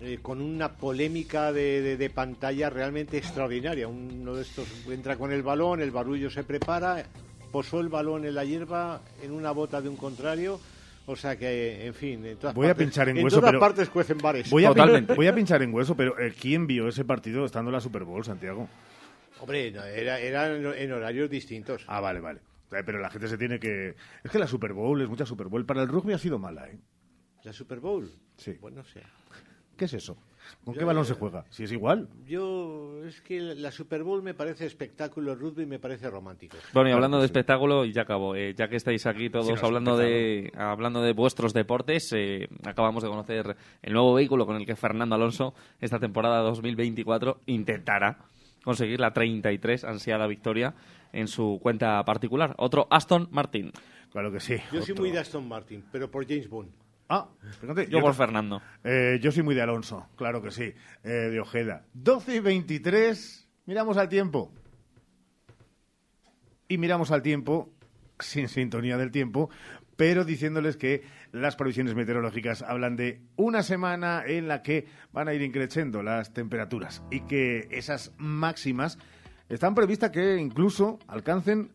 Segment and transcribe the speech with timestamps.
[0.00, 3.88] eh, con una polémica de, de, pantalla realmente extraordinaria.
[3.88, 7.04] Uno de estos entra con el balón, el barullo se prepara,
[7.52, 10.60] posó el balón en la hierba en una bota de un contrario.
[11.06, 13.50] O sea que, en fin, en todas voy partes, a pinchar en, en hueso, todas
[13.50, 14.48] pero partes cuecen bares.
[14.48, 17.74] Voy a, voy a pinchar en hueso, pero eh, ¿quién vio ese partido estando en
[17.74, 18.68] la Super Bowl, Santiago?
[19.40, 21.84] Hombre, no, era, era en horarios distintos.
[21.86, 22.40] Ah, vale, vale.
[22.70, 23.94] Pero la gente se tiene que...
[24.22, 25.64] Es que la Super Bowl es mucha Super Bowl.
[25.64, 26.78] Para el rugby ha sido mala, ¿eh?
[27.44, 28.10] ¿La Super Bowl?
[28.36, 28.56] Sí.
[28.60, 29.08] Bueno, o sea...
[29.76, 30.16] ¿Qué es eso?
[30.64, 31.44] ¿Con qué balón se juega?
[31.50, 32.08] Si es igual.
[32.26, 36.56] Yo, es que la Super Bowl me parece espectáculo, el rugby me parece romántico.
[36.72, 39.96] Bueno, y hablando de espectáculo, y ya acabo, eh, ya que estáis aquí todos hablando,
[39.96, 44.76] de, hablando de vuestros deportes, eh, acabamos de conocer el nuevo vehículo con el que
[44.76, 48.18] Fernando Alonso esta temporada 2024 intentará
[48.64, 50.74] conseguir la 33 ansiada victoria
[51.12, 52.54] en su cuenta particular.
[52.58, 53.72] Otro Aston Martin.
[54.10, 54.56] Claro que sí.
[54.72, 56.70] Yo soy muy de Aston Martin, pero por James Bond.
[57.08, 57.28] Ah,
[57.60, 58.62] fíjate, yo, por Fernando.
[58.82, 60.72] Eh, yo soy muy de Alonso, claro que sí,
[61.02, 61.84] eh, de Ojeda.
[61.92, 64.52] 12 y 23, miramos al tiempo.
[66.66, 67.72] Y miramos al tiempo,
[68.18, 69.50] sin sintonía del tiempo,
[69.96, 75.34] pero diciéndoles que las previsiones meteorológicas hablan de una semana en la que van a
[75.34, 78.98] ir increciendo las temperaturas y que esas máximas
[79.48, 81.70] están previstas que incluso alcancen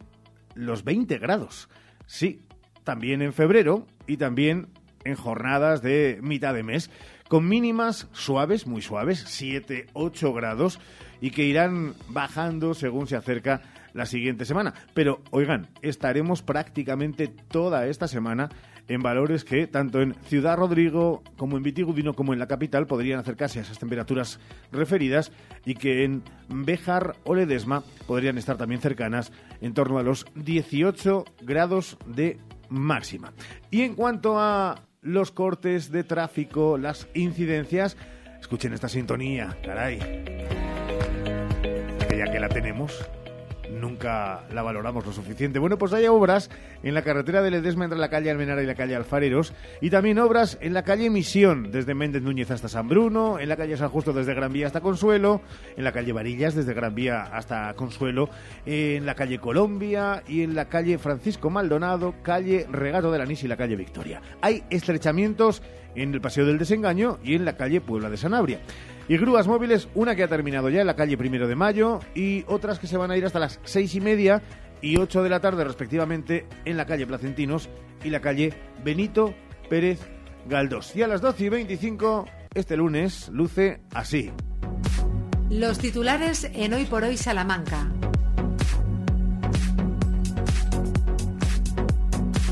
[0.56, 1.70] los 20 grados.
[2.08, 2.42] Sí,
[2.84, 4.70] también en febrero y también
[5.04, 6.90] en jornadas de mitad de mes,
[7.28, 10.80] con mínimas suaves, muy suaves, 7, 8 grados,
[11.22, 13.62] y que irán bajando según se acerca
[13.94, 14.74] la siguiente semana.
[14.94, 18.50] Pero, oigan, estaremos prácticamente toda esta semana
[18.88, 23.20] en valores que tanto en Ciudad Rodrigo como en Vitigudino como en la capital podrían
[23.20, 24.40] acercarse a esas temperaturas
[24.72, 25.32] referidas
[25.64, 31.24] y que en Béjar o Ledesma podrían estar también cercanas en torno a los 18
[31.42, 33.32] grados de máxima.
[33.70, 37.98] Y en cuanto a los cortes de tráfico, las incidencias.
[38.40, 40.00] Escuchen esta sintonía, caray.
[42.16, 43.10] Ya que la tenemos,
[43.80, 45.60] nunca la valoramos lo suficiente.
[45.60, 46.50] Bueno, pues hay obras
[46.84, 50.20] en la carretera de Ledesma entre la calle Almenara y la calle Alfareros y también
[50.20, 53.90] obras en la calle Misión desde Méndez Núñez hasta San Bruno, en la calle San
[53.90, 55.42] Justo desde Gran Vía hasta Consuelo,
[55.76, 58.30] en la calle Varillas desde Gran Vía hasta Consuelo,
[58.66, 63.44] en la calle Colombia y en la calle Francisco Maldonado, calle Regato de la Nis
[63.44, 64.22] y la calle Victoria.
[64.42, 65.62] Hay estrechamientos
[65.96, 68.60] en el Paseo del Desengaño y en la calle Puebla de Sanabria.
[69.10, 72.46] Y grúas móviles, una que ha terminado ya en la calle Primero de Mayo y
[72.48, 74.44] otras que se van a ir hasta las seis y media
[74.84, 77.70] y ocho de la tarde respectivamente en la calle Placentinos
[78.04, 78.54] y la calle
[78.84, 79.34] Benito
[79.68, 80.00] Pérez
[80.48, 80.96] Galdós.
[80.96, 84.32] Y a las doce y veinticinco, este lunes, luce así.
[85.50, 87.88] Los titulares en Hoy por Hoy Salamanca.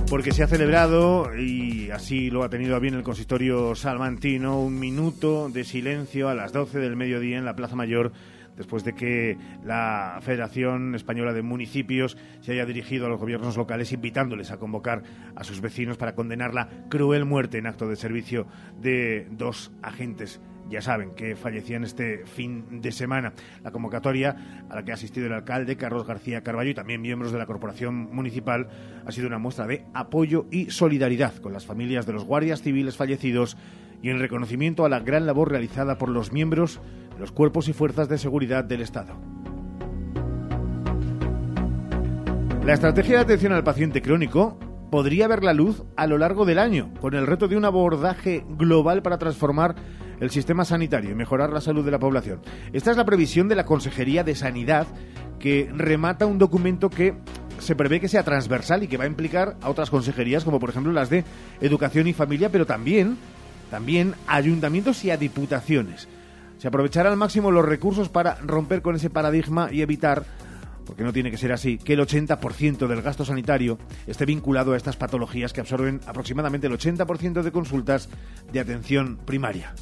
[0.09, 4.79] porque se ha celebrado, y así lo ha tenido a bien el consistorio salmantino, un
[4.79, 8.11] minuto de silencio a las 12 del mediodía en la Plaza Mayor
[8.57, 13.91] después de que la Federación Española de Municipios se haya dirigido a los gobiernos locales
[13.91, 15.03] invitándoles a convocar
[15.35, 18.47] a sus vecinos para condenar la cruel muerte en acto de servicio
[18.81, 23.33] de dos agentes ya saben que fallecían este fin de semana.
[23.63, 27.31] La convocatoria a la que ha asistido el alcalde Carlos García Carballo y también miembros
[27.31, 28.67] de la corporación municipal
[29.05, 32.97] ha sido una muestra de apoyo y solidaridad con las familias de los guardias civiles
[32.97, 33.57] fallecidos
[34.01, 36.79] y en reconocimiento a la gran labor realizada por los miembros
[37.13, 39.15] de los cuerpos y fuerzas de seguridad del Estado.
[42.63, 44.59] La estrategia de atención al paciente crónico
[44.91, 48.43] podría ver la luz a lo largo del año, con el reto de un abordaje
[48.57, 49.75] global para transformar
[50.19, 52.41] el sistema sanitario y mejorar la salud de la población.
[52.73, 54.87] Esta es la previsión de la Consejería de Sanidad
[55.39, 57.15] que remata un documento que
[57.59, 60.69] se prevé que sea transversal y que va a implicar a otras consejerías como por
[60.69, 61.23] ejemplo las de
[61.61, 63.17] Educación y Familia, pero también
[63.69, 66.07] también ayuntamientos y a diputaciones.
[66.57, 70.25] Se aprovechará al máximo los recursos para romper con ese paradigma y evitar
[70.87, 73.77] porque no tiene que ser así, que el 80% del gasto sanitario
[74.07, 78.09] esté vinculado a estas patologías que absorben aproximadamente el 80% de consultas
[78.51, 79.73] de atención primaria.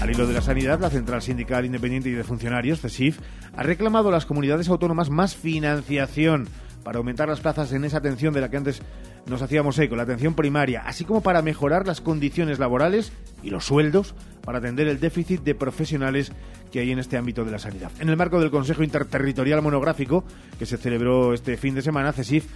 [0.00, 3.20] Al hilo de la sanidad, la Central Sindical Independiente y de Funcionarios, CESIF,
[3.56, 6.48] ha reclamado a las comunidades autónomas más financiación
[6.82, 8.80] para aumentar las plazas en esa atención de la que antes
[9.28, 13.12] nos hacíamos eco, la atención primaria, así como para mejorar las condiciones laborales
[13.42, 16.32] y los sueldos para atender el déficit de profesionales
[16.70, 17.90] que hay en este ámbito de la sanidad.
[17.98, 20.24] En el marco del Consejo Interterritorial Monográfico,
[20.58, 22.46] que se celebró este fin de semana, CESIF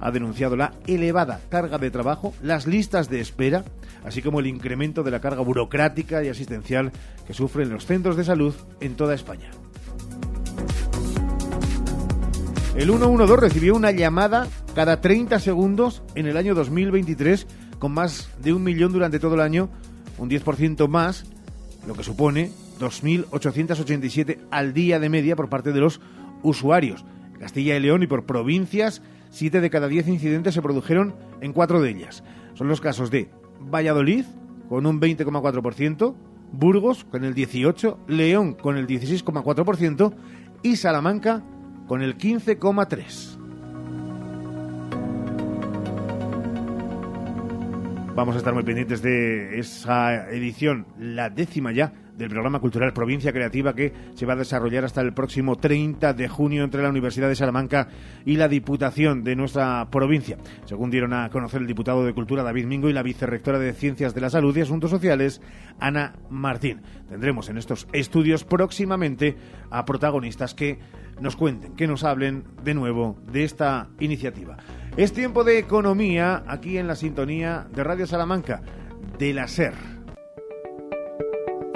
[0.00, 3.64] ha denunciado la elevada carga de trabajo, las listas de espera,
[4.04, 6.92] así como el incremento de la carga burocrática y asistencial
[7.26, 9.50] que sufren los centros de salud en toda España.
[12.76, 14.46] El 112 recibió una llamada
[14.76, 17.46] cada 30 segundos en el año 2023,
[17.80, 19.68] con más de un millón durante todo el año,
[20.18, 21.26] un 10% más,
[21.86, 26.00] lo que supone 2.887 al día de media por parte de los
[26.42, 27.04] usuarios.
[27.40, 31.82] Castilla y León y por provincias, 7 de cada 10 incidentes se produjeron en cuatro
[31.82, 32.22] de ellas.
[32.54, 33.30] Son los casos de
[33.60, 34.24] Valladolid,
[34.68, 36.14] con un 20,4%,
[36.52, 40.14] Burgos con el 18%, León con el 16,4%
[40.62, 41.42] y Salamanca
[41.90, 43.36] con el 15,3%.
[48.14, 53.32] Vamos a estar muy pendientes de esa edición, la décima ya, del programa cultural Provincia
[53.32, 57.28] Creativa que se va a desarrollar hasta el próximo 30 de junio entre la Universidad
[57.28, 57.88] de Salamanca
[58.26, 60.36] y la Diputación de nuestra provincia.
[60.66, 64.14] Según dieron a conocer el diputado de Cultura David Mingo y la vicerrectora de Ciencias
[64.14, 65.40] de la Salud y Asuntos Sociales
[65.78, 66.82] Ana Martín.
[67.08, 69.36] Tendremos en estos estudios próximamente
[69.70, 70.78] a protagonistas que
[71.20, 74.58] nos cuenten, que nos hablen de nuevo de esta iniciativa.
[74.96, 78.62] Es tiempo de economía aquí en la sintonía de Radio Salamanca,
[79.18, 79.99] de la SER.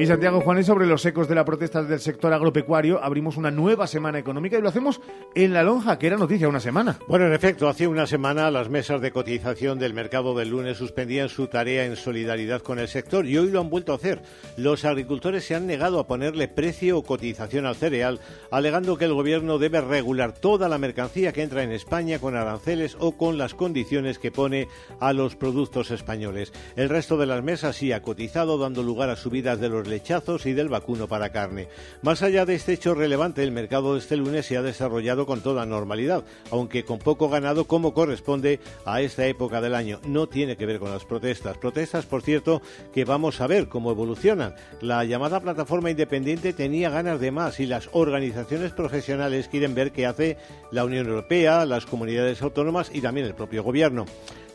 [0.00, 3.88] Y Santiago Juanes, sobre los ecos de la protesta del sector agropecuario, abrimos una nueva
[3.88, 5.00] semana económica y lo hacemos
[5.34, 7.00] en La Lonja, que era noticia una semana.
[7.08, 11.28] Bueno, en efecto, hace una semana las mesas de cotización del mercado del lunes suspendían
[11.28, 14.22] su tarea en solidaridad con el sector y hoy lo han vuelto a hacer.
[14.56, 18.20] Los agricultores se han negado a ponerle precio o cotización al cereal,
[18.52, 22.96] alegando que el gobierno debe regular toda la mercancía que entra en España con aranceles
[23.00, 24.68] o con las condiciones que pone
[25.00, 26.52] a los productos españoles.
[26.76, 30.46] El resto de las mesas sí ha cotizado, dando lugar a subidas de los lechazos
[30.46, 31.68] y del vacuno para carne.
[32.02, 35.40] Más allá de este hecho relevante, el mercado de este lunes se ha desarrollado con
[35.40, 40.00] toda normalidad, aunque con poco ganado como corresponde a esta época del año.
[40.06, 41.58] No tiene que ver con las protestas.
[41.58, 42.62] Protestas, por cierto,
[42.92, 44.54] que vamos a ver cómo evolucionan.
[44.80, 50.06] La llamada plataforma independiente tenía ganas de más y las organizaciones profesionales quieren ver qué
[50.06, 50.36] hace
[50.70, 54.06] la Unión Europea, las comunidades autónomas y también el propio gobierno.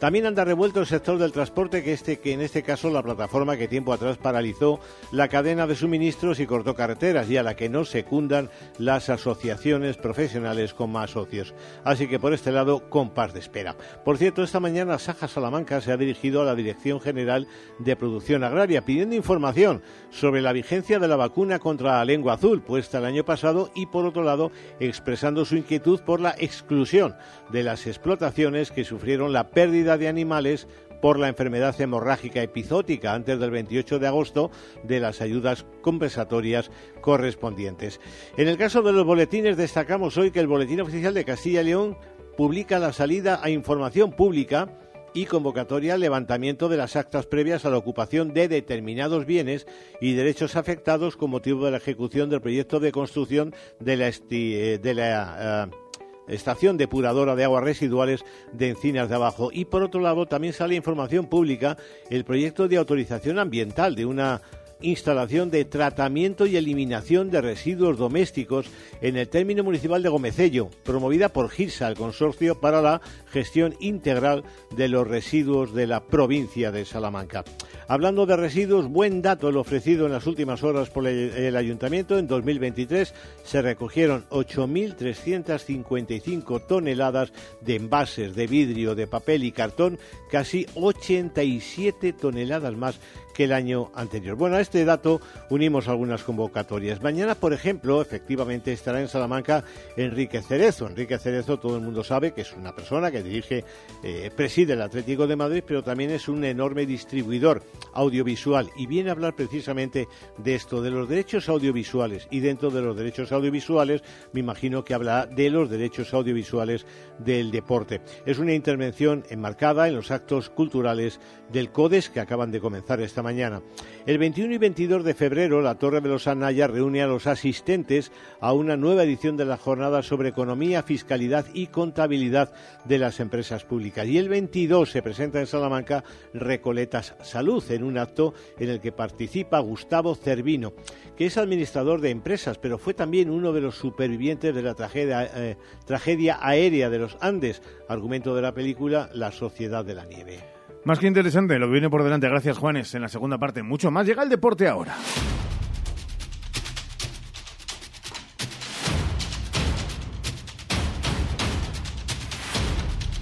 [0.03, 3.55] También anda revuelto el sector del transporte, que, este, que en este caso la plataforma
[3.55, 4.81] que tiempo atrás paralizó
[5.13, 9.95] la cadena de suministros y cortó carreteras y a la que no secundan las asociaciones
[9.95, 11.53] profesionales con más socios.
[11.85, 13.77] Así que por este lado, compás de espera.
[14.03, 17.47] Por cierto, esta mañana Saja Salamanca se ha dirigido a la Dirección General
[17.79, 22.61] de Producción Agraria pidiendo información sobre la vigencia de la vacuna contra la lengua azul
[22.61, 24.51] puesta el año pasado y por otro lado
[24.81, 27.15] expresando su inquietud por la exclusión
[27.53, 30.67] de las explotaciones que sufrieron la pérdida de animales
[31.01, 34.51] por la enfermedad hemorrágica epizótica antes del 28 de agosto
[34.83, 37.99] de las ayudas compensatorias correspondientes.
[38.37, 41.65] En el caso de los boletines destacamos hoy que el Boletín Oficial de Castilla y
[41.65, 41.97] León
[42.37, 44.69] publica la salida a información pública
[45.13, 49.67] y convocatoria al levantamiento de las actas previas a la ocupación de determinados bienes
[50.01, 54.79] y derechos afectados con motivo de la ejecución del proyecto de construcción de la, eh,
[54.81, 55.82] de la eh,
[56.27, 59.49] estación depuradora de aguas residuales de Encinas de Abajo.
[59.51, 61.77] Y por otro lado, también sale información pública
[62.09, 64.41] el proyecto de autorización ambiental de una
[64.83, 68.67] instalación de tratamiento y eliminación de residuos domésticos
[69.01, 73.01] en el término municipal de Gomecello, promovida por GIRSA, el Consorcio para la
[73.31, 74.43] Gestión Integral
[74.75, 77.43] de los Residuos de la provincia de Salamanca.
[77.87, 82.17] Hablando de residuos, buen dato el ofrecido en las últimas horas por el Ayuntamiento.
[82.17, 83.13] En 2023
[83.43, 87.31] se recogieron 8.355 toneladas
[87.61, 89.99] de envases de vidrio, de papel y cartón,
[90.31, 93.01] casi 87 toneladas más
[93.33, 94.35] que el año anterior.
[94.35, 97.01] Bueno, a este dato unimos algunas convocatorias.
[97.01, 99.63] Mañana, por ejemplo, efectivamente estará en Salamanca
[99.97, 100.87] Enrique Cerezo.
[100.87, 103.65] Enrique Cerezo, todo el mundo sabe que es una persona que dirige,
[104.03, 107.63] eh, preside el Atlético de Madrid, pero también es un enorme distribuidor
[107.93, 112.27] audiovisual y viene a hablar precisamente de esto, de los derechos audiovisuales.
[112.29, 116.85] Y dentro de los derechos audiovisuales, me imagino que habla de los derechos audiovisuales
[117.19, 118.01] del deporte.
[118.25, 121.19] Es una intervención enmarcada en los actos culturales
[121.51, 123.63] del CODES que acaban de comenzar esta mañana.
[124.05, 128.11] El 21 y 22 de febrero, la Torre de los Anaya reúne a los asistentes
[128.41, 132.53] a una nueva edición de la jornada sobre economía, fiscalidad y contabilidad
[132.83, 134.05] de las empresas públicas.
[134.05, 136.03] Y el 22 se presenta en Salamanca
[136.33, 140.73] Recoletas Salud, en un acto en el que participa Gustavo Cervino,
[141.15, 145.29] que es administrador de empresas, pero fue también uno de los supervivientes de la tragedia,
[145.33, 150.52] eh, tragedia aérea de los Andes, argumento de la película La Sociedad de la Nieve.
[150.85, 152.27] Más que interesante lo que viene por delante.
[152.27, 152.93] Gracias, Juanes.
[152.93, 154.05] En la segunda parte, mucho más.
[154.05, 154.95] Llega el deporte ahora.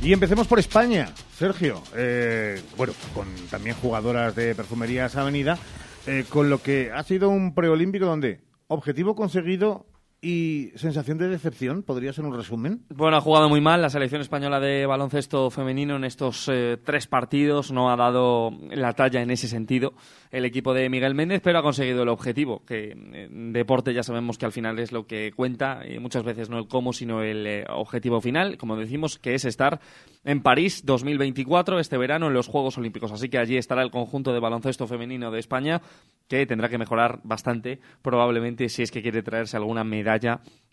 [0.02, 1.84] Y empecemos por España, Sergio.
[1.96, 5.60] Eh, bueno, con también jugadoras de Perfumerías Avenida,
[6.08, 9.86] eh, con lo que ha sido un preolímpico donde objetivo conseguido
[10.22, 12.84] y sensación de decepción, podría ser un resumen.
[12.90, 17.08] Bueno, ha jugado muy mal la selección española de baloncesto femenino en estos eh, tres
[17.08, 19.94] partidos, no ha dado la talla en ese sentido
[20.30, 24.38] el equipo de Miguel Méndez, pero ha conseguido el objetivo, que en deporte ya sabemos
[24.38, 27.46] que al final es lo que cuenta, y muchas veces no el cómo, sino el
[27.48, 29.82] eh, objetivo final, como decimos, que es estar
[30.24, 33.12] en París 2024, este verano, en los Juegos Olímpicos.
[33.12, 35.82] Así que allí estará el conjunto de baloncesto femenino de España,
[36.30, 40.11] que tendrá que mejorar bastante, probablemente, si es que quiere traerse alguna medalla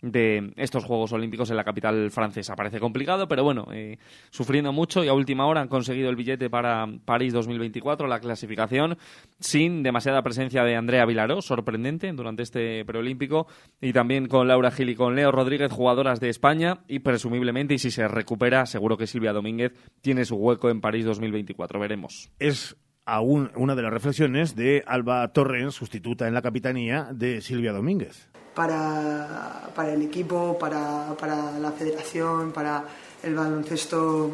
[0.01, 2.55] de estos Juegos Olímpicos en la capital francesa.
[2.55, 3.97] Parece complicado, pero bueno, eh,
[4.29, 8.97] sufriendo mucho y a última hora han conseguido el billete para París 2024, la clasificación,
[9.39, 13.47] sin demasiada presencia de Andrea Vilaró, sorprendente durante este preolímpico,
[13.81, 17.79] y también con Laura Gil y con Leo Rodríguez, jugadoras de España, y presumiblemente, y
[17.79, 21.79] si se recupera, seguro que Silvia Domínguez tiene su hueco en París 2024.
[21.79, 22.31] Veremos.
[22.39, 27.73] Es aún una de las reflexiones de Alba Torrens, sustituta en la capitanía de Silvia
[27.73, 28.28] Domínguez.
[28.59, 32.83] Para, para el equipo, para, para la federación, para
[33.23, 34.31] el baloncesto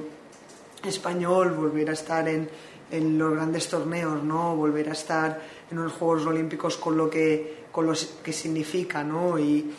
[0.83, 2.49] español, volver a estar en,
[2.89, 4.55] en los grandes torneos, ¿no?
[4.55, 5.39] Volver a estar
[5.69, 9.37] en los Juegos Olímpicos con lo que, con lo que significa, ¿no?
[9.37, 9.71] Y,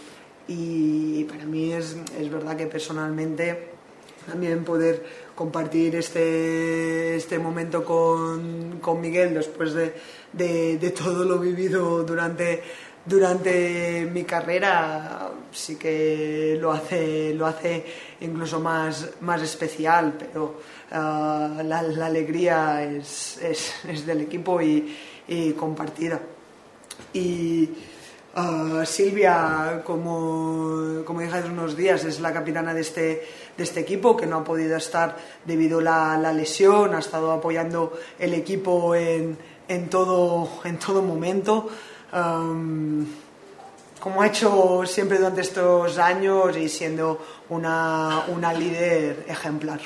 [0.46, 3.74] y para mí es, es verdad que personalmente
[4.26, 9.94] también poder compartir este, este momento con, con Miguel después de,
[10.32, 12.62] de, de, todo lo vivido durante,
[13.06, 17.84] durante mi carrera sí que lo hace, lo hace
[18.20, 20.60] incluso más, más especial, pero
[20.90, 24.96] uh, la, la, alegría es, es, es, del equipo y,
[25.28, 26.20] y compartida.
[27.12, 27.70] Y
[28.36, 33.80] uh, Silvia, como, como dije hace unos días, es la capitana de este, de este
[33.80, 38.34] equipo que no ha podido estar debido a la, la lesión, ha estado apoyando el
[38.34, 41.70] equipo en, en, todo, en todo momento.
[44.00, 49.80] Como ha hecho siempre durante estos años y siendo una, una líder ejemplar.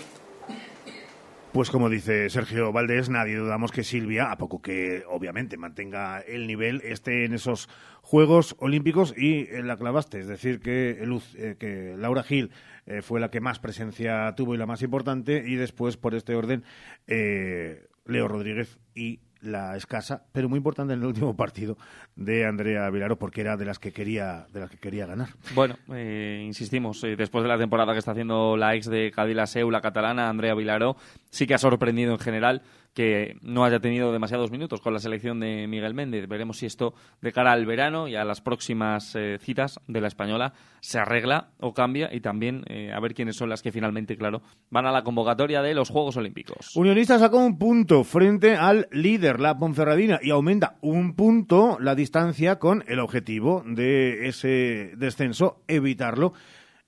[1.53, 6.47] Pues como dice Sergio Valdés, nadie dudamos que Silvia, a poco que obviamente mantenga el
[6.47, 7.69] nivel, esté en esos
[8.03, 12.53] Juegos Olímpicos y en la clavaste, es decir, que, Luz, eh, que Laura Gil
[12.87, 16.37] eh, fue la que más presencia tuvo y la más importante y después, por este
[16.37, 16.63] orden,
[17.09, 21.77] eh, Leo Rodríguez y la escasa, pero muy importante en el último partido
[22.17, 25.29] de Andrea Vilaro, porque era de las que quería, de las que quería ganar.
[25.55, 29.71] Bueno, eh, insistimos, eh, después de la temporada que está haciendo la ex de Cadillaceu,
[29.71, 30.97] la catalana, Andrea Vilaro,
[31.31, 32.63] sí que ha sorprendido en general
[32.95, 36.29] que no haya tenido demasiados minutos con la selección de Miguel Méndez.
[36.29, 40.09] Veremos si esto de cara al verano y a las próximas eh, citas de la
[40.09, 44.17] española se arregla o cambia y también eh, a ver quiénes son las que finalmente,
[44.17, 46.75] claro, van a la convocatoria de los Juegos Olímpicos.
[46.77, 52.59] Unionista sacó un punto frente al líder, la Ponferradina, y aumenta un punto la distancia
[52.59, 56.33] con el objetivo de ese descenso, evitarlo.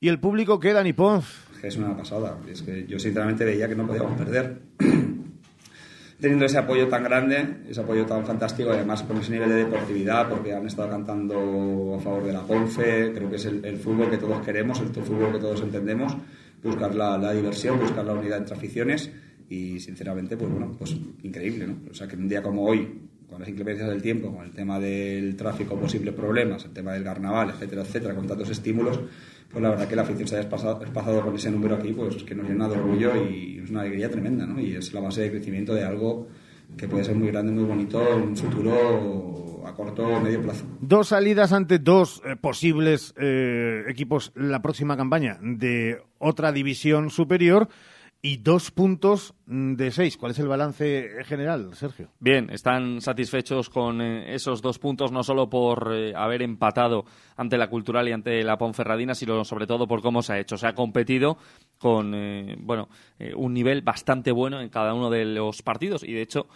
[0.01, 0.95] Y el público queda ni.
[1.63, 2.39] Es una pasada.
[2.49, 4.63] Es que yo sinceramente veía que no podíamos perder
[6.23, 10.29] teniendo ese apoyo tan grande, ese apoyo tan fantástico, además con ese nivel de deportividad,
[10.29, 14.09] porque han estado cantando a favor de la Ponfe, creo que es el, el fútbol
[14.09, 16.17] que todos queremos, el fútbol que todos entendemos,
[16.63, 19.11] buscar la, la, diversión, buscar la unidad entre aficiones
[19.49, 21.91] y sinceramente, pues bueno, pues increíble, ¿no?
[21.91, 22.89] O sea, que un día como hoy,
[23.29, 27.03] con las inclemencias del tiempo, con el tema del tráfico, posibles problemas, el tema del
[27.03, 29.01] carnaval, etcétera, etcétera, con tantos estímulos,
[29.51, 32.35] pues la verdad que la afición se haya pasado con ese número aquí, pues que
[32.35, 34.61] nos llena de orgullo y es una alegría tremenda, ¿no?
[34.61, 36.29] Y es la base de crecimiento de algo
[36.77, 40.65] que puede ser muy grande, muy bonito en un futuro a corto o medio plazo.
[40.81, 47.69] Dos salidas ante dos eh, posibles eh, equipos la próxima campaña de otra división superior
[48.25, 50.17] y dos puntos de seis.
[50.17, 52.09] ¿Cuál es el balance general, Sergio?
[52.21, 57.05] Bien, están satisfechos con eh, esos dos puntos, no solo por eh, haber empatado
[57.37, 60.57] ante la Cultural y ante la Ponferradina, sino sobre todo por cómo se ha hecho.
[60.57, 61.37] Se ha competido
[61.79, 62.89] con eh, bueno
[63.19, 66.47] eh, un nivel bastante bueno en cada uno de los partidos y de hecho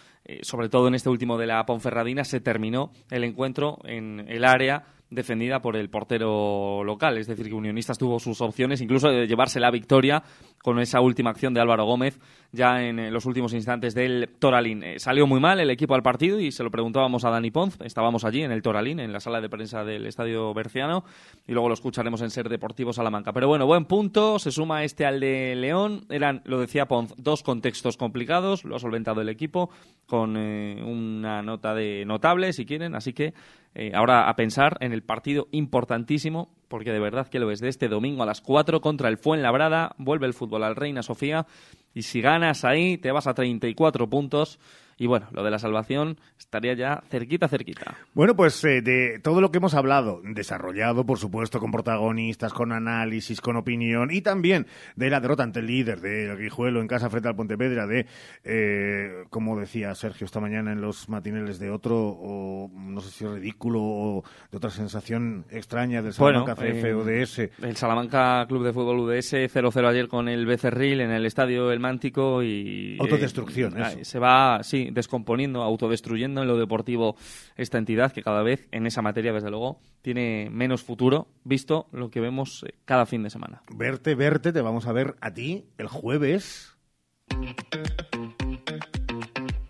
[0.42, 4.85] sobre todo en este último de la Ponferradina se terminó el encuentro en el área
[5.11, 7.19] defendida por el portero local.
[7.19, 10.23] Es decir, que Unionistas tuvo sus opciones, incluso de llevarse la victoria
[10.63, 12.19] con esa última acción de Álvaro Gómez
[12.53, 14.83] ya en los últimos instantes del Toralín.
[14.83, 17.77] Eh, salió muy mal el equipo al partido y se lo preguntábamos a Dani Ponz.
[17.83, 21.05] Estábamos allí en el Toralín, en la sala de prensa del Estadio Berciano,
[21.47, 23.33] y luego lo escucharemos en Ser Deportivo Salamanca.
[23.33, 26.07] Pero bueno, buen punto, se suma este al de León.
[26.09, 29.71] Eran, lo decía Ponz, dos contextos complicados, lo ha solventado el equipo
[30.07, 33.35] con eh, una nota de notable, si quieren, así que
[33.78, 37.68] eh, ahora a pensar en el partido importantísimo, porque de verdad que lo es de
[37.68, 41.47] este domingo a las 4 contra el Fuenlabrada, vuelve el fútbol al Reina Sofía
[41.92, 44.59] y si ganas ahí te vas a 34 puntos
[44.99, 47.95] y bueno, lo de la salvación estaría ya cerquita, cerquita.
[48.15, 52.73] Bueno, pues eh, de todo lo que hemos hablado, desarrollado, por supuesto, con protagonistas, con
[52.73, 57.11] análisis, con opinión, y también de la derrota ante el líder de Guijuelo en casa
[57.11, 58.07] frente al Pontevedra, de,
[58.45, 63.26] eh, como decía Sergio esta mañana en los matineles de otro, o no sé si
[63.26, 67.38] ridículo, o de otra sensación extraña del Salamanca CF eh, UDS.
[67.62, 71.81] El Salamanca Club de Fútbol UDS 0-0 ayer con el Becerril en el estadio El
[71.81, 72.97] Mántico y...
[72.99, 77.16] Autodestrucción, Se va, sí, descomponiendo, autodestruyendo en lo deportivo
[77.57, 82.11] esta entidad que cada vez en esa materia, desde luego, tiene menos futuro, visto lo
[82.11, 83.62] que vemos eh, cada fin de semana.
[83.75, 86.76] Verte, verte, te vamos a ver a ti el jueves.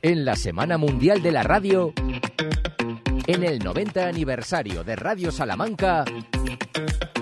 [0.03, 1.93] En la Semana Mundial de la Radio,
[3.27, 6.05] en el 90 aniversario de Radio Salamanca,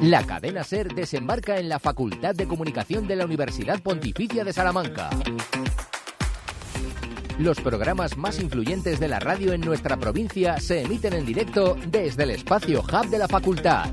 [0.02, 5.08] la cadena SER desembarca en la Facultad de Comunicación de la Universidad Pontificia de Salamanca
[7.38, 12.22] los programas más influyentes de la radio en nuestra provincia se emiten en directo desde
[12.22, 13.90] el espacio Hub de la facultad.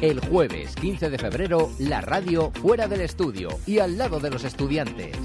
[0.00, 4.44] El jueves 15 de febrero, la radio fuera del estudio y al lado de los
[4.44, 5.16] estudiantes.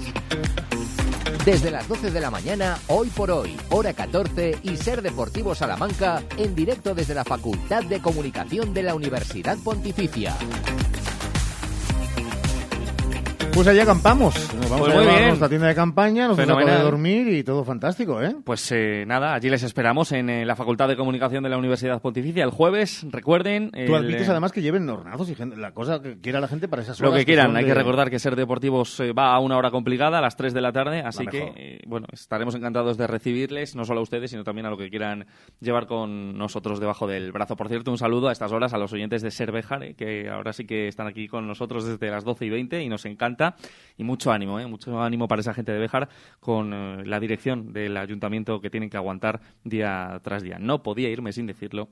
[1.44, 6.22] Desde las 12 de la mañana, hoy por hoy, hora 14 y Ser Deportivo Salamanca,
[6.36, 10.36] en directo desde la Facultad de Comunicación de la Universidad Pontificia.
[13.52, 14.34] Pues allá acampamos.
[14.54, 17.42] Nos vamos pues a llevar nuestra tienda de campaña, nos vamos a poder dormir y
[17.42, 18.34] todo fantástico, ¿eh?
[18.44, 22.00] Pues eh, nada, allí les esperamos en eh, la Facultad de Comunicación de la Universidad
[22.00, 23.70] Pontificia el jueves, recuerden.
[23.86, 26.82] Tú admites eh, además que lleven hornados y la cosa que quiera la gente para
[26.82, 27.12] esas horas.
[27.12, 30.22] Lo que quieran, hay que recordar que ser deportivos va a una hora complicada, a
[30.22, 34.02] las 3 de la tarde, así que, bueno, estaremos encantados de recibirles, no solo a
[34.02, 35.26] ustedes, sino también a lo que quieran
[35.60, 37.56] llevar con nosotros debajo del brazo.
[37.56, 40.64] Por cierto, un saludo a estas horas a los oyentes de Servejar, que ahora sí
[40.64, 43.49] que están aquí con nosotros desde las 12 y 20 y nos encanta
[44.00, 44.66] y mucho ánimo, ¿eh?
[44.66, 46.08] mucho ánimo para esa gente de Béjar
[46.40, 50.58] con eh, la dirección del ayuntamiento que tienen que aguantar día tras día.
[50.58, 51.90] No podía irme sin decirlo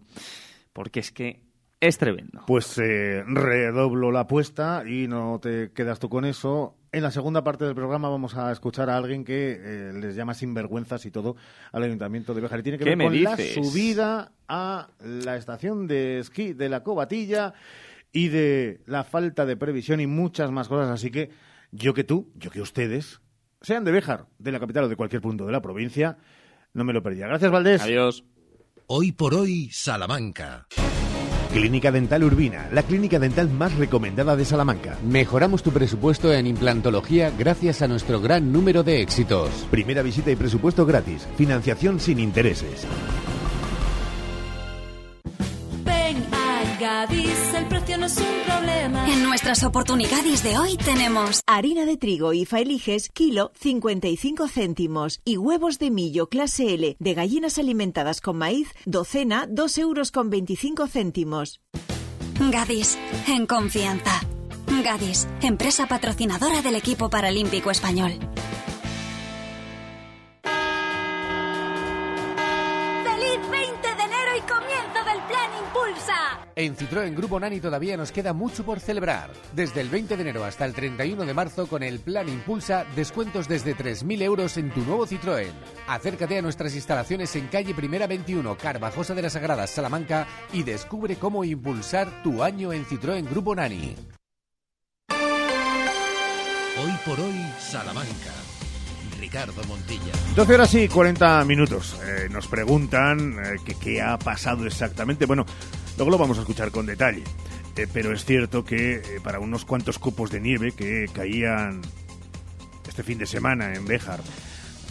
[0.72, 1.42] porque es que
[1.80, 2.44] es tremendo.
[2.46, 6.76] Pues eh, redoblo la apuesta y no te quedas tú con eso.
[6.92, 11.04] En la segunda parte del programa vamos a escuchar a alguien que les llama sinvergüenzas
[11.04, 11.36] y todo
[11.72, 12.60] al Ayuntamiento de Béjar.
[12.60, 17.52] Y tiene que ver con la subida a la estación de esquí de la Cobatilla
[18.12, 20.88] y de la falta de previsión y muchas más cosas.
[20.88, 21.30] Así que
[21.70, 23.20] yo que tú, yo que ustedes,
[23.60, 26.18] sean de Béjar, de la capital o de cualquier punto de la provincia,
[26.74, 27.26] no me lo perdía.
[27.26, 27.82] Gracias, Valdés.
[27.82, 28.24] Adiós.
[28.86, 30.66] Hoy por hoy, Salamanca.
[31.52, 34.98] Clínica Dental Urbina, la clínica dental más recomendada de Salamanca.
[35.02, 39.50] Mejoramos tu presupuesto en implantología gracias a nuestro gran número de éxitos.
[39.70, 41.26] Primera visita y presupuesto gratis.
[41.36, 42.86] Financiación sin intereses.
[46.88, 49.06] Gadis, el precio no es un problema.
[49.12, 55.36] En nuestras oportunidades de hoy tenemos harina de trigo y faeliges, kilo 55 céntimos y
[55.36, 60.86] huevos de millo clase L de gallinas alimentadas con maíz, docena 2 euros con 25
[60.86, 61.60] céntimos.
[62.40, 62.96] Gadis,
[63.26, 64.22] en confianza.
[64.82, 68.14] Gadis, empresa patrocinadora del equipo paralímpico español.
[76.58, 79.30] En Citroën Grupo Nani todavía nos queda mucho por celebrar.
[79.54, 83.46] Desde el 20 de enero hasta el 31 de marzo con el Plan Impulsa, descuentos
[83.46, 85.52] desde 3.000 euros en tu nuevo Citroën.
[85.86, 91.14] Acércate a nuestras instalaciones en calle Primera 21, Carvajosa de las Sagradas, Salamanca y descubre
[91.14, 93.94] cómo impulsar tu año en Citroën Grupo Nani.
[96.82, 98.32] Hoy por hoy, Salamanca.
[99.18, 100.12] Ricardo Montilla.
[100.36, 101.98] 12 horas y 40 minutos.
[102.04, 105.26] Eh, nos preguntan eh, qué ha pasado exactamente.
[105.26, 105.44] Bueno,
[105.98, 107.24] Luego lo vamos a escuchar con detalle.
[107.76, 111.80] Eh, pero es cierto que eh, para unos cuantos copos de nieve que caían
[112.86, 114.20] este fin de semana en Béjar,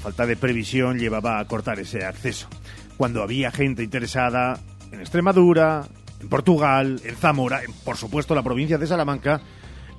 [0.04, 2.50] falta de previsión llevaba a cortar ese acceso.
[2.98, 4.60] Cuando había gente interesada
[4.91, 5.88] en Extremadura,
[6.20, 9.39] en Portugal, en Zamora, por supuesto la provincia de Salamanca,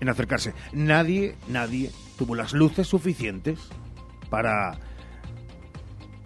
[0.01, 0.53] en acercarse.
[0.75, 3.59] Nadie, nadie tuvo las luces suficientes
[4.29, 4.79] para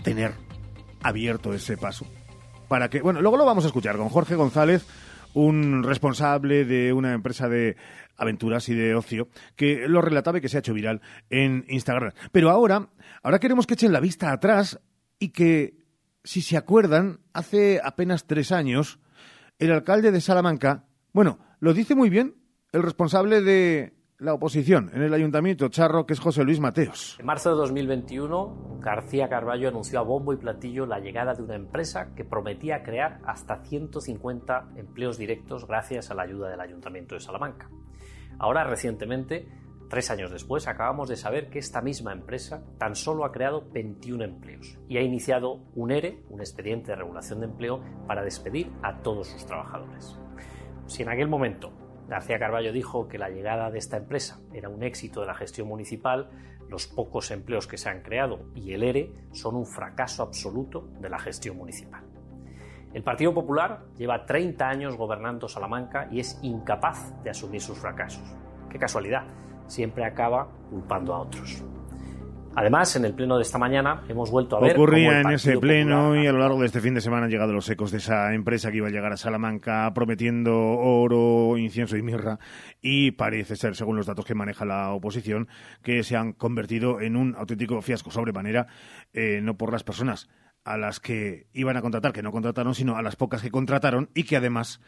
[0.02, 0.34] tener
[1.04, 2.04] abierto ese paso
[2.72, 3.02] para que...
[3.02, 4.86] Bueno, luego lo vamos a escuchar con Jorge González,
[5.34, 7.76] un responsable de una empresa de
[8.16, 12.12] aventuras y de ocio, que lo relataba y que se ha hecho viral en Instagram.
[12.32, 12.88] Pero ahora,
[13.22, 14.80] ahora queremos que echen la vista atrás
[15.18, 15.84] y que,
[16.24, 19.00] si se acuerdan, hace apenas tres años,
[19.58, 22.36] el alcalde de Salamanca, bueno, lo dice muy bien
[22.72, 27.16] el responsable de la oposición en el Ayuntamiento Charro, que es José Luis Mateos.
[27.18, 31.56] En marzo de 2021, García Carballo anunció a bombo y platillo la llegada de una
[31.56, 37.20] empresa que prometía crear hasta 150 empleos directos gracias a la ayuda del Ayuntamiento de
[37.20, 37.68] Salamanca.
[38.38, 39.48] Ahora, recientemente,
[39.92, 44.24] Tres años después acabamos de saber que esta misma empresa tan solo ha creado 21
[44.24, 49.02] empleos y ha iniciado un ERE, un expediente de regulación de empleo, para despedir a
[49.02, 50.18] todos sus trabajadores.
[50.86, 51.74] Si en aquel momento
[52.08, 55.68] García Carballo dijo que la llegada de esta empresa era un éxito de la gestión
[55.68, 56.30] municipal,
[56.68, 61.08] los pocos empleos que se han creado y el ERE son un fracaso absoluto de
[61.08, 62.02] la gestión municipal.
[62.94, 68.24] El Partido Popular lleva 30 años gobernando Salamanca y es incapaz de asumir sus fracasos.
[68.68, 69.24] Qué casualidad,
[69.66, 71.64] siempre acaba culpando a otros.
[72.54, 74.72] Además, en el pleno de esta mañana hemos vuelto a ver.
[74.76, 77.52] Ocurría en ese pleno y a lo largo de este fin de semana han llegado
[77.52, 82.02] los ecos de esa empresa que iba a llegar a Salamanca prometiendo oro, incienso y
[82.02, 82.38] mirra.
[82.82, 85.48] Y parece ser, según los datos que maneja la oposición,
[85.82, 88.66] que se han convertido en un auténtico fiasco sobremanera,
[89.14, 90.28] eh, no por las personas
[90.64, 94.10] a las que iban a contratar, que no contrataron, sino a las pocas que contrataron
[94.14, 94.80] y que además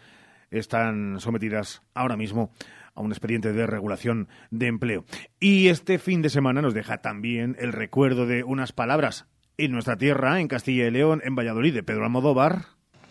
[0.51, 2.53] están sometidas ahora mismo
[2.95, 5.05] a un expediente de regulación de empleo.
[5.41, 9.27] Y este fin de semana nos deja también el recuerdo de unas palabras
[9.57, 12.67] en nuestra tierra, en Castilla y León, en Valladolid, de Pedro Almodóvar.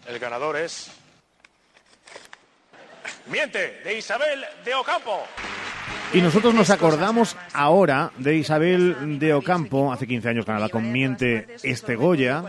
[0.07, 0.91] El ganador es...
[3.31, 5.23] Miente, de Isabel de Ocampo.
[6.13, 11.47] Y nosotros nos acordamos ahora de Isabel de Ocampo, hace 15 años ganaba con Miente
[11.63, 12.43] este Goya.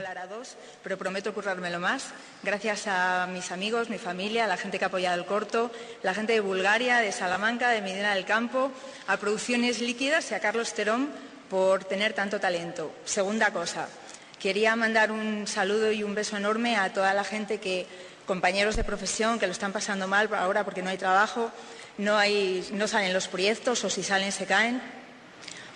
[0.85, 2.11] Pero prometo currármelo más,
[2.43, 6.13] gracias a mis amigos, mi familia, a la gente que ha apoyado el corto, la
[6.13, 8.71] gente de Bulgaria, de Salamanca, de Medina del Campo,
[9.07, 11.09] a Producciones Líquidas y a Carlos Terón
[11.49, 12.93] por tener tanto talento.
[13.07, 13.89] Segunda cosa,
[14.39, 17.87] quería mandar un saludo y un beso enorme a toda la gente que,
[18.27, 21.51] compañeros de profesión, que lo están pasando mal ahora porque no hay trabajo,
[21.97, 24.83] no, hay, no salen los proyectos o si salen se caen.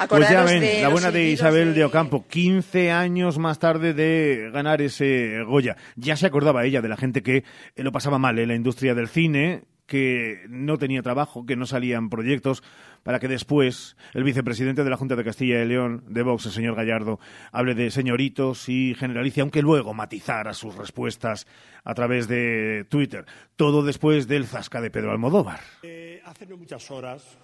[0.07, 1.85] Pues ya ven, la buena de Isabel de...
[1.85, 5.77] Ocampo, 15 años más tarde de ganar ese Goya.
[5.97, 8.95] Ya se acordaba ella de la gente que eh, lo pasaba mal en la industria
[8.95, 12.63] del cine, que no tenía trabajo, que no salían proyectos,
[13.03, 16.53] para que después el vicepresidente de la Junta de Castilla y León, de Vox, el
[16.53, 17.19] señor Gallardo,
[17.51, 21.47] hable de señoritos y generalice, aunque luego matizara sus respuestas
[21.85, 23.25] a través de Twitter.
[23.57, 25.61] Todo después del zasca de Pedro Almodóvar.
[25.83, 27.39] Eh, hace no muchas horas,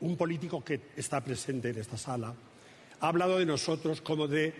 [0.00, 2.34] un político que está presente en esta sala
[3.00, 4.54] ha hablado de nosotros como de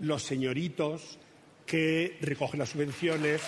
[0.00, 1.18] los señoritos
[1.66, 3.42] que recogen las subvenciones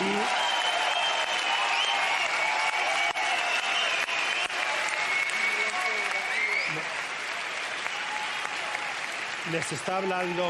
[0.00, 0.50] y
[9.52, 10.48] les está hablando,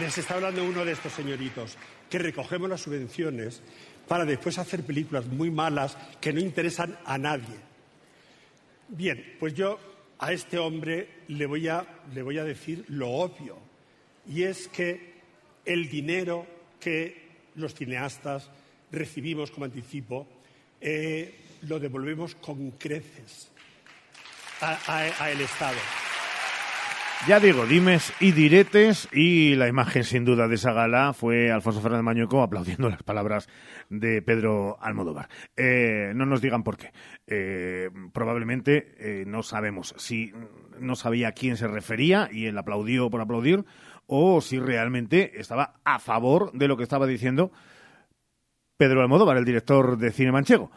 [0.00, 1.76] les está hablando uno de estos señoritos,
[2.10, 3.62] que recogemos las subvenciones
[4.08, 7.65] para después hacer películas muy malas que no interesan a nadie.
[8.88, 9.78] Bien, pues yo
[10.18, 11.84] a este hombre le voy a,
[12.44, 13.58] decir lo obvio,
[14.28, 15.14] y es que
[15.64, 16.46] el dinero
[16.80, 18.50] que los cineastas
[18.92, 20.26] recibimos como anticipo
[20.80, 23.50] eh, lo devolvemos con creces
[24.60, 26.05] al Estado.
[27.24, 31.80] Ya digo, dimes y diretes y la imagen sin duda de esa gala fue Alfonso
[31.80, 33.48] Fernández Mañueco aplaudiendo las palabras
[33.90, 35.28] de Pedro Almodóvar.
[35.56, 36.92] Eh, no nos digan por qué.
[37.26, 40.32] Eh, probablemente eh, no sabemos si
[40.78, 43.64] no sabía a quién se refería y él aplaudió por aplaudir
[44.06, 47.50] o si realmente estaba a favor de lo que estaba diciendo
[48.76, 50.70] Pedro Almodóvar, el director de cine manchego.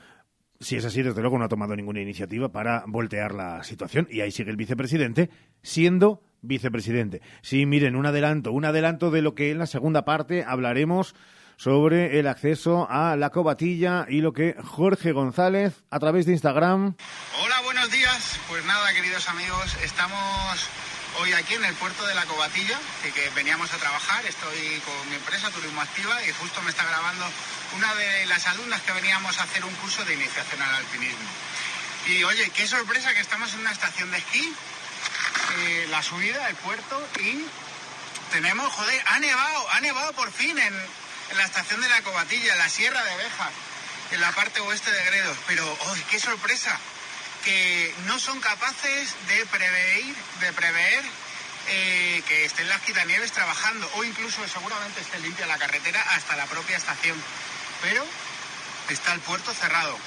[0.60, 4.22] Si es así, desde luego no ha tomado ninguna iniciativa para voltear la situación y
[4.22, 5.30] ahí sigue el vicepresidente
[5.62, 7.22] siendo vicepresidente.
[7.42, 11.16] Sí, miren, un adelanto, un adelanto de lo que en la segunda parte hablaremos
[11.58, 16.96] sobre el acceso a la cobatilla y lo que Jorge González a través de Instagram.
[17.44, 18.40] Hola, buenos días.
[18.48, 20.70] Pues nada, queridos amigos, estamos
[21.20, 24.26] hoy aquí en el puerto de la Cobatilla, que, que veníamos a trabajar.
[24.26, 27.26] Estoy con mi empresa Turismo Activa y justo me está grabando
[27.76, 31.28] una de las alumnas que veníamos a hacer un curso de iniciación al alpinismo.
[32.08, 34.54] Y oye, qué sorpresa que estamos en una estación de esquí
[35.58, 37.46] eh, la subida del puerto y
[38.32, 40.74] tenemos, joder, ha nevado, ha nevado por fin en,
[41.38, 43.52] la estación de la Cobatilla, en la Sierra de Bejas,
[44.12, 45.38] en la parte oeste de Gredos.
[45.48, 46.78] Pero, ¡oh, qué sorpresa!
[47.44, 50.04] Que no son capaces de prever,
[50.42, 51.04] de prever
[51.68, 56.46] eh, que estén las quitanieves trabajando o incluso seguramente esté limpia la carretera hasta la
[56.48, 57.22] propia estación.
[57.82, 58.06] Pero
[58.90, 59.98] está el puerto cerrado.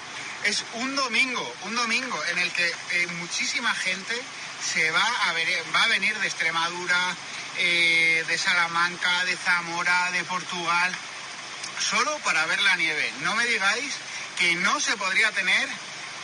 [0.44, 4.20] Es un domingo, un domingo en el que eh, muchísima gente
[4.62, 7.16] se va a, ver, va a venir de Extremadura,
[7.58, 10.92] eh, de Salamanca, de Zamora, de Portugal,
[11.78, 13.12] solo para ver la nieve.
[13.20, 13.94] No me digáis
[14.38, 15.68] que no se podría tener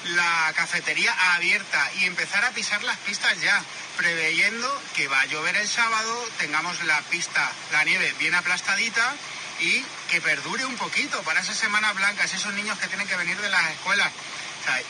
[0.05, 3.63] la cafetería abierta y empezar a pisar las pistas ya,
[3.97, 9.15] preveyendo que va a llover el sábado, tengamos la pista, la nieve bien aplastadita
[9.61, 13.37] y que perdure un poquito para esas semanas blancas, esos niños que tienen que venir
[13.41, 14.13] de las escuelas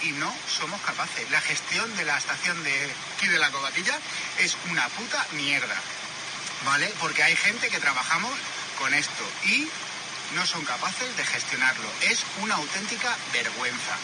[0.02, 1.30] y no somos capaces.
[1.30, 2.72] La gestión de la estación de
[3.16, 3.94] aquí de la Cobatilla
[4.40, 5.76] es una puta mierda,
[6.64, 6.88] ¿vale?
[7.00, 8.32] Porque hay gente que trabajamos
[8.78, 9.68] con esto y
[10.34, 11.88] no son capaces de gestionarlo.
[12.10, 13.96] Es una auténtica vergüenza.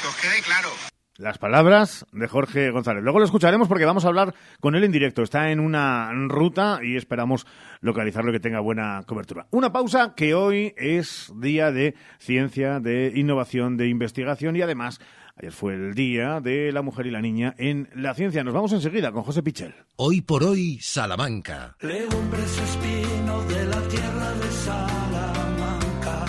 [0.00, 0.70] Que os quede claro.
[1.18, 3.02] Las palabras de Jorge González.
[3.02, 5.22] Luego lo escucharemos porque vamos a hablar con él en directo.
[5.22, 7.46] Está en una ruta y esperamos
[7.80, 9.46] localizarlo que tenga buena cobertura.
[9.50, 15.00] Una pausa que hoy es día de ciencia, de innovación, de investigación y además
[15.36, 18.42] ayer fue el día de la mujer y la niña en la ciencia.
[18.44, 19.74] Nos vamos enseguida con José Pichel.
[19.96, 21.76] Hoy por hoy, Salamanca.
[21.80, 26.26] Legumbres espino de la tierra de Salamanca,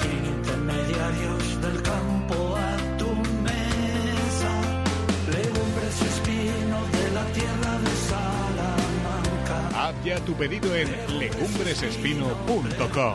[0.00, 3.10] sin intermediarios del campo a tu
[3.42, 4.60] mesa.
[5.30, 9.88] Legumbres espino de la tierra de Salamanca.
[9.88, 13.14] Haz ya tu pedido en legumbresespino.com.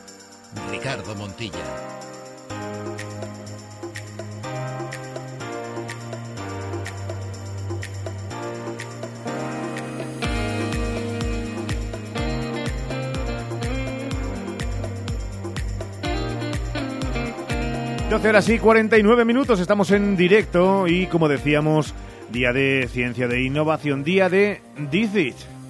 [0.69, 1.91] Ricardo Montilla.
[18.11, 21.93] 12 horas y 49 minutos, estamos en directo y como decíamos,
[22.29, 24.61] día de ciencia de innovación, día de
[24.91, 25.60] DICIT.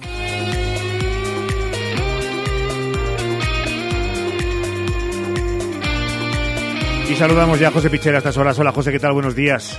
[7.12, 8.58] Y saludamos ya a José Pichera a estas horas.
[8.58, 9.12] Hola José, ¿qué tal?
[9.12, 9.78] Buenos días.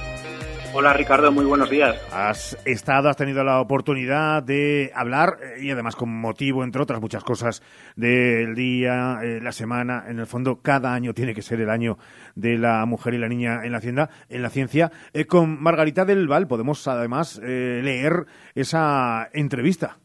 [0.72, 2.00] Hola Ricardo, muy buenos días.
[2.14, 7.02] Has estado, has tenido la oportunidad de hablar eh, y además con motivo, entre otras
[7.02, 7.64] muchas cosas,
[7.96, 10.06] del día, eh, la semana.
[10.08, 11.98] En el fondo, cada año tiene que ser el año
[12.36, 14.92] de la mujer y la niña en la hacienda, en la ciencia.
[15.12, 19.98] Eh, con Margarita del Val podemos además leer esa entrevista.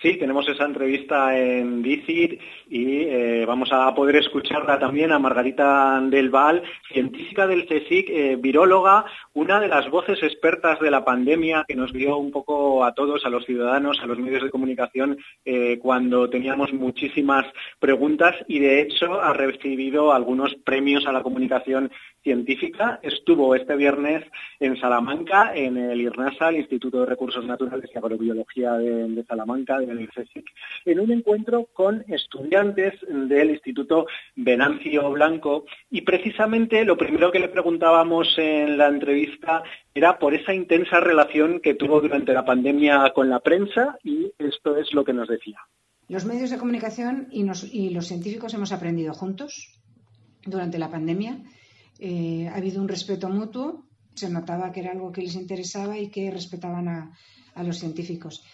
[0.00, 6.00] Sí, tenemos esa entrevista en DICIT y eh, vamos a poder escucharla también a Margarita
[6.00, 11.64] del Val, científica del CSIC, eh, viróloga, una de las voces expertas de la pandemia
[11.66, 15.16] que nos dio un poco a todos, a los ciudadanos, a los medios de comunicación,
[15.44, 17.46] eh, cuando teníamos muchísimas
[17.78, 21.92] preguntas y de hecho ha recibido algunos premios a la comunicación
[22.24, 22.98] científica.
[23.02, 24.24] Estuvo este viernes
[24.58, 29.78] en Salamanca, en el IRNASA, el Instituto de Recursos Naturales y Agrobiología de, de Salamanca,
[29.78, 30.44] del CSIC,
[30.84, 35.64] en un encuentro con estudiantes del Instituto Venancio Blanco.
[35.90, 39.62] Y precisamente lo primero que le preguntábamos en la entrevista
[39.94, 44.76] era por esa intensa relación que tuvo durante la pandemia con la prensa y esto
[44.76, 45.58] es lo que nos decía.
[46.08, 49.80] Los medios de comunicación y, y los científicos hemos aprendido juntos
[50.44, 51.38] durante la pandemia
[51.98, 56.10] eh, ha habido un respeto mutuo, se notaba que era algo que les interesaba y
[56.10, 57.12] que respetaban a,
[57.62, 58.44] los científicos.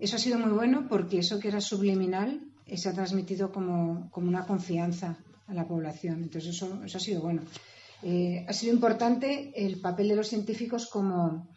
[0.00, 4.10] Eso ha sido muy bueno porque eso que era subliminal eh, se ha transmitido como,
[4.16, 6.22] una confianza a la población.
[6.22, 7.42] Entonces, eso, ha sido bueno.
[8.02, 11.48] Eh, ha sido importante el papel de los científicos como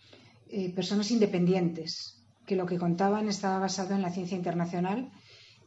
[0.75, 5.11] personas independientes, que lo que contaban estaba basado en la ciencia internacional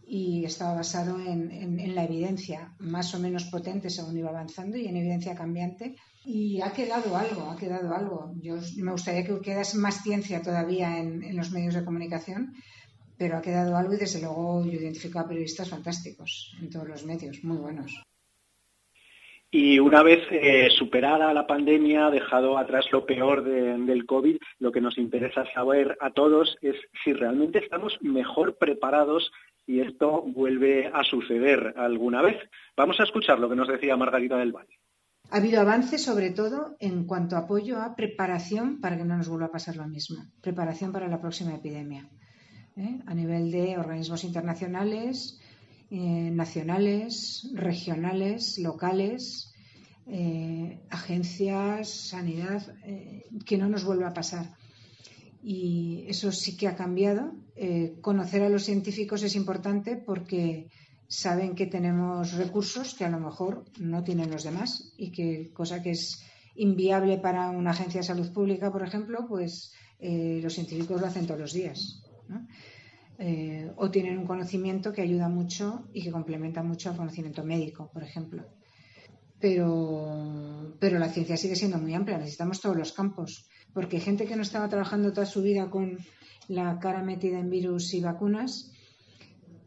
[0.06, 4.96] y estaba basado en, la evidencia más o menos potente según iba avanzando y en
[4.96, 5.96] evidencia cambiante.
[6.24, 8.34] Y ha quedado algo, ha quedado algo.
[8.40, 12.52] Yo me gustaría que quedase más ciencia todavía en, los medios de comunicación,
[13.16, 17.04] pero ha quedado algo y desde luego yo identifico a periodistas fantásticos en todos los
[17.04, 18.02] medios, muy buenos.
[19.54, 24.80] Y una vez eh, superada la pandemia, dejado atrás lo peor del COVID, lo que
[24.80, 29.30] nos interesa saber a todos es si realmente estamos mejor preparados
[29.66, 32.38] si esto vuelve a suceder alguna vez.
[32.78, 34.78] Vamos a escuchar lo que nos decía Margarita del Valle.
[35.30, 39.28] Ha habido avances, sobre todo, en cuanto a apoyo a preparación para que no nos
[39.28, 40.24] vuelva a pasar lo mismo.
[40.40, 42.08] Preparación para la próxima epidemia.
[42.76, 43.00] ¿Eh?
[43.06, 45.38] A nivel de organismos internacionales,
[45.90, 49.52] eh, nacionales, regionales, locales,
[50.06, 52.74] eh, agencias, sanidad,
[53.44, 54.56] que no nos vuelva a pasar.
[55.42, 57.34] Y eso sí que ha cambiado.
[58.00, 60.70] conocer a los científicos es importante porque
[61.06, 65.82] saben que tenemos recursos que a lo mejor no tienen los demás y que cosa
[65.82, 66.22] que es
[66.54, 71.40] inviable para una agencia de salud pública, por ejemplo, pues los científicos lo hacen todos
[71.40, 72.02] los días.
[73.18, 77.90] Eh, o tienen un conocimiento que ayuda mucho y que complementa mucho al conocimiento médico,
[77.92, 78.44] por ejemplo.
[79.38, 84.36] Pero, pero la ciencia sigue siendo muy amplia, necesitamos todos los campos, porque gente que
[84.36, 85.98] no estaba trabajando toda su vida con
[86.48, 88.72] la cara metida en virus y vacunas,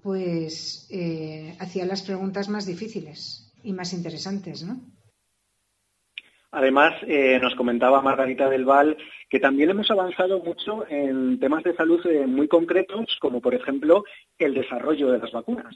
[0.01, 4.94] pues eh, hacía las preguntas más difíciles y más interesantes, ¿no?
[6.51, 8.97] Además, eh, nos comentaba Margarita del Val
[9.29, 14.03] que también hemos avanzado mucho en temas de salud eh, muy concretos, como por ejemplo
[14.37, 15.75] el desarrollo de las vacunas.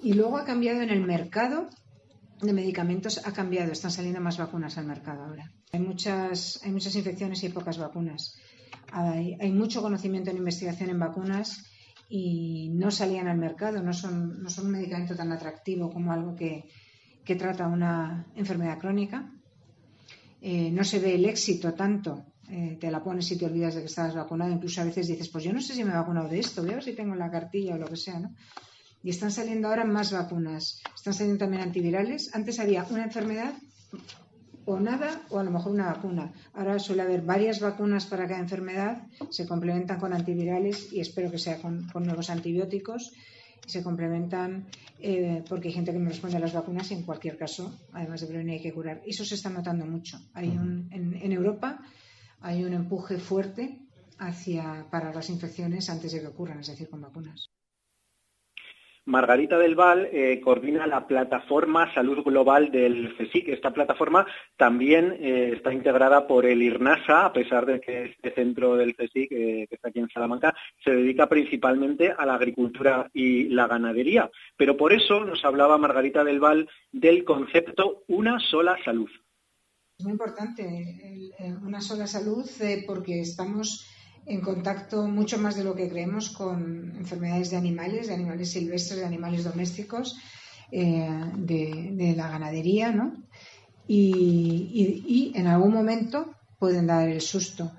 [0.00, 1.68] Y luego ha cambiado en el mercado
[2.40, 5.52] de medicamentos, ha cambiado, están saliendo más vacunas al mercado ahora.
[5.72, 8.36] Hay muchas, hay muchas infecciones y pocas vacunas.
[8.92, 11.64] Hay, mucho conocimiento en investigación en vacunas
[12.08, 16.36] y no salían al mercado, no son, no son un medicamento tan atractivo como algo
[16.36, 16.64] que,
[17.24, 19.30] que trata una enfermedad crónica
[20.46, 22.22] eh, no se ve el éxito tanto.
[22.50, 24.52] Eh, te la pones y te olvidas de que estabas vacunado.
[24.52, 26.72] Incluso a veces dices, pues yo no sé si me he vacunado de esto, voy
[26.72, 28.34] a ver si tengo la cartilla o lo que sea, ¿no?
[29.02, 30.82] Y están saliendo ahora más vacunas.
[30.94, 32.28] Están saliendo también antivirales.
[32.34, 33.54] Antes había una enfermedad
[34.66, 36.30] o nada o a lo mejor una vacuna.
[36.52, 41.38] Ahora suele haber varias vacunas para cada enfermedad, se complementan con antivirales y espero que
[41.38, 43.12] sea con nuevos antibióticos
[43.66, 44.66] se complementan
[45.00, 48.20] eh, porque hay gente que no responde a las vacunas y en cualquier caso, además
[48.20, 49.02] de prevenir, hay que curar.
[49.06, 50.18] Eso se está notando mucho.
[50.34, 51.80] Hay un, en, Europa
[52.40, 53.80] hay un empuje fuerte
[54.18, 57.50] hacia para las infecciones antes de que ocurran, es decir, con vacunas.
[59.06, 63.48] Margarita del Val eh, coordina la plataforma Salud Global del CSIC.
[63.48, 68.76] Esta plataforma también eh, está integrada por el IRNASA, a pesar de que este centro
[68.76, 73.48] del CSIC, eh, que está aquí en Salamanca, se dedica principalmente a la agricultura y
[73.50, 74.30] la ganadería.
[74.56, 79.10] Pero por eso nos hablaba Margarita del Val del concepto una sola salud.
[79.98, 82.44] Es muy importante una sola salud
[82.86, 83.86] porque estamos
[84.26, 89.00] en contacto mucho más de lo que creemos con enfermedades de animales, de animales silvestres,
[89.00, 90.16] de animales domésticos,
[90.70, 93.12] eh, de, la ganadería, ¿no?
[93.86, 97.72] Y, en algún momento pueden dar el susto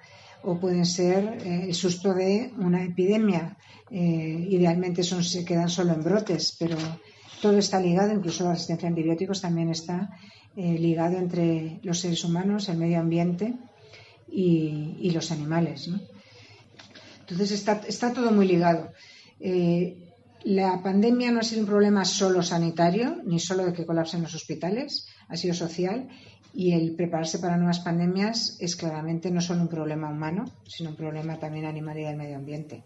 [0.43, 3.57] o pueden ser eh, el susto de una epidemia.
[3.89, 6.77] Eh, idealmente son, se quedan solo en brotes, pero
[7.41, 10.09] todo está ligado, incluso la asistencia a antibióticos también está
[10.55, 13.55] ligado entre los seres humanos, el medio ambiente
[14.29, 15.89] y, y los animales.
[15.89, 15.99] ¿no?
[17.27, 18.91] Entonces está, todo muy ligado.
[19.39, 19.97] Eh,
[20.43, 24.35] la pandemia no ha sido un problema solo sanitario, ni solo de que colapsen los
[24.35, 26.07] hospitales, ha sido social
[26.53, 30.95] y el prepararse para nuevas pandemias es claramente no solo un problema humano, sino un
[30.95, 32.83] problema también animal y del medio ambiente.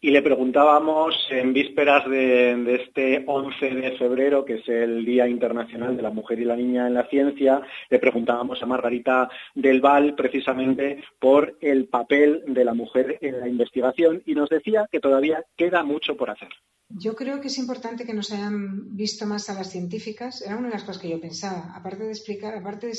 [0.00, 5.96] Y le preguntábamos en vísperas de, este 11 de febrero, que es el Día Internacional
[5.96, 10.14] de la Mujer y la Niña en la Ciencia, le preguntábamos a Margarita del Val
[10.14, 15.44] precisamente por el papel de la mujer en la investigación y nos decía que todavía
[15.56, 16.50] queda mucho por hacer.
[16.90, 20.42] Yo creo que es importante que nos hayan visto más a las científicas.
[20.42, 21.74] Era una de las cosas que yo pensaba.
[21.74, 22.94] Aparte de explicar, aparte de,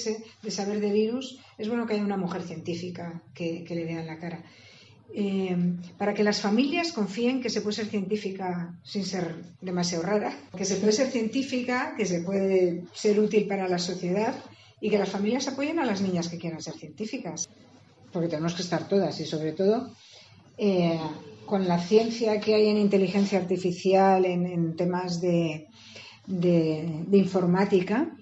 [0.51, 4.07] saber de virus, es bueno que haya una mujer científica que, que le vea en
[4.07, 4.43] la cara.
[5.11, 5.57] Eh,
[5.97, 10.65] para que las familias confíen que se puede ser científica sin ser demasiado rara, que
[10.65, 14.35] se puede ser científica, que se puede ser útil para la sociedad
[14.79, 17.49] y que las familias apoyen a las niñas que quieran ser científicas,
[18.13, 19.91] porque tenemos que estar todas y sobre todo
[20.57, 20.99] eh,
[21.47, 25.67] con la ciencia que hay en inteligencia artificial, en, temas de,
[27.11, 28.15] informática,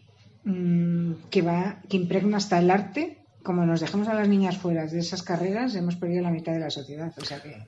[0.45, 3.17] mm, que, va, que impregna hasta el arte
[3.47, 6.59] como nos dejemos a las niñas fuera de esas carreras, hemos perdido la mitad de
[6.59, 7.13] la sociedad.
[7.17, 7.65] O sea que.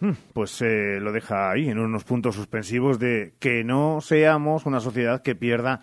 [0.00, 4.80] Hmm, pues eh, lo deja ahí, en unos puntos suspensivos de que no seamos una
[4.80, 5.82] sociedad que pierda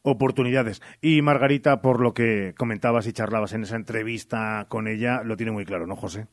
[0.00, 0.80] oportunidades.
[1.02, 5.52] Y Margarita, por lo que comentabas y charlabas en esa entrevista con ella, lo tiene
[5.52, 6.26] muy claro, ¿no, José?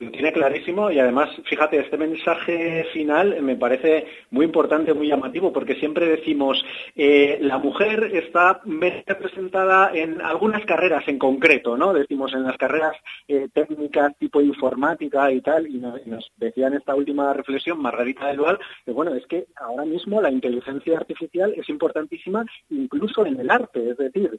[0.00, 5.52] Lo tiene clarísimo y además, fíjate, este mensaje final me parece muy importante, muy llamativo,
[5.52, 8.60] porque siempre decimos, eh, la mujer está
[9.06, 11.92] representada en algunas carreras en concreto, ¿no?
[11.92, 12.94] Decimos en las carreras
[13.26, 18.38] eh, técnicas tipo informática y tal, y nos, decía en esta última reflexión Margarita del
[18.38, 23.50] Val, que bueno, es que ahora mismo la inteligencia artificial es importantísima incluso en el
[23.50, 24.38] arte, es decir,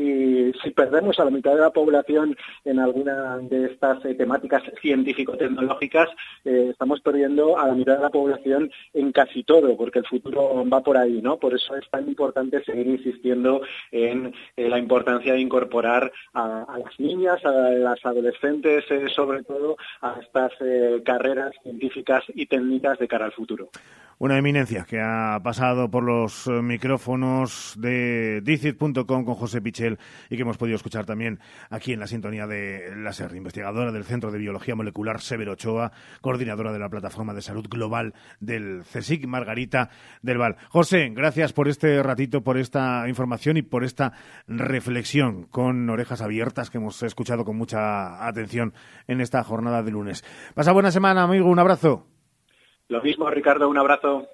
[0.00, 6.08] si, perdemos a la mitad de la población en alguna de estas eh, temáticas científico-tecnológicas,
[6.44, 10.64] eh, estamos perdiendo a la mitad de la población en casi todo, porque el futuro
[10.68, 11.38] va por ahí, ¿no?
[11.38, 16.98] Por eso es tan importante seguir insistiendo en eh, la importancia de incorporar a, las
[16.98, 18.84] niñas, a las adolescentes,
[19.14, 20.52] sobre todo, a estas
[21.04, 23.70] carreras científicas y técnicas de cara al futuro
[24.18, 29.89] una eminencia que ha pasado por los micrófonos de Dicit.com con José Pichel
[30.28, 34.04] y que hemos podido escuchar también aquí en la sintonía de la SER, investigadora del
[34.04, 39.26] Centro de Biología Molecular Severo Ochoa, coordinadora de la Plataforma de Salud Global del CSIC,
[39.26, 39.90] Margarita
[40.22, 40.56] del Val.
[40.68, 44.12] José, gracias por este ratito, por esta información y por esta
[44.46, 48.72] reflexión con orejas abiertas que hemos escuchado con mucha atención
[49.06, 50.24] en esta jornada de lunes.
[50.54, 52.06] Pasa buena semana, amigo, un abrazo.
[52.88, 54.26] Lo mismo, Ricardo, un abrazo.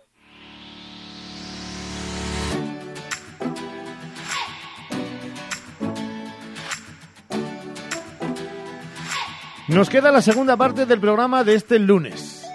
[9.76, 12.48] Nos queda la segunda parte del programa de este lunes.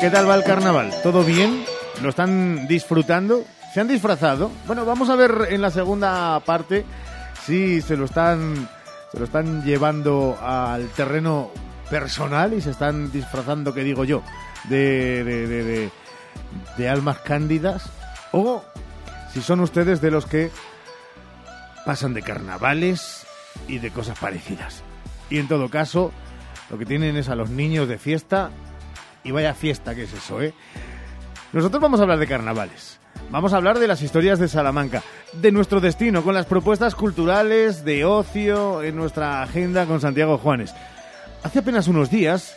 [0.00, 0.90] ¿Qué tal va el carnaval?
[1.02, 1.66] ¿Todo bien?
[2.00, 3.44] ¿Lo están disfrutando?
[3.74, 4.50] ¿Se han disfrazado?
[4.66, 6.86] Bueno, vamos a ver en la segunda parte
[7.44, 8.66] si se lo están
[9.12, 11.50] se lo están llevando al terreno
[11.90, 14.22] personal y se están disfrazando, que digo yo,
[14.70, 15.90] de, de,
[16.78, 17.90] de, almas cándidas
[18.32, 18.64] o
[19.30, 20.50] si son ustedes de los que
[21.90, 23.26] pasan de carnavales
[23.66, 24.84] y de cosas parecidas.
[25.28, 26.12] Y en todo caso,
[26.70, 28.52] lo que tienen es a los niños de fiesta
[29.24, 30.54] y vaya fiesta que es eso, ¿eh?
[31.52, 33.00] Nosotros vamos a hablar de carnavales.
[33.32, 37.84] Vamos a hablar de las historias de Salamanca, de nuestro destino, con las propuestas culturales,
[37.84, 40.72] de ocio, en nuestra agenda con Santiago Juanes.
[41.42, 42.54] Hace apenas unos días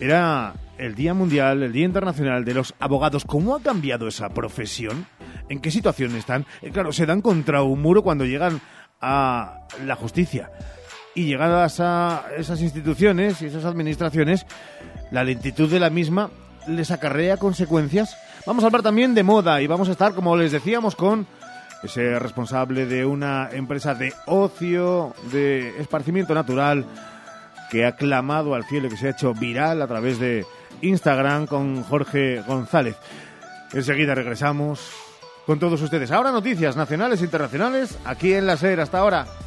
[0.00, 3.26] era el Día Mundial, el Día Internacional de los Abogados.
[3.26, 5.06] ¿Cómo ha cambiado esa profesión?
[5.48, 6.46] ¿En qué situación están?
[6.62, 8.60] Eh, claro, se dan contra un muro cuando llegan
[9.00, 10.50] a la justicia.
[11.14, 14.46] Y llegadas a esas instituciones y esas administraciones,
[15.10, 16.30] la lentitud de la misma
[16.66, 18.16] les acarrea consecuencias
[18.46, 21.26] Vamos a hablar también de moda y vamos a estar, como les decíamos, con
[21.82, 26.84] ese responsable de una empresa de ocio, de esparcimiento natural,
[27.70, 30.44] que ha clamado al cielo, que se ha hecho viral a través de
[30.82, 32.96] Instagram con Jorge González.
[33.72, 34.92] Enseguida regresamos
[35.46, 36.10] con todos ustedes.
[36.10, 38.80] Ahora noticias nacionales e internacionales aquí en la SER.
[38.80, 39.43] Hasta ahora.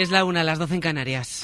[0.00, 1.42] Es la una, las doce en Canarias.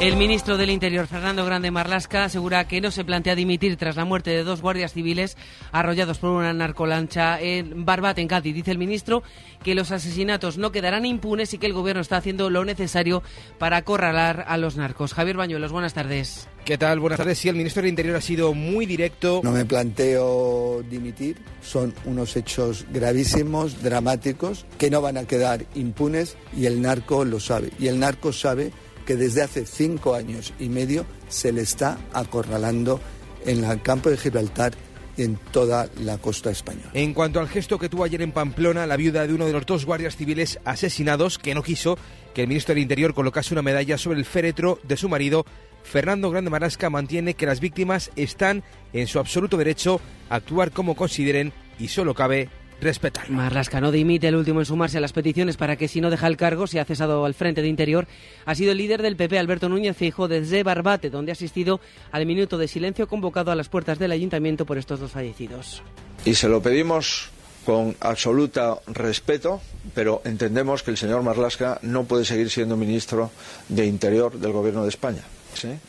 [0.00, 4.04] El ministro del Interior, Fernando Grande Marlasca, asegura que no se plantea dimitir tras la
[4.04, 5.36] muerte de dos guardias civiles
[5.72, 8.54] arrollados por una narcolancha en Barbate, en Cádiz.
[8.54, 9.24] Dice el ministro
[9.64, 13.24] que los asesinatos no quedarán impunes y que el gobierno está haciendo lo necesario
[13.58, 15.14] para acorralar a los narcos.
[15.14, 16.46] Javier Bañuelos, buenas tardes.
[16.64, 17.00] ¿Qué tal?
[17.00, 17.38] Buenas tardes.
[17.38, 19.40] Sí, el ministro del Interior ha sido muy directo.
[19.42, 21.38] No me planteo dimitir.
[21.60, 27.40] Son unos hechos gravísimos, dramáticos, que no van a quedar impunes y el narco lo
[27.40, 27.70] sabe.
[27.80, 28.70] Y el narco sabe
[29.08, 33.00] que desde hace cinco años y medio se le está acorralando
[33.46, 34.74] en el campo de Gibraltar
[35.16, 36.90] y en toda la costa española.
[36.92, 39.64] En cuanto al gesto que tuvo ayer en Pamplona, la viuda de uno de los
[39.64, 41.96] dos guardias civiles asesinados, que no quiso
[42.34, 45.46] que el ministro del Interior colocase una medalla sobre el féretro de su marido,
[45.84, 50.94] Fernando Grande Marasca mantiene que las víctimas están en su absoluto derecho a actuar como
[50.94, 52.50] consideren y solo cabe
[52.80, 53.30] respetar.
[53.30, 56.26] Marlasca no dimite el último en sumarse a las peticiones para que si no deja
[56.26, 58.06] el cargo se ha cesado al frente de Interior.
[58.46, 61.80] Ha sido el líder del PP, Alberto Núñez Fijo, desde Barbate, donde ha asistido
[62.12, 65.82] al minuto de silencio convocado a las puertas del ayuntamiento por estos dos fallecidos.
[66.24, 67.30] Y se lo pedimos
[67.64, 69.60] con absoluto respeto,
[69.94, 73.30] pero entendemos que el señor Marlasca no puede seguir siendo ministro
[73.68, 75.22] de Interior del Gobierno de España.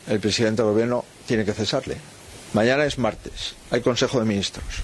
[0.07, 1.97] El presidente del Gobierno tiene que cesarle.
[2.53, 4.83] Mañana es martes, hay Consejo de Ministros.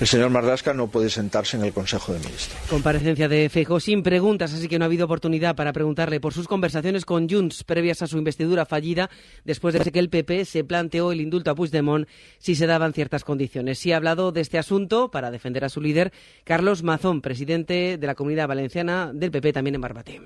[0.00, 2.58] El señor Marlaska no puede sentarse en el Consejo de Ministros.
[2.70, 6.48] Comparecencia de Feijóo sin preguntas, así que no ha habido oportunidad para preguntarle por sus
[6.48, 9.10] conversaciones con Junts previas a su investidura fallida,
[9.44, 13.24] después de que el PP se planteó el indulto a Puigdemont si se daban ciertas
[13.24, 13.78] condiciones.
[13.78, 18.06] Sí ha hablado de este asunto para defender a su líder, Carlos Mazón, presidente de
[18.06, 20.18] la Comunidad Valenciana del PP, también en Barbate.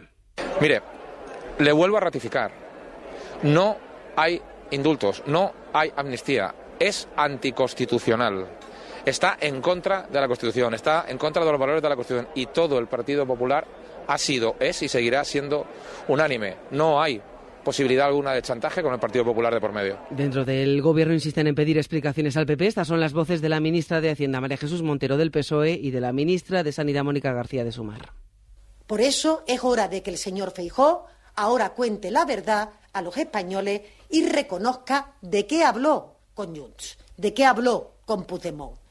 [0.61, 0.83] Mire,
[1.59, 2.53] le vuelvo a ratificar.
[3.43, 3.77] No
[4.15, 6.55] hay indultos, no hay amnistía.
[6.79, 8.47] Es anticonstitucional
[9.05, 12.29] está en contra de la Constitución, está en contra de los valores de la Constitución
[12.35, 13.67] y todo el Partido Popular
[14.07, 15.67] ha sido, es y seguirá siendo
[16.09, 16.57] unánime.
[16.71, 17.21] No hay
[17.65, 19.99] posibilidad alguna de chantaje con el Partido Popular de por medio.
[20.11, 22.67] Dentro del Gobierno insisten en pedir explicaciones al PP.
[22.67, 25.91] Estas son las voces de la ministra de Hacienda, María Jesús Montero, del PSOE, y
[25.91, 28.13] de la ministra de Sanidad, Mónica García de Sumar.
[28.87, 33.17] Por eso es hora de que el señor Feijó ahora cuente la verdad a los
[33.17, 33.81] españoles
[34.11, 38.84] y reconozca de qué habló con Junts, de qué habló con Puigdemont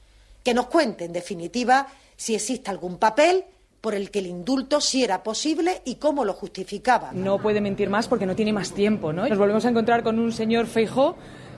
[0.44, 3.46] que nos cuente, en definitiva, si existe algún papel
[3.82, 7.12] por el que el indulto sí era posible y cómo lo justificaba.
[7.14, 9.28] No puede mentir más porque no tiene más tiempo, ¿no?
[9.28, 11.18] Nos volvemos a encontrar con un señor Feijó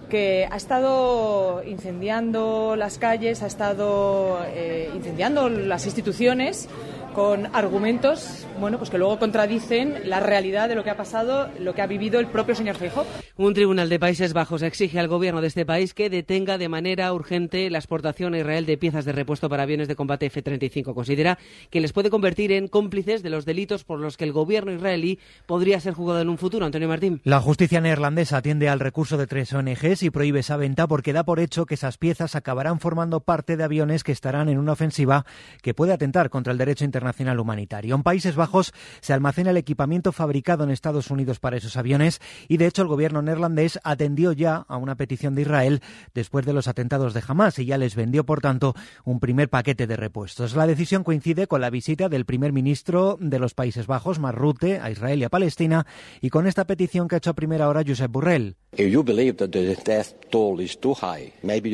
[0.09, 6.67] que ha estado incendiando las calles, ha estado eh, incendiando las instituciones
[7.15, 11.73] con argumentos, bueno, pues que luego contradicen la realidad de lo que ha pasado, lo
[11.73, 13.05] que ha vivido el propio señor Feijóo.
[13.37, 17.13] Un tribunal de Países Bajos exige al gobierno de este país que detenga de manera
[17.13, 20.93] urgente la exportación a Israel de piezas de repuesto para aviones de combate F-35.
[20.93, 21.39] Considera
[21.69, 25.17] que les puede convertir en cómplices de los delitos por los que el gobierno israelí
[25.45, 26.65] podría ser jugado en un futuro.
[26.65, 27.21] Antonio Martín.
[27.23, 31.23] La justicia neerlandesa atiende al recurso de tres ONGs y prohíbe esa venta porque da
[31.23, 35.25] por hecho que esas piezas acabarán formando parte de aviones que estarán en una ofensiva
[35.61, 37.95] que puede atentar contra el derecho internacional internacional humanitario.
[37.95, 42.57] En Países Bajos se almacena el equipamiento fabricado en Estados Unidos para esos aviones y,
[42.57, 45.81] de hecho, el gobierno neerlandés atendió ya a una petición de Israel
[46.15, 49.85] después de los atentados de Hamas y ya les vendió, por tanto, un primer paquete
[49.85, 50.55] de repuestos.
[50.55, 54.89] La decisión coincide con la visita del primer ministro de los Países Bajos, Marrute, a
[54.89, 55.85] Israel y a Palestina
[56.21, 58.55] y con esta petición que ha hecho a primera hora Josep Burrell.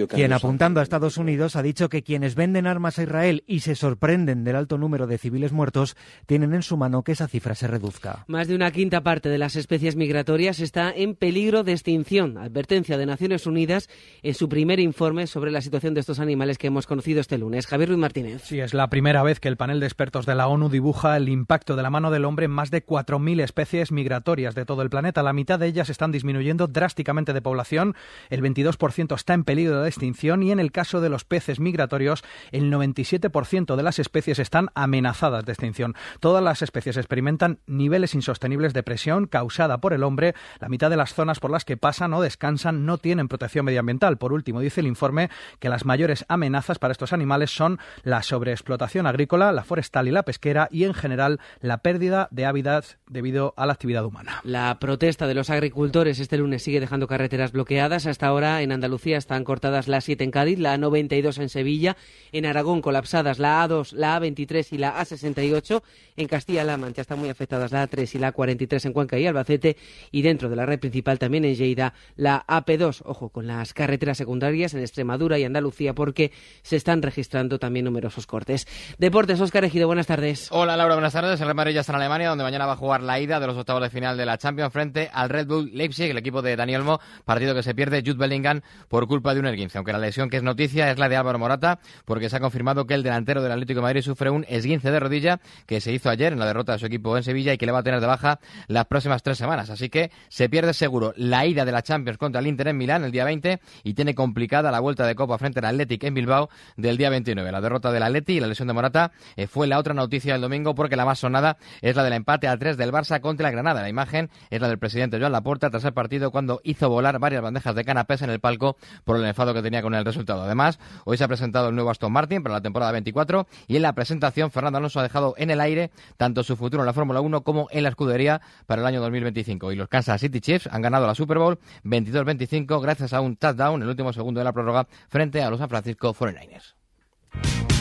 [0.10, 3.76] Quien apuntando a Estados Unidos ha dicho que quienes venden armas a Israel y se
[3.76, 5.96] sorprenden del alto número de civiles muertos
[6.26, 8.26] tienen en su mano que esa cifra se reduzca.
[8.28, 12.38] Más de una quinta parte de las especies migratorias está en peligro de extinción.
[12.38, 13.90] Advertencia de Naciones Unidas
[14.24, 17.68] en su primer informe sobre la situación de estos animales que hemos conocido este lunes.
[17.68, 18.42] Javier Ruiz Martínez.
[18.44, 21.30] Sí, es la primera vez que el panel de expertos de la ONU dibuja el
[21.30, 24.90] impacto de la mano del hombre en más de 4.000 especies migratorias de todo el
[24.90, 25.24] planeta.
[25.24, 27.96] La mitad de ellas están disminuyendo drásticamente de población.
[28.30, 32.24] El 22% está en peligro de extinción y en el caso de los peces migratorios,
[32.52, 35.96] el 97% de las especies están amenazadas de extinción.
[36.20, 40.34] Todas las especies experimentan niveles insostenibles de presión causada por el hombre.
[40.60, 44.18] La mitad de las zonas por las que pasan o descansan no tienen protección medioambiental.
[44.18, 49.06] Por último, dice el informe que las mayores amenazas para estos animales son la sobreexplotación
[49.06, 53.66] agrícola, la forestal y la pesquera y, en general, la pérdida de hábitat debido a
[53.66, 54.40] la actividad humana.
[54.44, 58.06] La protesta de los agricultores este lunes sigue dejando carreteras bloqueadas.
[58.06, 61.98] Hasta ahora en Andalucía están cortadas la 7 en Cádiz, la A92 en Sevilla,
[62.32, 65.82] en Aragón colapsadas la A2, la A23 y la A68.
[66.18, 69.78] En Castilla-La Mancha están muy afectadas la A3 y la A43 en Cuenca y Albacete.
[70.12, 73.04] Y dentro de la red principal también en Lleida la AP2.
[73.06, 76.32] Ojo con las carreteras secundarias en Extremadura y Andalucía porque
[76.62, 78.68] se están registrando también numerosos cortes.
[78.98, 80.48] Deportes, Oscar Ejido, buenas tardes.
[80.52, 81.40] Hola Laura, buenas tardes.
[81.40, 83.48] El Real Madrid ya está en Alemania donde mañana va a jugar la ida de
[83.48, 86.56] los octavos de final de la Champions frente al Red Bull Leipzig, el equipo de
[86.56, 90.00] Dani Olmo, partido que se pierde Jude Bellingham por culpa de un esguince, aunque la
[90.00, 93.04] lesión que es noticia es la de Álvaro Morata, porque se ha confirmado que el
[93.04, 96.46] delantero del Atlético Madrid sufre un esguince de rodilla que se hizo ayer en la
[96.46, 98.86] derrota de su equipo en Sevilla y que le va a tener de baja las
[98.86, 99.70] próximas tres semanas.
[99.70, 103.04] Así que se pierde seguro la ida de la Champions contra el Inter en Milán
[103.04, 106.50] el día 20 y tiene complicada la vuelta de Copa frente al Athletic en Bilbao
[106.78, 107.52] del día 29.
[107.52, 110.42] La derrota del Atleti y la lesión de Morata eh, fue la otra noticia del
[110.42, 113.54] domingo porque la más sonada es la del empate al 3 del Barça contra el
[113.54, 113.82] Granada.
[113.82, 117.42] La imagen es la del presidente Joan Laporta tras el partido cuando hizo volar varias
[117.42, 120.44] bandejas de canapés en el palco por el enfado que tenía con el resultado.
[120.44, 123.82] Además, hoy se ha presentado el nuevo Aston Martin para la temporada 24 y en
[123.82, 127.22] la presentación Fernando Alonso ha dejado en el aire tanto su futuro en la Fórmula
[127.22, 129.72] 1 como en la escudería para el año 2025.
[129.72, 133.76] Y los Kansas City Chiefs han ganado la Super Bowl 22-25 gracias a un touchdown
[133.76, 136.76] en el último segundo de la prórroga frente a los San Francisco 49ers.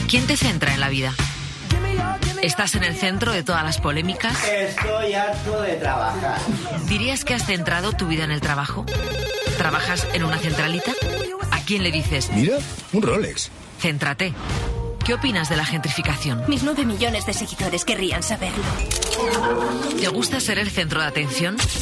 [0.09, 1.13] ¿Quién te centra en la vida?
[2.41, 4.35] ¿Estás en el centro de todas las polémicas?
[4.47, 6.39] Estoy harto de trabajar.
[6.87, 8.85] ¿Dirías que has centrado tu vida en el trabajo?
[9.57, 10.91] ¿Trabajas en una centralita?
[11.51, 12.31] ¿A quién le dices?
[12.33, 12.57] Mira,
[12.93, 13.51] un Rolex.
[13.79, 14.33] Céntrate.
[15.05, 16.43] ¿Qué opinas de la gentrificación?
[16.47, 18.63] Mis nueve millones de seguidores querrían saberlo.
[19.99, 21.57] ¿Te gusta ser el centro de atención?
[21.59, 21.79] ¡Sí!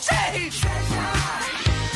[0.00, 0.14] ¡Sí!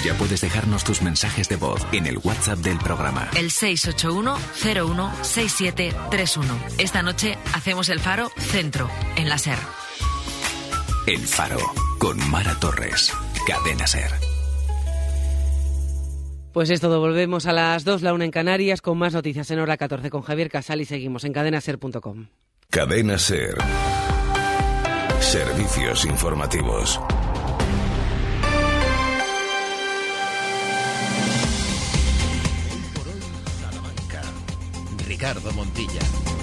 [0.05, 3.31] Ya puedes dejarnos tus mensajes de voz en el WhatsApp del programa.
[3.37, 6.45] El 681-016731.
[6.79, 9.59] Esta noche hacemos el faro centro, en la SER.
[11.07, 11.59] El Faro,
[11.99, 13.11] con Mara Torres.
[13.47, 14.34] Cadena Ser.
[16.55, 19.59] Pues es todo, volvemos a las 2, la 1 en Canarias, con más noticias en
[19.59, 22.29] hora 14 con Javier Casal y seguimos en cadenaser.com.
[22.71, 23.57] Cadena Ser.
[25.19, 27.01] Servicios informativos.
[35.09, 36.34] Ricardo Montilla.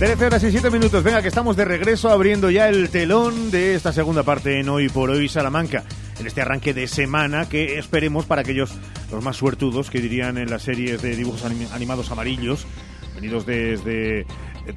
[0.00, 1.04] 13 horas y 7 minutos.
[1.04, 4.88] Venga, que estamos de regreso abriendo ya el telón de esta segunda parte en Hoy
[4.88, 5.84] por Hoy Salamanca.
[6.18, 8.72] En este arranque de semana que esperemos para aquellos,
[9.12, 12.66] los más suertudos, que dirían en las series de dibujos animados amarillos,
[13.14, 14.24] venidos desde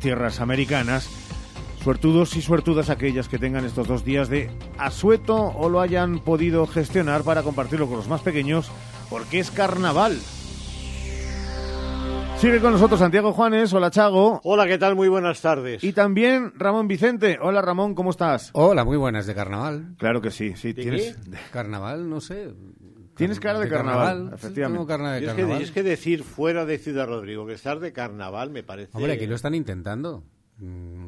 [0.02, 1.10] tierras americanas,
[1.82, 6.68] Suertudos y suertudas aquellas que tengan estos dos días de asueto o lo hayan podido
[6.68, 8.72] gestionar para compartirlo con los más pequeños,
[9.10, 10.18] porque es carnaval.
[12.44, 13.72] Sigue con nosotros Santiago Juanes.
[13.72, 14.42] Hola, Chago.
[14.44, 14.98] Hola, ¿qué tal?
[14.98, 15.82] Muy buenas tardes.
[15.82, 17.38] Y también Ramón Vicente.
[17.42, 18.50] Hola, Ramón, ¿cómo estás?
[18.52, 19.26] Hola, muy buenas.
[19.26, 19.96] ¿De carnaval?
[19.98, 20.54] Claro que sí.
[20.58, 21.14] sí ¿De
[21.54, 22.54] Carnaval, no sé.
[23.16, 24.78] Tienes cara de, carnaval, efectivamente.
[24.78, 25.58] Tengo cara de es carnaval.
[25.58, 28.92] Que, es que decir fuera de Ciudad Rodrigo que estar de carnaval me parece...
[28.98, 30.26] Hombre, aquí lo están intentando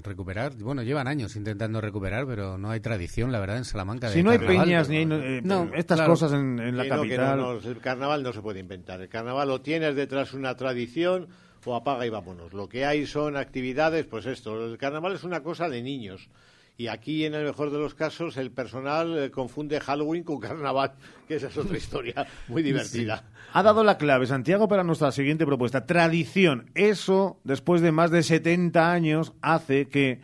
[0.04, 0.54] recuperar.
[0.56, 4.10] Bueno, llevan años intentando recuperar, pero no hay tradición, la verdad, en Salamanca.
[4.10, 7.60] Si no hay peñas ni hay eh, no, estas cosas en, la capital.
[7.64, 9.02] el carnaval no se puede inventar.
[9.02, 11.28] El carnaval lo tienes detrás una tradición
[11.66, 12.54] o apaga y vámonos.
[12.54, 16.30] Lo que hay son actividades, pues esto, el carnaval es una cosa de niños.
[16.78, 20.94] Y aquí, en el mejor de los casos, el personal eh, confunde Halloween con carnaval,
[21.28, 23.24] que esa es otra historia muy divertida.
[23.54, 25.86] Ha dado la clave, Santiago, para nuestra siguiente propuesta.
[25.86, 26.72] Tradición.
[26.76, 30.20] Eso, después de más de 70 años, hace que,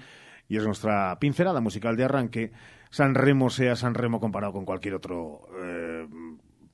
[0.50, 2.52] y es nuestra pincelada musical de arranque,
[2.90, 6.06] San Remo sea San Remo comparado con cualquier otro eh,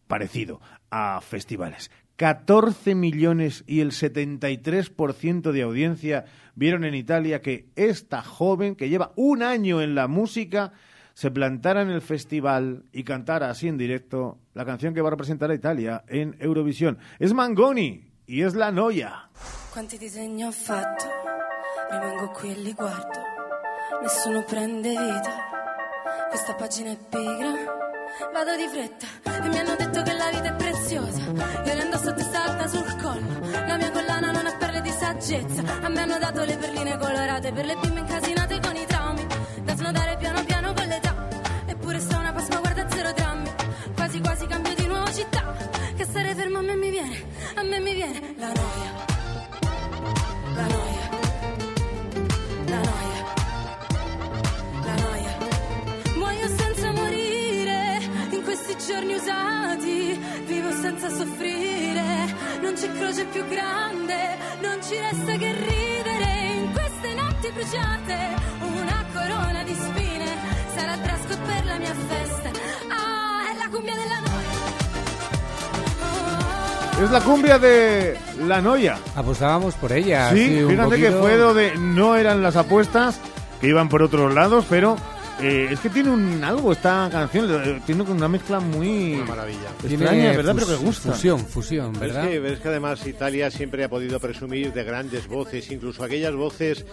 [0.08, 0.60] parecido
[0.90, 1.92] a festivales.
[2.18, 9.14] 14 millones y el 73% de audiencia vieron en Italia que esta joven, que lleva
[9.16, 10.74] un año en la música,
[11.14, 15.12] se plantara en el festival y cantara así en directo la canción que va a
[15.12, 16.98] representar a Italia en Eurovisión.
[17.20, 19.30] Es Mangoni y es La Noia.
[19.72, 21.06] Quanti disegni ho fatto,
[21.92, 23.22] rimango qui e li guardo,
[24.02, 25.38] nessuno prende vita,
[26.30, 27.87] questa pagina è pigra,
[28.34, 29.06] vado di fretta
[29.44, 32.96] e mi hanno detto che la vita è preziosa, io le indosso testa alta sul
[33.02, 36.98] collo, la mia collana non ha perle di saggezza, a me hanno dato le perline
[36.98, 39.26] colorate per le bimbe incasinate con i traumi,
[39.62, 41.28] da snodare piano piano con l'età,
[41.66, 43.50] eppure sto una Pasqua guarda zero drammi,
[43.96, 45.56] quasi quasi cambio di nuovo città,
[45.96, 47.24] che stare fermo a me mi viene,
[47.56, 48.36] a me mi viene.
[48.38, 48.87] La noia.
[58.98, 60.20] Giorni usati.
[60.48, 67.14] Vivo senza soffrire, non c'è croce più grande, non ci resta che ridere in queste
[67.14, 68.18] notti bruciate.
[68.62, 70.26] Una corona di spine
[70.76, 72.50] sarà dress code per la mia festa.
[72.90, 74.16] Ah, è la cumbia della
[77.00, 78.18] Es la cumbia de
[78.48, 78.98] La Noia.
[79.16, 80.32] Apostábamos por ella.
[80.32, 83.20] Sí, fíjate que fue donde no eran las apuestas,
[83.62, 84.98] que iban por otros lados, pero
[85.40, 89.70] eh, es que tiene un algo esta canción, eh, tiene una mezcla muy Una maravilla.
[89.84, 90.56] extraña, ¿verdad?
[90.56, 91.12] Pero que gusta.
[91.12, 92.28] Fusión, fusión, ¿verdad?
[92.28, 96.86] que, ves que además Italia siempre ha podido presumir de grandes voces, incluso aquellas voces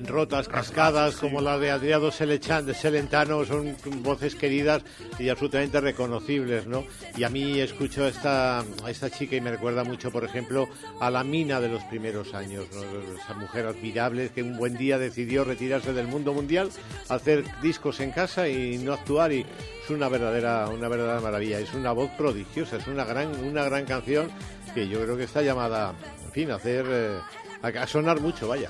[0.00, 4.82] rotas, cascadas, como la de Adriano Selechan, de Celentano, son voces queridas
[5.18, 6.84] y absolutamente reconocibles, ¿no?
[7.16, 10.68] Y a mí escucho a esta, a esta chica y me recuerda mucho, por ejemplo,
[11.00, 12.82] a la mina de los primeros años, ¿no?
[13.20, 16.70] Esa mujer admirable que un buen día decidió retirarse del mundo mundial,
[17.08, 21.58] hacer discos en casa y no actuar y es una verdadera, una verdadera maravilla.
[21.58, 24.30] Es una voz prodigiosa, es una gran, una gran canción
[24.74, 25.92] que yo creo que está llamada,
[26.24, 27.18] en fin, a hacer, eh,
[27.62, 28.68] a, a sonar mucho, vaya.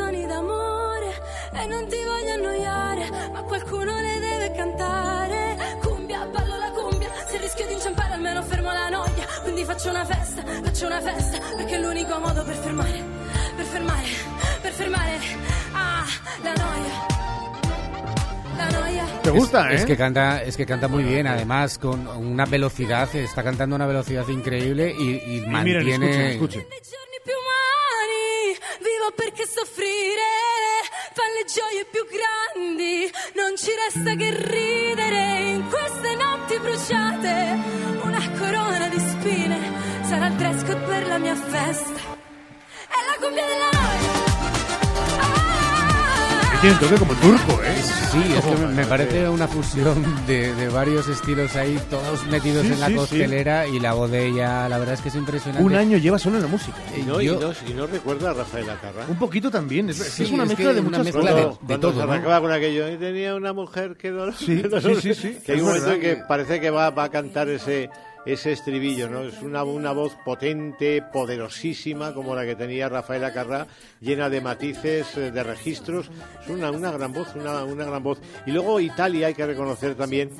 [0.00, 1.12] Canzoni d'amore
[1.52, 5.56] e non ti voglio annoiare, ma qualcuno le deve cantare.
[5.82, 9.26] Cumbia, ballo la cumbia, se rischio di inciampare almeno fermo la noia.
[9.42, 13.04] Quindi faccio una festa, faccio una festa, perché è l'unico modo per fermare,
[13.56, 14.08] per fermare,
[14.62, 15.18] per fermare,
[15.72, 16.06] ah,
[16.42, 17.18] la noia.
[18.56, 19.04] La noia.
[19.22, 19.74] ¿Te gusta, es, eh?
[19.74, 23.76] Es que canta, es que canta muy bien, además con una velocidad, está cantando a
[23.76, 26.30] una velocidad increíble y, y miren, mantiene.
[26.32, 27.09] escuchen, escuchen.
[29.00, 30.20] Vivo perché soffrire
[31.14, 33.10] fa le gioie più grandi.
[33.34, 37.58] Non ci resta che ridere in queste notti bruciate.
[38.02, 41.98] Una corona di spine sarà il dress per la mia festa.
[42.88, 44.39] È la cumbia della noia.
[46.60, 47.74] Tiene un toque como turco, ¿eh?
[48.12, 52.72] Sí, es que me, parece una fusión de, de varios estilos ahí, todos metidos Sí,
[52.74, 52.98] en la sí, sí.
[52.98, 55.64] costelera y la voz de ella, la verdad es que es impresionante.
[55.64, 56.76] Un año lleva solo en la música.
[56.94, 59.06] Y no, y Yo- no, y no recuerda a Rafael Acarra.
[59.08, 59.88] Un poquito también.
[59.88, 61.36] Es, es Sí, una es mezcla de una muchas mezcla cosas.
[61.36, 62.12] de- Cuando todo, se ¿no?
[62.12, 64.34] arrancaba con aquello, y tenía una mujer que dolor.
[64.36, 65.00] Sí, que dolor".
[65.00, 66.04] sí, sí, sí, Que hay es un momento verdad.
[66.10, 67.88] en que parece que va, va a cantar ese
[68.26, 69.22] ese estribillo, ¿no?
[69.22, 73.66] Es una, una voz potente, poderosísima, como la que tenía Rafael Acarrá,
[74.00, 76.10] llena de matices, eh, de registros.
[76.42, 78.18] Es una, una gran voz, una, una gran voz.
[78.46, 80.30] Y luego Italia, hay que reconocer también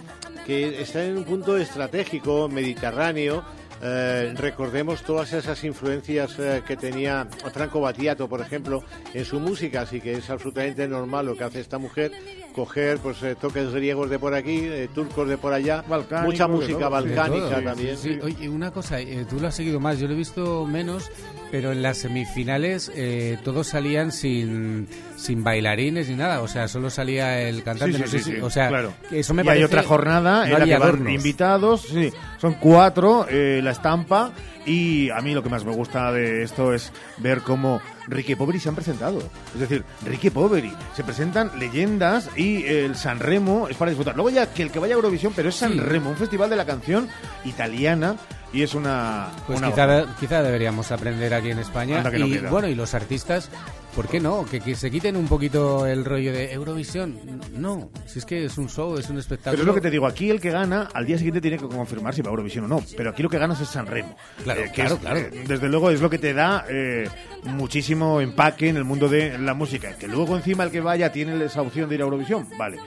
[0.46, 3.44] que está en un punto estratégico, mediterráneo,
[3.82, 9.82] eh, recordemos todas esas influencias eh, que tenía Franco Battiato, por ejemplo, en su música,
[9.82, 12.12] así que es absolutamente normal lo que hace esta mujer,
[12.54, 15.84] coger pues eh, toques griegos de por aquí, eh, turcos de por allá,
[16.24, 17.96] mucha música todo, balcánica también.
[17.96, 18.20] Sí, sí.
[18.22, 21.10] Oye, una cosa, eh, tú lo has seguido más, yo lo he visto menos,
[21.50, 26.90] pero en las semifinales eh, todos salían sin, sin bailarines ni nada, o sea, solo
[26.90, 27.94] salía el cantante.
[27.96, 28.92] Sí, no sí, sé sí, si- sí, o sea, claro.
[29.10, 29.60] eso me y parece.
[29.62, 34.32] hay otra jornada no en la que van invitados, sí, son cuatro, eh, la estampa,
[34.66, 37.80] y a mí lo que más me gusta de esto es ver cómo
[38.10, 39.18] Ricky Poveri se han presentado.
[39.54, 44.14] Es decir, Ricky Poveri, se presentan leyendas y el San Remo es para disfrutar.
[44.16, 45.80] Luego ya que el que vaya a Eurovisión, pero es San Sí.
[45.80, 47.08] Remo, un festival de la canción
[47.44, 48.16] italiana,
[48.52, 49.28] y es una...
[49.46, 52.02] Pues una quizá, quizá deberíamos aprender aquí en España.
[52.02, 53.48] No y bueno, y los artistas,
[53.94, 54.44] ¿por qué no?
[54.44, 57.18] Que, que se quiten un poquito el rollo de Eurovisión.
[57.54, 59.52] No, si es que es un show, es un espectáculo.
[59.52, 61.68] Pero es lo que te digo, aquí el que gana al día siguiente tiene que
[61.68, 62.82] confirmar si va a Eurovisión o no.
[62.96, 64.16] Pero aquí lo que ganas es San Remo.
[64.42, 65.18] Claro, que claro, es, claro.
[65.18, 67.08] eh, desde luego es lo que te da eh,
[67.44, 69.96] muchísimo empaque en el mundo de la música.
[69.96, 72.78] Que luego encima el que vaya tiene esa opción de ir a Eurovisión, vale.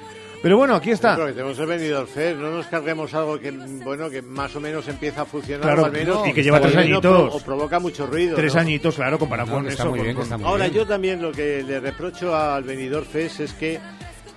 [0.43, 1.15] Pero bueno, aquí está.
[1.15, 4.59] Pero que tenemos el Benidorm Fest, no nos carguemos algo que bueno que más o
[4.59, 7.01] menos empieza a funcionar Claro, al menos y que lleva o tres añitos.
[7.01, 8.35] pro- o provoca mucho ruido.
[8.35, 8.59] Tres ¿no?
[8.61, 9.89] añitos, claro, comparado No, con está eso.
[9.89, 10.75] muy bien, con- está muy Ahora, bien.
[10.75, 13.79] yo también lo que le reprocho al Benidorm Fest es que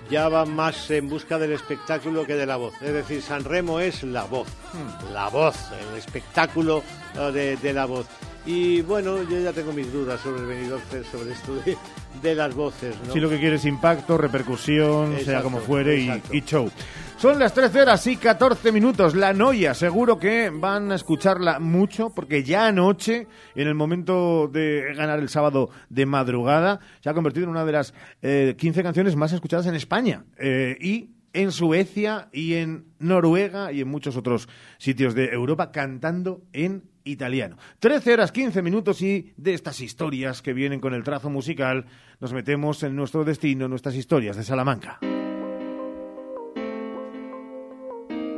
[0.09, 2.73] ya va más en busca del espectáculo que de la voz.
[2.81, 5.13] Es decir, San Remo es la voz, Hmm.
[5.13, 5.57] la voz,
[5.91, 6.81] el espectáculo
[7.19, 8.05] eh, de, de la voz.
[8.47, 10.81] Y bueno, yo ya tengo mis dudas sobre el Benidorm
[11.11, 11.77] sobre esto de,
[12.21, 12.95] de las voces.
[13.05, 13.11] ¿no?
[13.11, 16.71] Si lo que quieres impacto, repercusión, sea como fuere, y show.
[17.17, 19.15] Son las 13 horas y 14 minutos.
[19.15, 24.93] La Noia, seguro que van a escucharla mucho, porque ya anoche, en el momento de
[24.95, 29.17] ganar el sábado de madrugada, se ha convertido en una de las eh, 15 canciones
[29.17, 30.23] más escuchadas en España.
[30.39, 36.41] Eh, y en Suecia y en Noruega y en muchos otros sitios de Europa cantando
[36.53, 37.57] en italiano.
[37.79, 41.85] 13 horas 15 minutos y de estas historias que vienen con el trazo musical
[42.19, 44.99] nos metemos en nuestro destino, nuestras historias de Salamanca.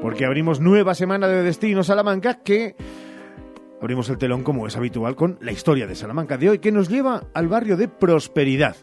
[0.01, 2.75] Porque abrimos nueva semana de Destino Salamanca que
[3.81, 6.89] abrimos el telón como es habitual con la historia de Salamanca de hoy que nos
[6.89, 8.75] lleva al barrio de Prosperidad,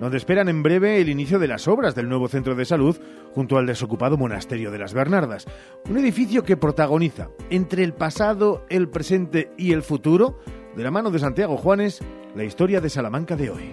[0.00, 2.96] donde esperan en breve el inicio de las obras del nuevo centro de salud
[3.32, 5.46] junto al desocupado monasterio de las Bernardas,
[5.88, 10.38] un edificio que protagoniza entre el pasado, el presente y el futuro,
[10.76, 12.00] de la mano de Santiago Juanes,
[12.34, 13.70] la historia de Salamanca de hoy.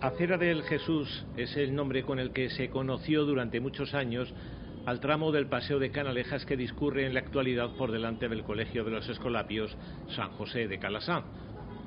[0.00, 4.32] Acera del Jesús es el nombre con el que se conoció durante muchos años
[4.86, 8.84] al tramo del Paseo de Canalejas que discurre en la actualidad por delante del Colegio
[8.84, 9.76] de los Escolapios
[10.16, 11.24] San José de Calasán,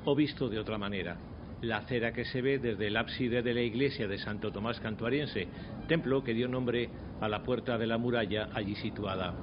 [0.04, 1.18] o visto de otra manera,
[1.60, 5.48] la acera que se ve desde el ábside de la iglesia de Santo Tomás Cantuariense,
[5.88, 6.88] templo que dio nombre
[7.20, 9.34] a la puerta de la muralla allí situada.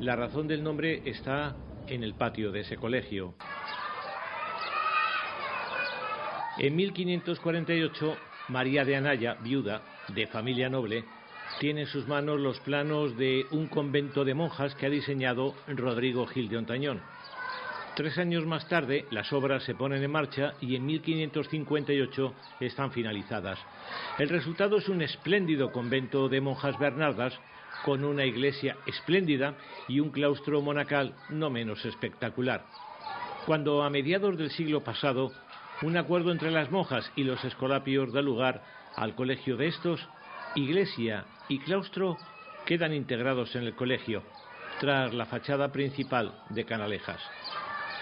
[0.00, 1.56] La razón del nombre está
[1.88, 3.34] en el patio de ese colegio.
[6.58, 8.16] En 1548,
[8.48, 11.04] María de Anaya, viuda, de familia noble,
[11.58, 16.26] tiene en sus manos los planos de un convento de monjas que ha diseñado Rodrigo
[16.26, 17.00] Gil de Ontañón.
[17.94, 23.58] Tres años más tarde, las obras se ponen en marcha y en 1558 están finalizadas.
[24.18, 27.32] El resultado es un espléndido convento de monjas bernardas
[27.84, 29.54] con una iglesia espléndida
[29.88, 32.66] y un claustro monacal no menos espectacular.
[33.46, 35.32] Cuando a mediados del siglo pasado
[35.82, 38.62] un acuerdo entre las monjas y los escolapios da lugar
[38.94, 40.06] al colegio de estos,
[40.54, 42.16] iglesia y claustro
[42.64, 44.22] quedan integrados en el colegio,
[44.80, 47.20] tras la fachada principal de Canalejas.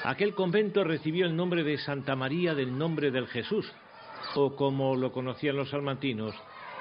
[0.04, 3.70] Aquel convento recibió el nombre de Santa María del Nombre del Jesús,
[4.34, 6.34] o como lo conocían los salmantinos,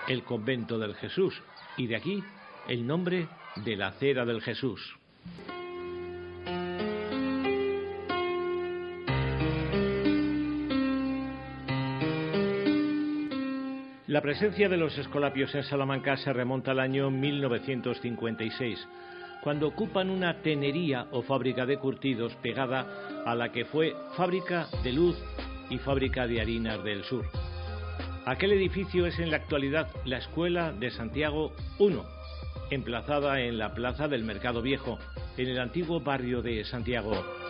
[0.08, 1.42] el convento del Jesús,
[1.78, 2.24] y de aquí
[2.68, 4.98] el nombre de la cera del Jesús.
[14.14, 18.88] La presencia de los escolapios en Salamanca se remonta al año 1956,
[19.42, 24.94] cuando ocupan una tenería o fábrica de curtidos pegada a la que fue Fábrica de
[24.94, 25.18] Luz
[25.72, 27.26] y Fábrica de Harinas del Sur.
[28.28, 31.98] Aquel edificio es en la actualidad la Escuela de Santiago I,
[32.70, 35.00] emplazada en la Plaza del Mercado Viejo,
[35.38, 37.43] en el antiguo barrio de Santiago.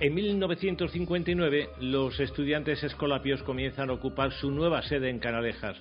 [0.00, 5.76] En 1959, los estudiantes escolapios comienzan a ocupar su nueva sede en Canalejas,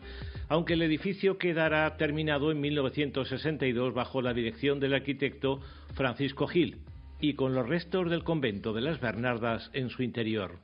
[0.50, 5.60] aunque el edificio quedará terminado en 1962 bajo la dirección del arquitecto
[5.94, 6.78] Francisco Gil
[7.20, 10.58] y con los restos del convento de las Bernardas en su interior.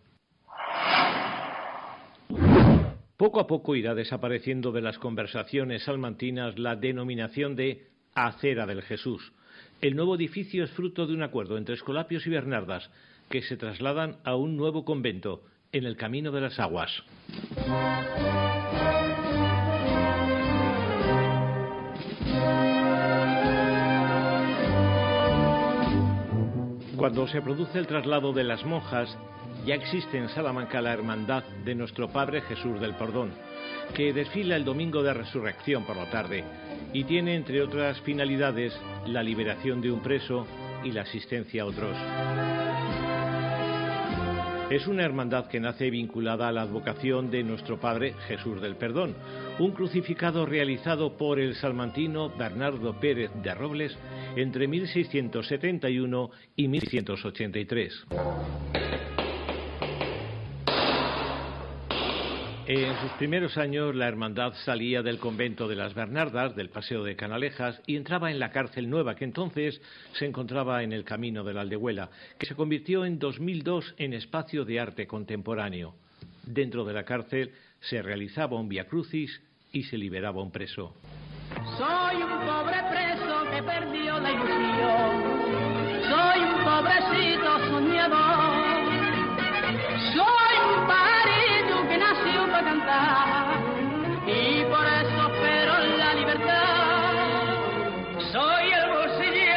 [3.17, 7.85] Poco a poco irá desapareciendo de las conversaciones salmantinas la denominación de
[8.15, 9.31] Acera del Jesús.
[9.79, 12.89] El nuevo edificio es fruto de un acuerdo entre Escolapios y Bernardas,
[13.33, 16.91] que se trasladan a un nuevo convento en el Camino de las Aguas.
[26.95, 29.17] Cuando se produce el traslado de las monjas,
[29.65, 33.31] ya existe en Salamanca la Hermandad de nuestro Padre Jesús del Perdón,
[33.95, 36.43] que desfila el domingo de resurrección por la tarde
[36.93, 40.45] y tiene, entre otras finalidades, la liberación de un preso
[40.83, 41.97] y la asistencia a otros.
[44.69, 49.15] Es una hermandad que nace vinculada a la advocación de nuestro Padre Jesús del Perdón,
[49.59, 53.95] un crucificado realizado por el salmantino Bernardo Pérez de Robles
[54.35, 58.07] entre 1671 y 1683.
[62.75, 67.15] En sus primeros años la hermandad salía del convento de las Bernardas, del Paseo de
[67.15, 69.79] Canalejas, y entraba en la cárcel nueva, que entonces
[70.13, 72.09] se encontraba en el camino de la Aldehuela,
[72.39, 75.93] que se convirtió en 2002 en espacio de arte contemporáneo.
[76.47, 79.39] Dentro de la cárcel se realizaba un via crucis
[79.71, 80.95] y se liberaba un preso.
[81.77, 85.21] Soy un pobre preso que perdió la ilusión.
[86.09, 88.63] Soy un pobrecito soñador.
[90.15, 90.52] Soy
[94.25, 97.53] y por eso espero la libertad.
[98.31, 99.53] Soy el bolsillero.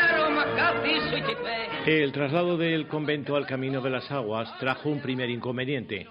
[1.87, 6.09] El traslado del convento al Camino de las Aguas trajo un primer inconveniente,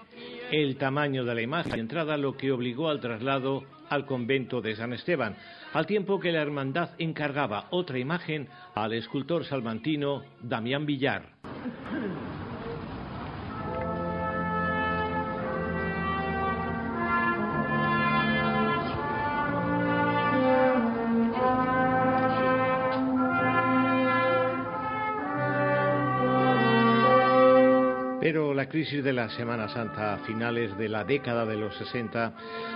[0.50, 4.76] el tamaño de la imagen de entrada, lo que obligó al traslado al convento de
[4.78, 5.36] San Esteban,
[5.74, 11.34] al tiempo que la hermandad encargaba otra imagen al escultor salmantino Damián Villar.
[28.76, 32.34] Crisis de la Semana Santa a finales de la década de los 60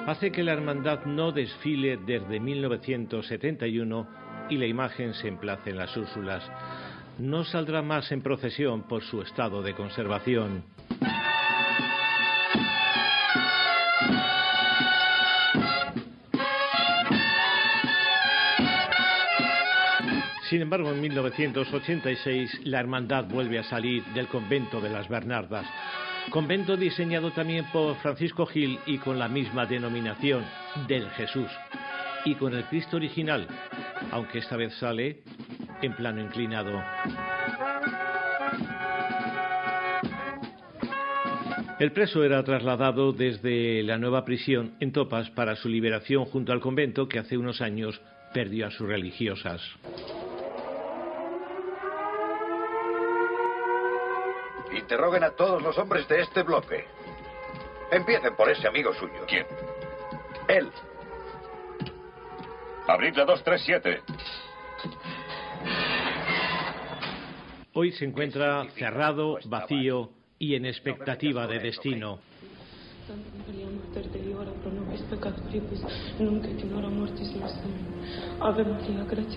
[0.08, 4.08] hace que la hermandad no desfile desde 1971
[4.50, 6.50] y la imagen se emplace en las Úrsulas.
[7.18, 10.64] No saldrá más en procesión por su estado de conservación.
[20.50, 25.68] Sin embargo, en 1986 la hermandad vuelve a salir del convento de las Bernardas,
[26.32, 30.44] convento diseñado también por Francisco Gil y con la misma denominación
[30.88, 31.52] del Jesús,
[32.26, 33.48] y con el Cristo original,
[34.10, 35.22] aunque esta vez sale
[35.84, 36.82] en plano inclinado.
[41.80, 46.60] El preso era trasladado desde la nueva prisión en Topas para su liberación junto al
[46.60, 48.02] convento que hace unos años
[48.34, 49.62] perdió a sus religiosas.
[54.90, 56.84] Interroguen a todos los hombres de este bloque.
[57.92, 59.24] Empiecen por ese amigo suyo.
[59.28, 59.46] ¿Quién?
[60.48, 60.68] Él.
[62.88, 64.02] Abrid la 237.
[67.74, 70.10] Hoy se encuentra cerrado, vacío
[70.40, 72.18] y en expectativa de destino.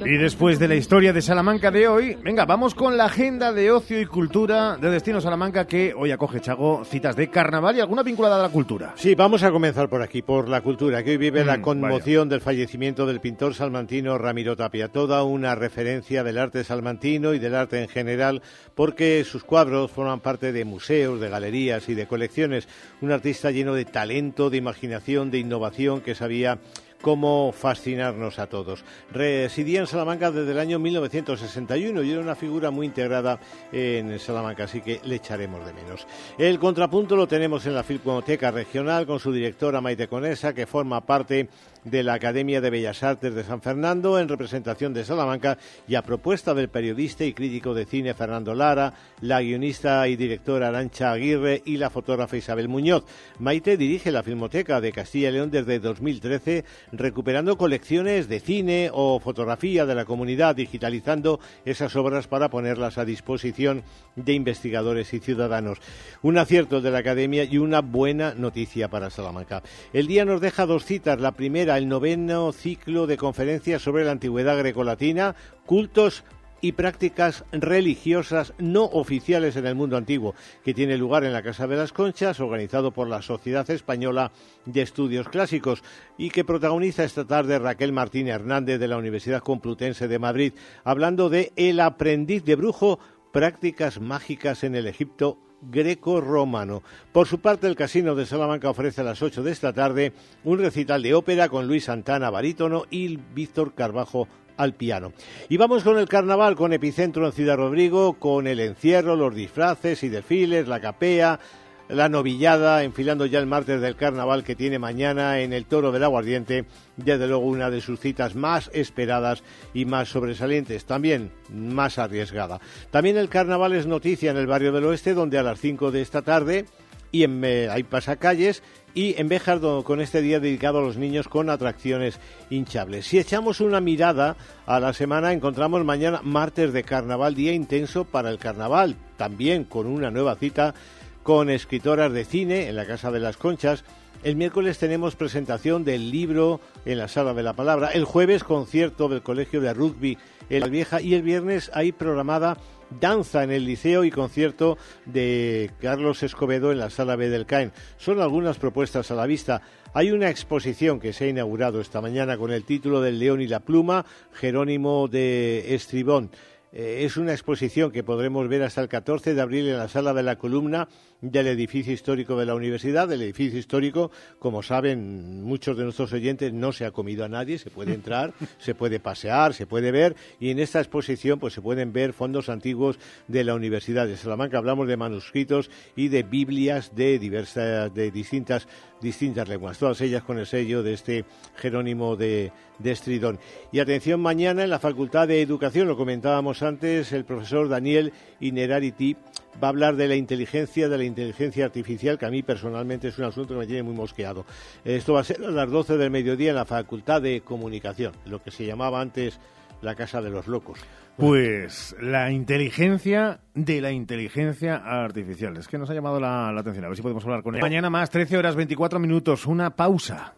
[0.04, 3.70] Y después de la historia de Salamanca de hoy, venga, vamos con la agenda de
[3.70, 8.02] ocio y cultura de Destino Salamanca que hoy acoge Chago citas de carnaval y alguna
[8.02, 8.92] vinculada a la cultura.
[8.96, 12.28] Sí, vamos a comenzar por aquí, por la cultura, que hoy vive la Mm, conmoción
[12.28, 14.88] del fallecimiento del pintor salmantino Ramiro Tapia.
[14.88, 18.42] Toda una referencia del arte salmantino y del arte en general,
[18.74, 22.68] porque sus cuadros forman parte de museos, de galerías y de colecciones.
[23.00, 26.58] Un artista lleno de talento, de imaginación, de innovación, que sabía
[27.02, 28.84] cómo fascinarnos a todos.
[29.12, 33.38] Residía en Salamanca desde el año 1961 y era una figura muy integrada
[33.72, 36.06] en Salamanca, así que le echaremos de menos.
[36.38, 41.04] El contrapunto lo tenemos en la Filmoteca Regional con su directora Maite Conesa, que forma
[41.04, 41.48] parte
[41.84, 46.02] de la Academia de Bellas Artes de San Fernando en representación de Salamanca y a
[46.02, 51.62] propuesta del periodista y crítico de cine Fernando Lara, la guionista y directora Arancha Aguirre
[51.64, 53.04] y la fotógrafa Isabel Muñoz.
[53.38, 59.18] Maite dirige la Filmoteca de Castilla y León desde 2013, recuperando colecciones de cine o
[59.18, 63.82] fotografía de la comunidad, digitalizando esas obras para ponerlas a disposición
[64.14, 65.78] de investigadores y ciudadanos.
[66.20, 69.62] Un acierto de la Academia y una buena noticia para Salamanca.
[69.92, 71.20] El día nos deja dos citas.
[71.20, 75.34] La primera, el noveno ciclo de conferencias sobre la antigüedad grecolatina,
[75.66, 76.24] cultos
[76.62, 80.34] y prácticas religiosas no oficiales en el mundo antiguo,
[80.64, 84.32] que tiene lugar en la Casa de las Conchas, organizado por la Sociedad Española
[84.64, 85.82] de Estudios Clásicos,
[86.16, 90.52] y que protagoniza esta tarde Raquel Martín Hernández de la Universidad Complutense de Madrid,
[90.84, 93.00] hablando de El aprendiz de brujo,
[93.32, 96.82] prácticas mágicas en el Egipto greco-romano.
[97.12, 100.12] Por su parte, el Casino de Salamanca ofrece a las 8 de esta tarde
[100.44, 105.12] un recital de ópera con Luis Santana, barítono, y Víctor Carbajo al piano.
[105.48, 110.02] Y vamos con el carnaval, con epicentro en Ciudad Rodrigo, con el encierro, los disfraces
[110.02, 111.40] y desfiles, la capea,
[111.88, 116.04] la novillada, enfilando ya el martes del carnaval que tiene mañana en el Toro del
[116.04, 116.64] Aguardiente,
[116.96, 119.42] desde luego una de sus citas más esperadas
[119.74, 122.60] y más sobresalientes, también más arriesgada.
[122.90, 126.00] También el carnaval es noticia en el barrio del oeste, donde a las 5 de
[126.00, 126.64] esta tarde
[127.12, 128.62] y en, eh, hay pasacalles
[128.94, 132.18] y en Béjar con este día dedicado a los niños con atracciones
[132.50, 133.06] hinchables.
[133.06, 134.36] Si echamos una mirada
[134.66, 139.86] a la semana, encontramos mañana martes de carnaval, día intenso para el carnaval, también con
[139.86, 140.74] una nueva cita
[141.22, 143.84] con escritoras de cine en la Casa de las Conchas.
[144.24, 147.88] El miércoles tenemos presentación del libro en la Sala de la Palabra.
[147.88, 150.18] El jueves concierto del Colegio de Rugby
[150.50, 152.56] en la Vieja y el viernes hay programada
[153.00, 157.72] danza en el liceo y concierto de Carlos Escobedo en la Sala B del CAEN.
[157.96, 159.62] Son algunas propuestas a la vista.
[159.94, 163.46] Hay una exposición que se ha inaugurado esta mañana con el título del León y
[163.46, 166.30] la Pluma, Jerónimo de Estribón.
[166.72, 170.14] Eh, es una exposición que podremos ver hasta el 14 de abril en la sala
[170.14, 170.88] de la columna
[171.20, 173.12] del edificio histórico de la universidad.
[173.12, 177.58] El edificio histórico, como saben muchos de nuestros oyentes, no se ha comido a nadie,
[177.58, 181.60] se puede entrar, se puede pasear, se puede ver y en esta exposición pues se
[181.60, 182.98] pueden ver fondos antiguos
[183.28, 184.56] de la Universidad de Salamanca.
[184.56, 188.66] Hablamos de manuscritos y de Biblias de diversas de distintas
[189.02, 191.24] distintas lenguas, todas ellas con el sello de este
[191.56, 193.38] Jerónimo de, de Estridón.
[193.72, 199.16] Y atención, mañana en la Facultad de Educación, lo comentábamos antes, el profesor Daniel Inerariti
[199.62, 203.18] va a hablar de la inteligencia, de la inteligencia artificial, que a mí personalmente es
[203.18, 204.46] un asunto que me tiene muy mosqueado.
[204.84, 208.42] Esto va a ser a las 12 del mediodía en la Facultad de Comunicación, lo
[208.42, 209.38] que se llamaba antes
[209.82, 210.78] la Casa de los Locos.
[211.16, 215.56] Pues la inteligencia de la inteligencia artificial.
[215.58, 216.86] Es que nos ha llamado la, la atención.
[216.86, 217.60] A ver si podemos hablar con él.
[217.60, 219.46] Mañana más, 13 horas 24 minutos.
[219.46, 220.34] Una pausa.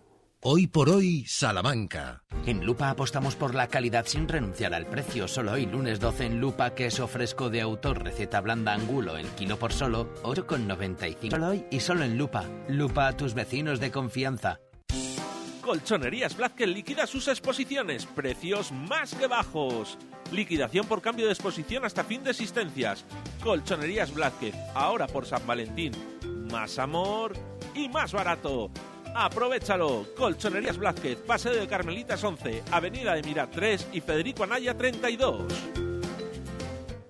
[0.46, 2.22] Hoy por hoy, Salamanca.
[2.44, 5.26] En Lupa apostamos por la calidad sin renunciar al precio.
[5.26, 9.58] Solo hoy, lunes 12 en Lupa, queso fresco de autor, receta blanda angulo, el kilo
[9.58, 11.30] por solo, 8,95.
[11.30, 12.44] Solo hoy y solo en Lupa.
[12.68, 14.60] Lupa a tus vecinos de confianza.
[15.64, 18.04] Colchonerías Blázquez liquida sus exposiciones.
[18.04, 19.96] Precios más que bajos.
[20.30, 23.04] Liquidación por cambio de exposición hasta fin de existencias.
[23.42, 25.92] Colchonerías Blázquez, ahora por San Valentín.
[26.52, 27.32] Más amor
[27.74, 28.70] y más barato.
[29.14, 30.06] Aprovechalo.
[30.14, 35.44] Colchonerías Blázquez, Paseo de Carmelitas 11, Avenida de Mirat 3 y Federico Anaya 32.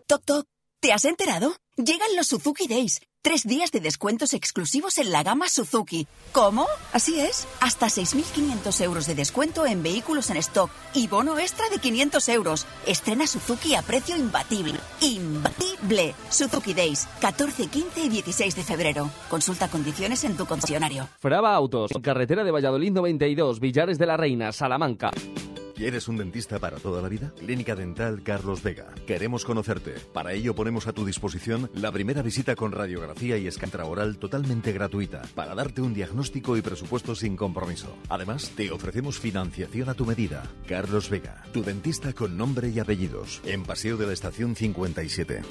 [0.06, 0.46] Toc Toc,
[0.80, 1.56] ¿te has enterado?
[1.76, 3.00] Llegan los Suzuki Days.
[3.20, 6.06] Tres días de descuentos exclusivos en la gama Suzuki.
[6.30, 6.66] ¿Cómo?
[6.92, 7.48] Así es.
[7.60, 12.66] Hasta 6.500 euros de descuento en vehículos en stock y bono extra de 500 euros.
[12.86, 14.78] Estrena Suzuki a precio imbatible.
[15.00, 16.14] ¡Imbatible!
[16.28, 19.10] Suzuki Days, 14, 15 y 16 de febrero.
[19.28, 21.08] Consulta condiciones en tu concesionario.
[21.18, 25.10] Fraba Autos, carretera de Valladolid 92, Villares de la Reina, Salamanca.
[25.84, 27.30] ¿Quieres un dentista para toda la vida?
[27.38, 28.86] Clínica Dental Carlos Vega.
[29.06, 29.92] Queremos conocerte.
[30.14, 34.72] Para ello ponemos a tu disposición la primera visita con radiografía y escantra oral totalmente
[34.72, 37.98] gratuita para darte un diagnóstico y presupuesto sin compromiso.
[38.08, 40.44] Además, te ofrecemos financiación a tu medida.
[40.66, 43.42] Carlos Vega, tu dentista con nombre y apellidos.
[43.44, 45.42] En Paseo de la Estación 57.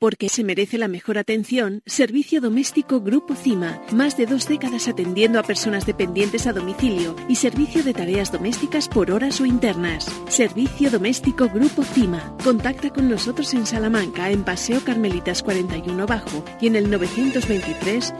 [0.00, 3.82] Porque se merece la mejor atención, Servicio Doméstico Grupo CIMA.
[3.92, 8.88] Más de dos décadas atendiendo a personas dependientes a domicilio y servicio de tareas domésticas
[8.88, 10.10] por horas o internas.
[10.28, 12.34] Servicio Doméstico Grupo CIMA.
[12.42, 18.14] Contacta con nosotros en Salamanca, en Paseo Carmelitas 41 Bajo y en el 923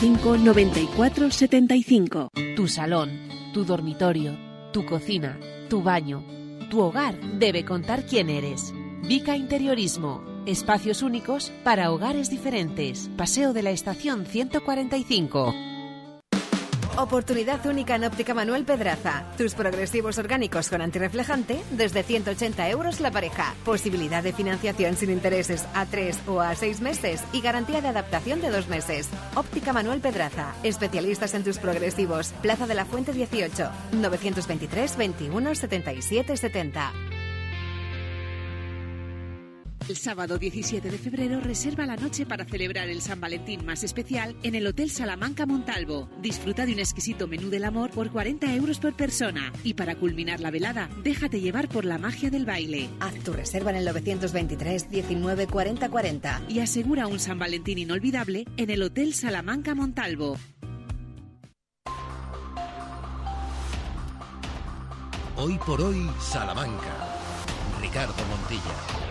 [0.00, 2.30] 05 94 75.
[2.56, 3.26] Tu salón
[3.56, 4.36] tu dormitorio,
[4.70, 6.22] tu cocina, tu baño.
[6.68, 8.74] Tu hogar debe contar quién eres.
[9.08, 10.35] Vica Interiorismo.
[10.46, 13.10] Espacios únicos para hogares diferentes.
[13.16, 15.52] Paseo de la Estación 145.
[16.98, 19.24] Oportunidad única en Óptica Manuel Pedraza.
[19.36, 23.56] Tus progresivos orgánicos con antirreflejante desde 180 euros la pareja.
[23.64, 28.40] Posibilidad de financiación sin intereses a 3 o a 6 meses y garantía de adaptación
[28.40, 29.08] de 2 meses.
[29.34, 30.54] Óptica Manuel Pedraza.
[30.62, 32.32] Especialistas en tus progresivos.
[32.40, 33.68] Plaza de la Fuente 18.
[34.00, 36.92] 923 21 77 70.
[39.88, 44.36] El sábado 17 de febrero reserva la noche para celebrar el San Valentín más especial
[44.42, 46.08] en el Hotel Salamanca Montalvo.
[46.20, 49.52] Disfruta de un exquisito menú del amor por 40 euros por persona.
[49.62, 52.88] Y para culminar la velada, déjate llevar por la magia del baile.
[52.98, 56.42] Haz tu reserva en el 923 19 40 40.
[56.48, 60.36] Y asegura un San Valentín inolvidable en el Hotel Salamanca Montalvo.
[65.36, 66.92] Hoy por hoy, Salamanca.
[67.80, 69.05] Ricardo Montilla.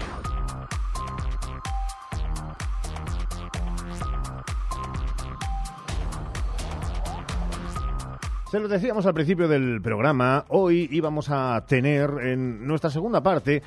[8.56, 13.62] Se lo decíamos al principio del programa, hoy íbamos a tener en nuestra segunda parte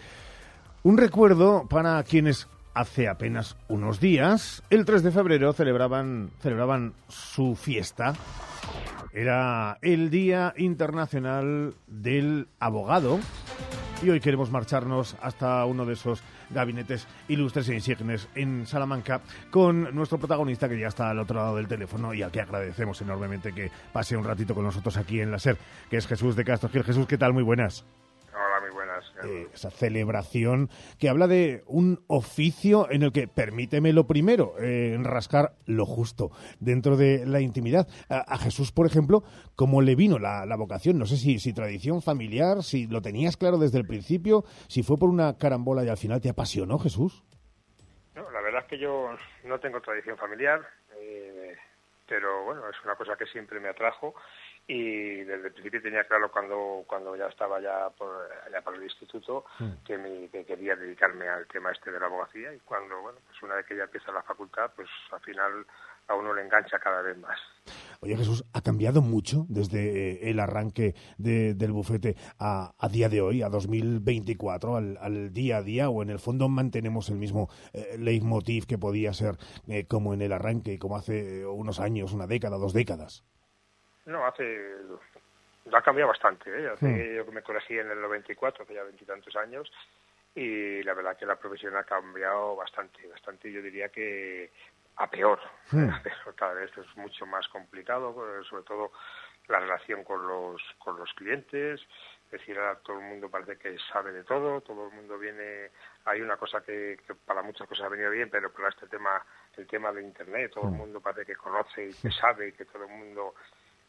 [0.82, 7.54] un recuerdo para quienes hace apenas unos días, el 3 de febrero, celebraban, celebraban su
[7.54, 8.14] fiesta.
[9.12, 13.20] Era el Día Internacional del Abogado
[14.02, 19.20] y hoy queremos marcharnos hasta uno de esos gabinetes ilustres e insignes en Salamanca
[19.50, 23.00] con nuestro protagonista que ya está al otro lado del teléfono y al que agradecemos
[23.02, 25.56] enormemente que pase un ratito con nosotros aquí en la SER,
[25.90, 26.84] que es Jesús de Castro Gil.
[26.84, 27.32] Jesús, ¿qué tal?
[27.32, 27.84] Muy buenas.
[29.24, 34.96] Eh, esa celebración que habla de un oficio en el que, permíteme lo primero, eh,
[35.02, 37.88] rascar lo justo dentro de la intimidad.
[38.08, 39.22] A, a Jesús, por ejemplo,
[39.56, 40.98] ¿cómo le vino la, la vocación?
[40.98, 44.98] No sé si, si tradición familiar, si lo tenías claro desde el principio, si fue
[44.98, 47.24] por una carambola y al final te apasionó, Jesús.
[48.14, 49.10] No, la verdad es que yo
[49.44, 50.60] no tengo tradición familiar,
[51.00, 51.56] eh,
[52.06, 54.14] pero bueno, es una cosa que siempre me atrajo
[54.70, 58.10] y desde el principio tenía claro cuando cuando ya estaba ya por,
[58.46, 59.46] allá por el instituto
[59.86, 63.42] que, mi- que quería dedicarme al tema este de la abogacía y cuando bueno pues
[63.42, 65.64] una vez que ya empieza la facultad pues al final
[66.08, 67.38] a uno le engancha cada vez más
[68.00, 69.80] Oye, Jesús, ¿ha cambiado mucho desde
[70.26, 75.32] eh, el arranque de- del bufete a, a día de hoy, a 2024, al, al
[75.32, 75.88] día a día?
[75.90, 80.22] ¿O en el fondo mantenemos el mismo eh, leitmotiv que podía ser eh, como en
[80.22, 83.24] el arranque, como hace unos años, una década, dos décadas?
[84.08, 84.72] No hace
[85.72, 86.68] ha cambiado bastante ¿eh?
[86.68, 87.16] hace Mm.
[87.16, 89.70] yo que me colegí en el 94 hace ya veintitantos años
[90.34, 94.50] y la verdad que la profesión ha cambiado bastante bastante yo diría que
[94.96, 95.38] a peor
[95.70, 95.88] Mm.
[96.02, 98.90] pero cada vez es mucho más complicado, eh, sobre todo
[99.48, 101.80] la relación con los, con los clientes.
[102.26, 105.70] Es decir, ahora todo el mundo parece que sabe de todo, todo el mundo viene.
[106.06, 109.22] Hay una cosa que, que para muchas cosas ha venido bien, pero para este tema,
[109.56, 112.64] el tema de Internet, todo el mundo parece que conoce y que sabe y que
[112.64, 113.34] todo el mundo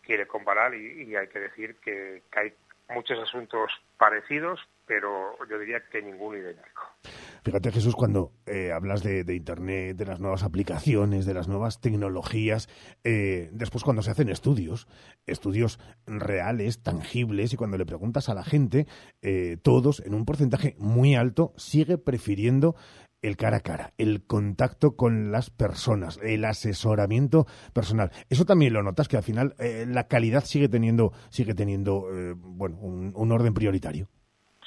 [0.10, 2.52] quiere comparar y, hay que decir que, hay
[2.96, 6.82] muchos asuntos parecidos, pero yo diría que ninguno idéntico.
[7.44, 11.80] Fíjate, Jesús, cuando eh, hablas de, de Internet, de las nuevas aplicaciones, de las nuevas
[11.80, 12.70] tecnologías,
[13.04, 14.88] eh, después cuando se hacen estudios,
[15.28, 18.88] estudios reales, tangibles, y cuando le preguntas a la gente,
[19.22, 22.76] eh, todos, en un porcentaje muy alto, sigue prefiriendo
[23.22, 28.12] el cara a cara, el contacto con las personas, el asesoramiento personal.
[28.30, 32.34] Eso también lo notas que al final eh, la calidad sigue teniendo, sigue teniendo, eh,
[32.36, 34.08] bueno, un- orden prioritario.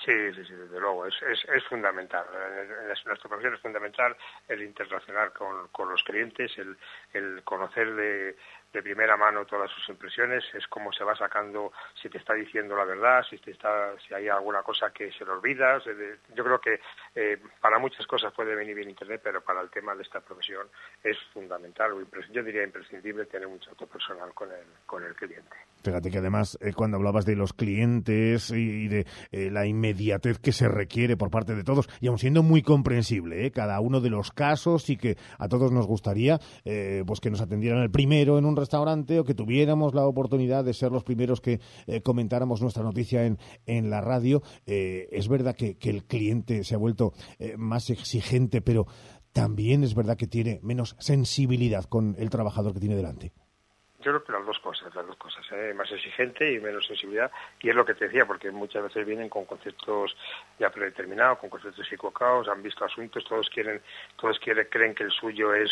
[0.05, 2.25] Sí, sí, sí, desde luego, es, es, fundamental.
[2.35, 4.17] En, en nuestra profesión es fundamental
[4.49, 6.77] el interrelacionar con, con los clientes, el,
[7.13, 8.37] el conocer de,
[8.73, 12.75] de primera mano todas sus impresiones, es cómo se va sacando, si te está diciendo
[12.77, 15.85] la verdad, si te está, si hay alguna cosa que se le olvidas.
[15.85, 16.81] de- Yo creo que
[17.15, 20.67] eh, para muchas cosas puede venir bien Internet, pero para el tema de esta profesión
[21.05, 21.91] es fundamental,
[22.33, 25.51] yo diría imprescindible tener un trato personal con el, con el cliente.
[25.85, 30.53] Fíjate que además eh, cuando hablabas de los clientes y, de eh, la inmediatez que
[30.53, 34.11] se requiere por parte de todos, y aun siendo muy comprensible eh, cada uno de
[34.11, 36.39] los casos y que a todos nos gustaría
[37.07, 40.73] pues que nos atendieran el primero en un restaurante o que tuviéramos la oportunidad de
[40.73, 45.55] ser los primeros que eh, comentáramos nuestra noticia en, en la radio, eh, es verdad
[45.55, 48.87] que, que el cliente se ha vuelto eh, más exigente, pero
[49.33, 53.33] también es verdad que tiene menos sensibilidad con el trabajador que tiene delante.
[54.03, 55.73] Yo creo que las dos cosas, las dos cosas, ¿eh?
[55.75, 57.31] más exigente y menos sensibilidad.
[57.61, 60.17] Y es lo que te decía, porque muchas veces vienen con conceptos
[60.59, 63.81] ya predeterminados, con conceptos equivocados, han visto asuntos, todos quieren,
[64.17, 65.71] todos quieren, creen que el suyo es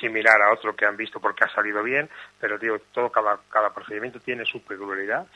[0.00, 3.72] similar a otro que han visto porque ha salido bien, pero digo, todo cada, cada
[3.72, 5.26] procedimiento tiene su peculiaridad,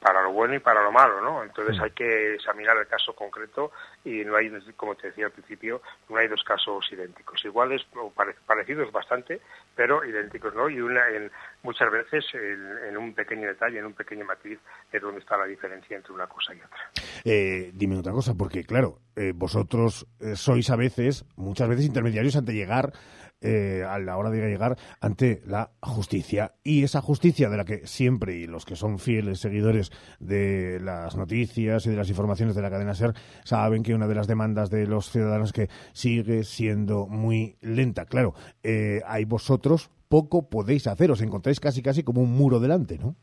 [0.00, 1.42] para lo bueno y para lo malo, ¿no?
[1.42, 3.72] Entonces hay que examinar el caso concreto
[4.04, 7.44] y no hay, como te decía al principio, no hay dos casos idénticos.
[7.44, 8.12] Iguales o
[8.46, 9.40] parecidos bastante,
[9.74, 10.68] pero idénticos, ¿no?
[10.70, 11.30] Y una, en,
[11.62, 14.58] muchas veces en, un pequeño detalle, en un pequeño matiz,
[14.92, 16.90] es donde está la diferencia entre una cosa y otra.
[17.24, 22.36] Eh, dime otra cosa, porque claro, eh, vosotros eh, sois a veces, muchas veces intermediarios
[22.36, 22.92] ante llegar
[23.40, 26.54] eh, a la hora de llegar ante la justicia.
[26.64, 31.16] Y esa justicia de la que siempre, y los que son fieles seguidores de las
[31.16, 34.70] noticias y de las informaciones de la cadena SER, saben que una de las demandas
[34.70, 38.06] de los ciudadanos que sigue siendo muy lenta.
[38.06, 43.14] Claro, eh, vosotros poco podéis hacer, os encontráis casi casi como un muro delante, ¿no?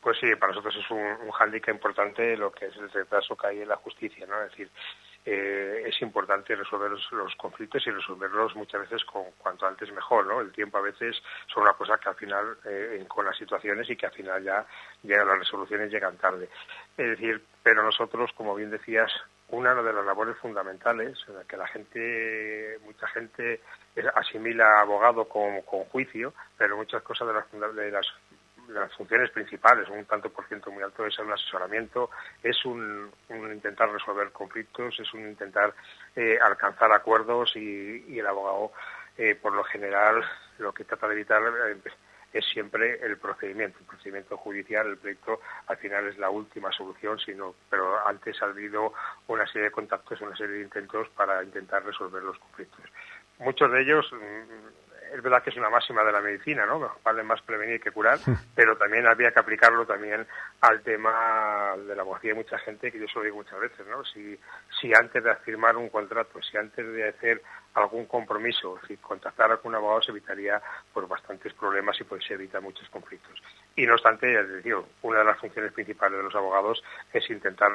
[0.00, 1.32] Pues sí, para nosotros es un, un
[1.74, 4.40] importante lo que es el retraso que hay en la justicia, ¿no?
[4.42, 4.70] Es decir,
[5.30, 10.40] eh, es importante resolver los, conflictos y resolverlos muchas veces con cuanto antes mejor, ¿no?
[10.40, 11.22] El tiempo a veces
[11.52, 14.66] son una cosa que al final, eh, con las situaciones y que al final ya
[15.02, 16.48] llegan las resoluciones llegan tarde.
[16.96, 19.12] Es decir, pero nosotros, como bien decías,
[19.50, 23.60] una de las labores fundamentales, en la que la gente, mucha gente
[24.14, 28.06] asimila abogado con, con juicio, pero muchas cosas de las, de las
[28.68, 32.10] las funciones principales, un tanto por ciento muy alto, es un asesoramiento,
[32.42, 35.74] es un, intentar resolver conflictos, es un intentar
[36.14, 38.72] eh, alcanzar acuerdos y, el abogado,
[39.16, 40.24] eh, por lo general,
[40.58, 41.76] lo que trata de evitar eh,
[42.32, 47.18] es siempre el procedimiento, el procedimiento judicial, el pleito al final es la última solución,
[47.18, 48.92] sino, pero antes ha habido
[49.28, 52.84] una serie de contactos, una serie de intentos para intentar resolver los conflictos.
[53.38, 56.96] Muchos de ellos mm, es verdad que es una máxima de la medicina, ¿no?
[57.02, 58.18] Vale más prevenir que curar,
[58.54, 60.26] pero también había que aplicarlo también
[60.60, 63.86] al tema de la abogacía de mucha gente, que yo eso lo digo muchas veces,
[63.86, 64.04] ¿no?
[64.04, 64.38] Si,
[64.80, 67.42] si antes de firmar un contrato, si antes de hacer
[67.74, 70.60] algún compromiso, si contactar con un abogado se evitaría
[70.92, 73.40] pues bastantes problemas y pues se evita muchos conflictos.
[73.76, 76.82] Y no obstante, ya les digo, una de las funciones principales de los abogados
[77.12, 77.70] es intentar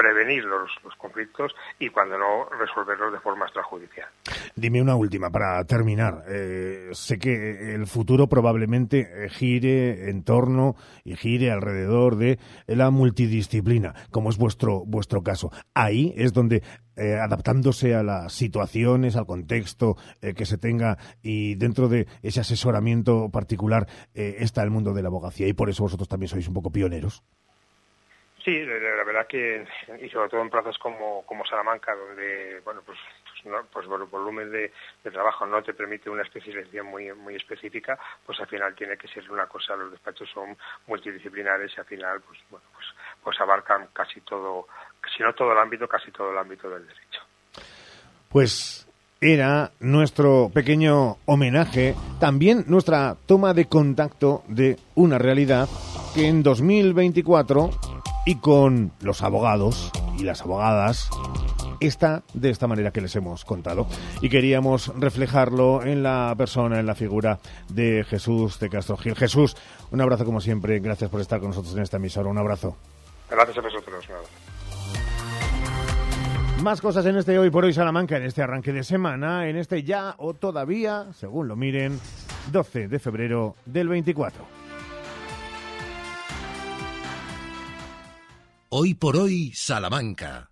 [0.00, 4.08] prevenir los, conflictos y cuando no resolverlos de forma extrajudicial.
[4.56, 6.24] Dime una última para terminar.
[6.26, 10.74] Eh, sé que el futuro probablemente gire en torno
[11.04, 15.50] y gire alrededor de la multidisciplina, como es vuestro vuestro caso.
[15.74, 16.62] Ahí es donde
[16.96, 22.40] eh, adaptándose a las situaciones, al contexto eh, que se tenga y dentro de ese
[22.40, 26.54] asesoramiento particular está el mundo de la abogacía y por eso vosotros también sois un
[26.54, 27.22] poco pioneros.
[28.44, 29.66] Sí, la verdad que,
[30.00, 32.98] y sobre todo en plazas como, como Salamanca, donde, bueno, pues,
[33.42, 34.72] pues, pues el volumen de,
[35.02, 39.30] trabajo no te permite una especialización muy, muy específica, pues al final tiene que ser
[39.30, 40.56] una cosa, los despachos son
[40.86, 42.86] multidisciplinares y al final, pues, bueno, pues,
[43.22, 44.68] pues abarcan casi todo,
[45.14, 47.20] si no todo el ámbito, casi todo el ámbito del derecho.
[48.30, 48.88] Pues
[49.20, 55.68] era nuestro pequeño homenaje, también nuestra toma de contacto de una realidad
[56.14, 61.08] que en 2024 y con los abogados y las abogadas
[61.80, 63.86] está de esta manera que les hemos contado.
[64.20, 67.38] Y queríamos reflejarlo en la persona, en la figura
[67.68, 69.16] de Jesús de Castro Gil.
[69.16, 69.56] Jesús,
[69.90, 70.78] un abrazo como siempre.
[70.80, 72.28] Gracias por estar con nosotros en esta emisora.
[72.28, 72.76] Un abrazo.
[73.30, 74.08] Gracias a vosotros.
[76.62, 79.82] Más cosas en este Hoy por Hoy Salamanca, en este arranque de semana, en este
[79.82, 81.98] ya o todavía, según lo miren,
[82.52, 84.59] 12 de febrero del 24.
[88.72, 90.48] Hoy por hoy, Salamanca.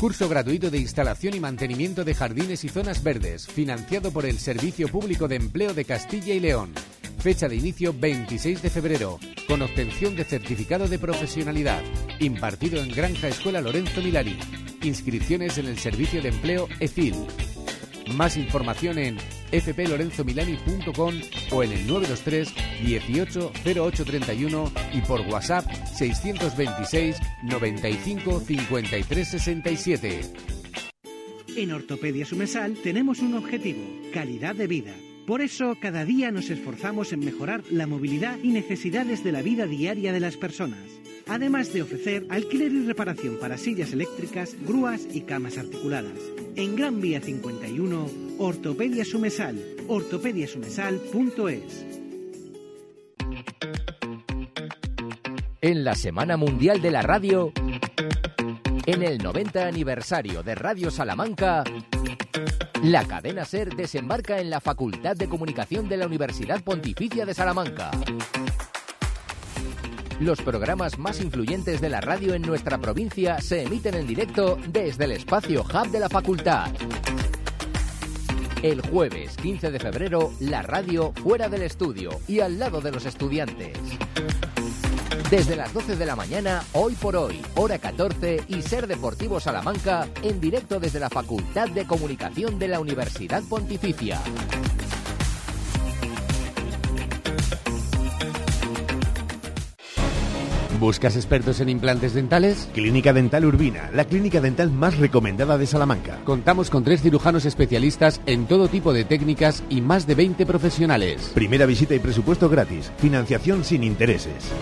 [0.00, 4.88] Curso gratuito de instalación y mantenimiento de jardines y zonas verdes, financiado por el Servicio
[4.88, 6.72] Público de Empleo de Castilla y León.
[7.18, 11.82] Fecha de inicio 26 de febrero, con obtención de certificado de profesionalidad,
[12.20, 14.38] impartido en Granja Escuela Lorenzo Milani.
[14.80, 17.26] Inscripciones en el Servicio de Empleo EFIL.
[18.16, 19.18] Más información en
[19.52, 21.14] fplorenzomilani.com
[21.50, 30.20] o en el 923 18 0831 y por WhatsApp 626 95 53 67.
[31.56, 33.82] En Ortopedia Sumesal tenemos un objetivo,
[34.12, 34.94] calidad de vida.
[35.32, 39.64] Por eso, cada día nos esforzamos en mejorar la movilidad y necesidades de la vida
[39.64, 40.78] diaria de las personas
[41.26, 46.18] además de ofrecer alquiler y reparación para sillas eléctricas, grúas y camas articuladas.
[46.56, 51.86] En Gran Vía 51, Ortopedia Sumesal, ortopediasumesal.es.
[55.62, 57.52] En la Semana Mundial de la Radio,
[58.84, 61.64] en el 90 aniversario de Radio Salamanca,
[62.82, 67.90] la cadena SER desembarca en la Facultad de Comunicación de la Universidad Pontificia de Salamanca
[70.22, 75.04] los programas más influyentes de la radio en nuestra provincia se emiten en directo desde
[75.04, 76.70] el espacio Hub de la facultad.
[78.62, 83.04] El jueves 15 de febrero, la radio fuera del estudio y al lado de los
[83.04, 83.76] estudiantes.
[85.32, 90.06] Desde las 12 de la mañana, hoy por hoy, hora 14 y Ser Deportivo Salamanca,
[90.22, 94.20] en directo desde la Facultad de Comunicación de la Universidad Pontificia.
[100.78, 102.68] ¿Buscas expertos en implantes dentales?
[102.74, 106.18] Clínica Dental Urbina, la clínica dental más recomendada de Salamanca.
[106.26, 111.30] Contamos con tres cirujanos especialistas en todo tipo de técnicas y más de 20 profesionales.
[111.32, 112.92] Primera visita y presupuesto gratis.
[112.98, 114.52] Financiación sin intereses.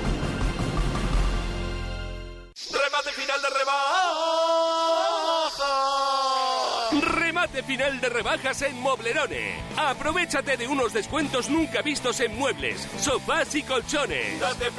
[7.62, 9.54] Final de rebajas en Moblerone.
[9.76, 14.40] Aprovechate de unos descuentos nunca vistos en muebles, sofás y colchones.
[14.40, 14.70] ¡Date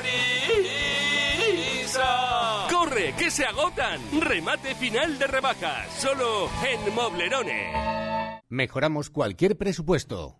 [1.82, 2.68] prisa!
[2.72, 4.00] ¡Corre, que se agotan!
[4.20, 8.42] Remate final de rebajas, solo en Moblerone.
[8.50, 10.40] Mejoramos cualquier presupuesto.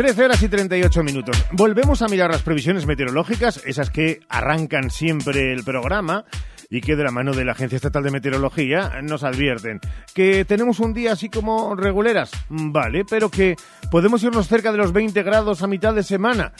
[0.00, 1.44] Trece horas y 38 minutos.
[1.52, 6.24] Volvemos a mirar las previsiones meteorológicas, esas que arrancan siempre el programa
[6.70, 9.78] y que de la mano de la Agencia Estatal de Meteorología nos advierten
[10.14, 13.56] que tenemos un día así como reguleras, vale, pero que
[13.90, 16.54] podemos irnos cerca de los 20 grados a mitad de semana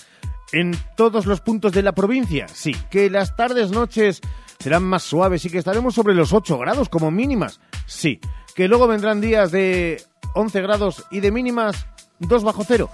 [0.53, 2.47] en todos los puntos de la provincia.
[2.47, 4.21] Sí, que las tardes, noches
[4.59, 7.59] serán más suaves y que estaremos sobre los 8 grados como mínimas.
[7.87, 8.21] Sí,
[8.55, 10.03] que luego vendrán días de
[10.35, 11.87] 11 grados y de mínimas
[12.21, 12.91] 2 bajo cero.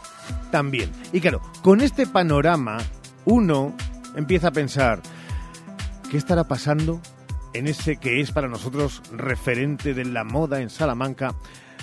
[0.51, 0.91] También.
[1.13, 2.79] Y claro, con este panorama,
[3.25, 3.75] uno
[4.15, 5.01] empieza a pensar,
[6.11, 7.01] ¿qué estará pasando
[7.53, 11.35] en ese que es para nosotros referente de la moda en Salamanca,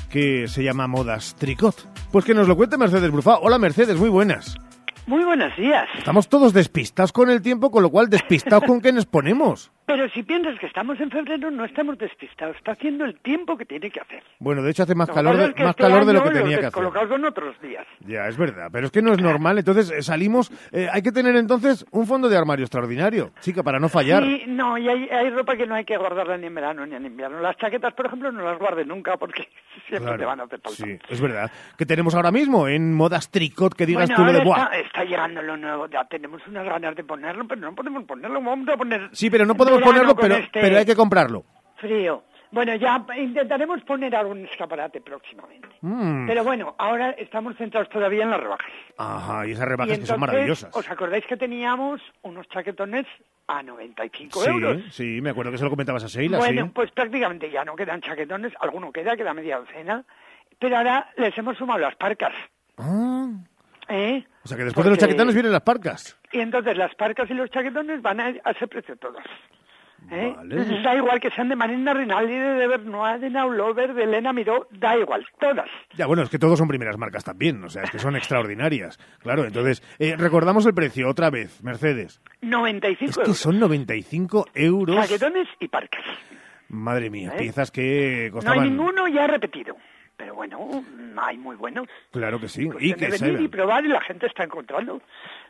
[0.10, 1.88] que se llama Modas Tricot?
[2.12, 3.38] Pues que nos lo cuente Mercedes Brufá.
[3.40, 4.56] Hola Mercedes, muy buenas.
[5.06, 5.86] Muy buenos días.
[5.98, 9.72] Estamos todos despistados con el tiempo, con lo cual despistados con qué nos ponemos.
[9.94, 12.58] Pero si piensas que estamos en febrero, no estamos despistados.
[12.58, 14.24] Está haciendo el tiempo que tiene que hacer.
[14.40, 16.60] Bueno, de hecho hace más Lo calor, de, más este calor de lo que tenía
[16.62, 16.84] que hacer.
[17.08, 17.86] son otros días.
[18.00, 19.60] Ya, es verdad, pero es que no es normal.
[19.60, 23.80] Entonces eh, salimos, eh, hay que tener entonces un fondo de armario extraordinario, chica, para
[23.80, 24.24] no fallar.
[24.24, 26.96] Sí, no, y hay, hay ropa que no hay que guardarla ni en verano ni
[26.96, 27.40] en invierno.
[27.40, 29.44] Las chaquetas, por ejemplo, no las guarde nunca porque
[29.88, 30.84] siempre Claro, te van a hacer falta.
[30.86, 31.52] Sí, es verdad.
[31.78, 34.64] Que tenemos ahora mismo en modas tricot que digas Bueno, tú lo de buah.
[34.64, 35.88] está, está llegando lo nuevo.
[35.88, 38.42] Ya tenemos unas ganas de ponerlo, pero no podemos ponerlo.
[38.42, 41.44] Vamos a poner Sí, pero no podemos ponerlo, pero, este pero hay que comprarlo.
[41.78, 42.24] Frío.
[42.52, 45.68] Bueno, ya intentaremos poner algún escaparate próximamente.
[45.82, 46.28] Mm.
[46.28, 48.72] Pero bueno, ahora estamos centrados todavía en las rebajas.
[48.96, 50.76] Ajá, y esas rebajas Y que son entonces, maravillosas.
[50.78, 53.08] ¿Os acordáis que teníamos unos chaquetones
[53.48, 54.84] a 95 Sí, euros?
[54.92, 56.72] sí, me acuerdo que se lo comentabas a Sheila, bueno, sí.
[56.76, 60.04] pues prácticamente ya no quedan chaquetones, alguno queda, queda media docena,
[60.60, 62.34] pero ahora les hemos sumado las parcas.
[62.78, 63.30] Ah,
[63.90, 64.24] ¿eh?
[64.44, 66.20] o sea que después de los Porque- chaquetones vienen las parcas.
[66.32, 69.24] Y entonces las parcas y los chaquetones van a, a ese precio todos.
[70.12, 70.34] ¿Eh?
[70.36, 70.82] Vale.
[70.84, 74.98] Da igual que sean de Marina Rinaldi, de Bernois, de Naulover, de Elena Miró, da
[74.98, 75.70] igual, todas.
[75.96, 78.98] Ya, bueno, es que todos son primeras marcas también, o sea, es que son extraordinarias.
[79.20, 82.22] Claro, entonces, eh, recordamos el precio otra vez, Mercedes.
[82.42, 83.38] 95 Es que euros.
[83.38, 84.96] son 95 euros.
[84.96, 86.04] Chaquetones y parcas.
[86.70, 87.38] Madre mía, ¿Eh?
[87.40, 88.60] piezas que No costaban...
[88.64, 89.76] hay ninguno ya repetido.
[90.16, 90.84] Pero bueno,
[91.18, 91.88] hay muy buenos.
[92.12, 95.02] Claro que sí, y que venir y probar y la gente está encontrando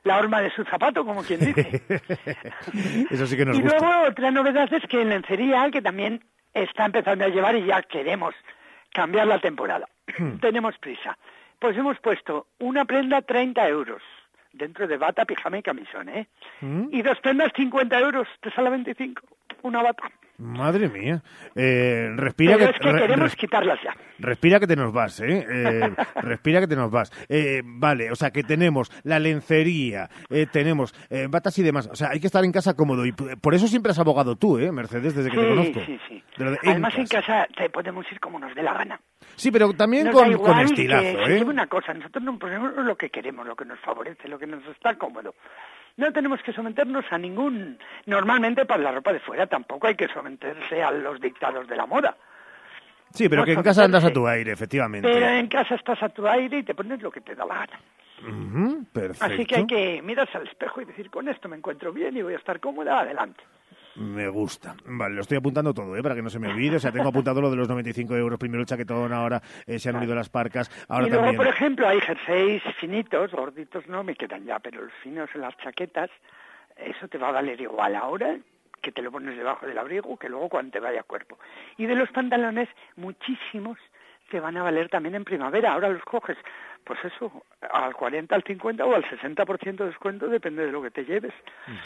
[0.04, 1.82] la horma de su zapato, como quien dice.
[3.10, 3.80] Eso sí que nos y gusta.
[3.80, 6.24] luego otra novedad es que en lencería, que también
[6.54, 8.36] está empezando a llevar y ya queremos
[8.92, 9.88] cambiar la temporada.
[10.18, 10.38] Hmm.
[10.42, 11.18] Tenemos prisa.
[11.60, 14.02] Pues hemos puesto una prenda 30 euros
[14.52, 16.28] dentro de bata, pijama y camisón, ¿eh?
[16.62, 16.90] ¿Mm?
[16.92, 19.22] Y dos prendas 50 euros, te sale 25,
[19.64, 20.04] una bata.
[20.40, 21.22] Madre mía.
[21.56, 23.96] Eh, respira Pero que, es que re- queremos res- quitarlas ya.
[24.20, 25.46] respira que te nos vas, ¿eh?
[25.48, 25.92] Eh,
[26.22, 27.12] respira que te nos vas.
[27.30, 31.88] Eh, vale, o sea que tenemos la lencería, eh, tenemos eh, batas y demás.
[31.92, 33.06] O sea, hay que estar en casa cómodo.
[33.06, 35.80] Y por eso siempre has abogado tú, ¿eh, Mercedes, desde que te conozco.
[35.86, 36.24] sí, sí.
[36.38, 37.22] De de en Además, en casa.
[37.28, 39.00] casa te podemos ir como nos dé la gana.
[39.36, 41.44] Sí, pero también Nos con, da igual con estilazo, que ¿eh?
[41.44, 44.66] una cosa, nosotros nos ponemos lo que queremos, lo que nos favorece, lo que nos
[44.68, 45.36] está cómodo.
[45.98, 47.78] No tenemos que someternos a ningún...
[48.06, 51.86] Normalmente para la ropa de fuera tampoco hay que someterse a los dictados de la
[51.86, 52.16] moda.
[53.12, 55.08] Sí, pero no que en casa andas a tu aire, efectivamente.
[55.08, 57.56] Pero en casa estás a tu aire y te pones lo que te da la
[57.56, 57.80] gana.
[58.92, 59.26] Perfecto.
[59.26, 62.24] Así que hay que mirarse al espejo y decir, con esto me encuentro bien y
[62.24, 63.44] voy a estar cómoda, adelante.
[63.96, 64.76] Me gusta.
[64.86, 66.02] Vale, lo estoy apuntando todo, ¿eh?
[66.02, 66.78] Para que no se me olvide.
[66.78, 68.40] O sea, tengo apuntado lo de los 95 euros.
[68.40, 70.70] Primero el chaquetón, ahora eh, se han unido las parcas.
[70.90, 71.38] Ahora y luego, también.
[71.38, 75.56] por ejemplo, hay jerseys finitos, gorditos no me quedan ya, pero los finos en las
[75.58, 76.10] chaquetas,
[76.78, 78.38] eso te va a valer igual ahora
[78.82, 81.40] que te lo pones debajo del abrigo que luego cuando te vaya a cuerpo.
[81.78, 82.68] Y de los pantalones,
[82.98, 83.78] muchísimos
[84.30, 85.74] te van a valer también en primavera.
[85.74, 86.38] Ahora los coges,
[86.84, 90.92] pues eso, al 40, al 50 o al 60% de descuento, depende de lo que
[90.92, 91.34] te lleves.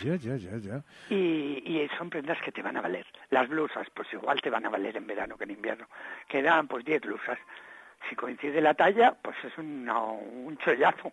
[0.03, 0.83] Ya, ya, ya, ya.
[1.09, 3.05] Y, y son prendas que te van a valer.
[3.29, 5.87] Las blusas, pues igual te van a valer en verano que en invierno.
[6.27, 7.39] Quedan pues 10 blusas.
[8.09, 11.11] Si coincide la talla, pues es una- un chollazo.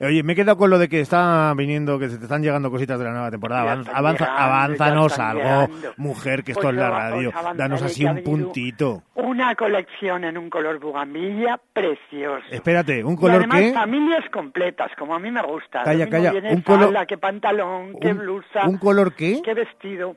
[0.00, 2.70] Oye, me he quedado con lo de que está viniendo, que se te están llegando
[2.72, 3.62] cositas de la nueva temporada.
[3.72, 5.94] Avanza, están llegando, avánzanos están algo, llegando.
[5.96, 7.28] mujer, que esto Pues es la radio.
[7.32, 9.02] avanzaré Danos así un puntito.
[9.14, 12.44] Una colección en un color bugambilla precioso.
[12.50, 13.72] Espérate, ¿un y color además qué?
[13.72, 15.82] familias completas, como a mí me gusta.
[15.84, 19.40] Calla, calla, un color- falda, qué pantalón, qué un- blusa, ¿Un color qué?
[19.44, 20.16] qué vestido.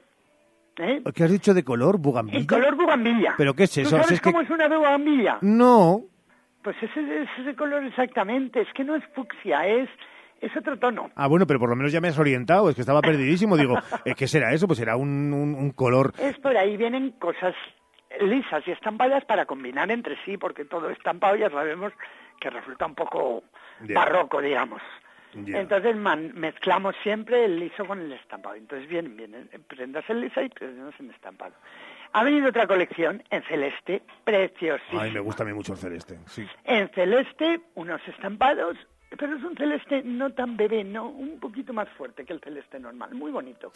[0.80, 1.01] ¿Eh?
[1.14, 1.97] ¿Qué has dicho de color?
[1.99, 2.39] ¿Bugambilla?
[2.39, 3.34] El color bugambilla.
[3.38, 3.89] ¿Pero qué es ¿Tú eso?
[3.91, 5.38] sabes Si es que- cómo es una bugambilla?
[5.41, 6.01] No.
[6.64, 8.61] Pues ese es ese color exactamente.
[8.61, 9.89] Es que no es fucsia, es,
[10.41, 11.10] es otro tono.
[11.15, 12.69] Ah, bueno, pero por lo menos ya me has orientado.
[12.69, 13.57] Es que estaba perdidísimo.
[13.57, 13.76] Digo,
[14.06, 14.68] ¿eh, ¿qué será eso?
[14.68, 16.14] Pues será un, un- un color...
[16.18, 17.53] Es por ahí vienen cosas
[18.22, 21.93] lisas y estampadas para combinar entre sí, porque todo estampado ya sabemos
[22.39, 23.43] que resulta un poco
[23.88, 23.95] Ya.
[23.95, 24.81] barroco, digamos.
[25.34, 28.56] Entonces man- mezclamos siempre el liso con el estampado.
[28.56, 31.53] Entonces vienen, vienen prendas en lisa y prendas en estampado.
[32.14, 35.03] Ha venido otra colección en celeste, preciosísima.
[35.03, 36.18] Ay, me gusta a mí mucho el celeste.
[36.26, 36.47] Sí.
[36.64, 38.76] En celeste, unos estampados,
[39.18, 42.80] pero es un celeste no tan bebé, no, un poquito más fuerte que el celeste
[42.80, 43.72] normal, muy bonito.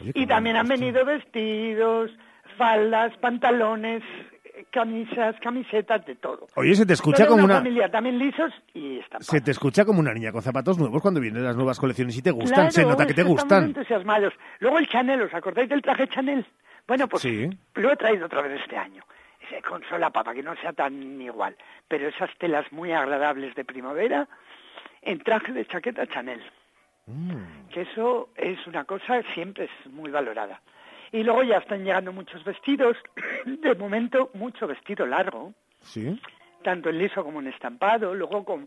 [0.00, 2.10] Oye, Y también han venido vestidos,
[2.56, 4.35] faldas, pantalones, eh,
[4.70, 6.46] camisas, camisetas, de todo.
[6.56, 7.54] Oye, se te escucha como una una...
[7.58, 9.26] familia también lisos y estampados.
[9.26, 12.22] Se te escucha como una niña con zapatos nuevos cuando vienen las nuevas colecciones y
[12.22, 12.54] te gustan.
[12.54, 13.64] Claro, se nota que te gustan.
[13.64, 14.34] entusiasmados.
[14.60, 16.44] Luego el Chanel, ¿os acordáis del traje Chanel?
[16.86, 17.48] Bueno, pues Sí.
[17.74, 19.02] lo he traído otra vez este año.
[19.68, 21.56] Con solapa para que no sea tan igual.
[21.86, 24.28] Pero esas telas muy agradables de primavera
[25.02, 26.42] en traje de chaqueta Chanel.
[27.06, 27.68] Mm.
[27.72, 30.60] Que eso es una cosa siempre es muy valorada.
[31.12, 32.96] Y luego ya están llegando muchos vestidos.
[33.44, 36.20] De momento, mucho vestido largo Sí.
[36.62, 38.14] tanto en liso como en estampado.
[38.14, 38.66] Luego, como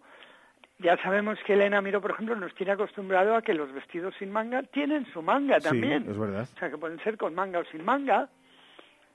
[0.79, 4.31] ya sabemos que Elena Miro, por ejemplo, nos tiene acostumbrado a que los vestidos sin
[4.31, 6.05] manga tienen su manga Sí, también.
[6.09, 6.47] es verdad.
[6.55, 8.29] O sea, que pueden ser con manga o sin manga.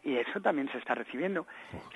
[0.07, 1.47] Y eso también se está recibiendo.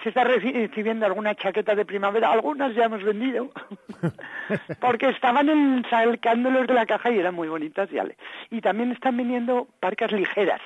[0.02, 3.50] Se está reci- recibiendo alguna chaqueta de primavera, algunas ya hemos vendido,
[4.80, 7.90] porque estaban en, sacándolos de la caja y eran muy bonitas.
[7.90, 8.16] Ya le-
[8.50, 10.60] Y también están viniendo parcas ligeras,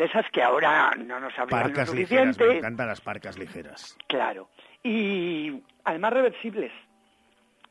[0.00, 2.34] de esas que ahora no nos abrigan lo Parcas ligeras.
[2.34, 2.46] suficiente.
[2.46, 3.96] Me encantan las parcas ligeras.
[4.08, 4.48] Claro.
[4.82, 6.72] Y además reversibles.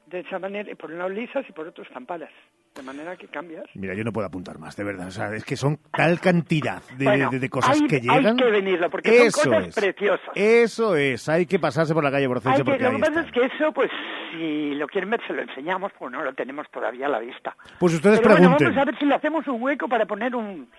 [0.05, 2.29] De esa manera, por un lado lisas y por otro estampadas.
[2.75, 3.65] De manera que cambias.
[3.73, 5.07] Mira, yo no puedo apuntar más, de verdad.
[5.07, 8.01] O sea, es que son tal cantidad de, Bueno, de- de cosas hay- que hay
[8.19, 8.37] llegan.
[8.37, 9.75] que venirlo, porque son Eso cosas es.
[9.75, 10.29] preciosas.
[10.35, 11.27] Eso es.
[11.29, 13.45] Hay que pasarse por la calle Borcense Hay que- porque lo que pasa es que
[13.45, 13.89] eso, pues,
[14.31, 17.55] si lo quieren ver, se lo enseñamos, pues no lo tenemos todavía a la vista.
[17.79, 18.67] Pues ustedes Pero bueno, pregunten.
[18.69, 20.69] vamos a ver si le hacemos un hueco para poner un,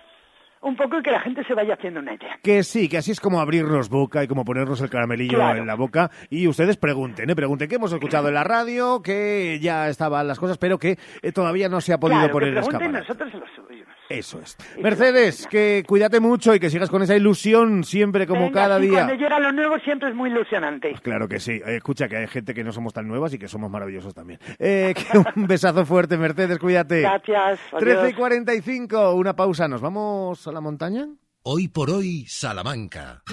[0.61, 2.37] un poco y que la gente se vaya haciendo una idea.
[2.43, 5.59] Que sí, que así es como abrirnos boca y como ponernos el caramelillo Claro.
[5.59, 6.11] en la boca.
[6.29, 7.35] Y ustedes pregunten, ¿eh?
[7.35, 11.31] Pregunten qué hemos escuchado en la radio, que ya estaban las cosas, pero que eh,
[11.31, 13.31] todavía no se ha podido claro, poner que nosotros.
[14.17, 14.57] Eso es.
[14.81, 18.87] Mercedes, que cuídate mucho y que sigas con esa ilusión siempre como Venga, cada sí,
[18.87, 19.05] día.
[19.05, 20.93] cuando llega lo nuevo siempre es muy ilusionante.
[21.01, 21.61] Claro que sí.
[21.65, 24.39] Eh, escucha que hay gente que no somos tan nuevas y que somos maravillosos también.
[24.59, 27.01] Eh, que un besazo fuerte, Mercedes, cuídate.
[27.01, 27.59] Gracias.
[27.77, 28.13] 13 y adiós.
[28.17, 29.67] 45, una pausa.
[29.67, 31.07] ¿Nos vamos a la montaña?
[31.43, 33.23] Hoy por hoy, Salamanca.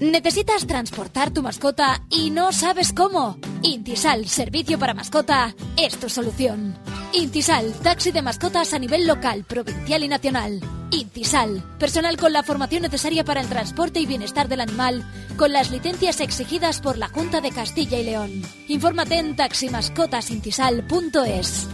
[0.00, 3.38] ¿Necesitas transportar tu mascota y no sabes cómo?
[3.62, 6.76] Intisal, servicio para mascota, es tu solución.
[7.16, 10.58] Intisal, taxi de mascotas a nivel local, provincial y nacional.
[10.90, 15.70] Intisal, personal con la formación necesaria para el transporte y bienestar del animal, con las
[15.70, 18.42] licencias exigidas por la Junta de Castilla y León.
[18.66, 21.68] Infórmate en taximascotasintisal.es.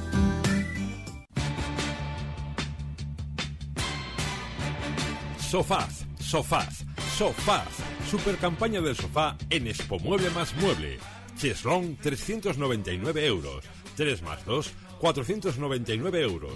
[5.48, 6.84] Sofaz, Sofaz,
[7.16, 7.68] Sofaz.
[8.10, 10.98] Super campaña del sofá en Expo Mueble más Mueble.
[11.38, 13.64] Cheslong 399 euros.
[13.96, 16.52] 3 más 2, 499 euros.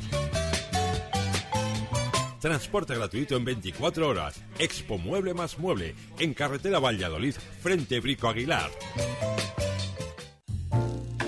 [2.41, 4.45] Transporte gratuito en 24 horas.
[4.59, 5.95] Expo Mueble más Mueble.
[6.19, 8.71] En carretera Valladolid, frente Brico Aguilar.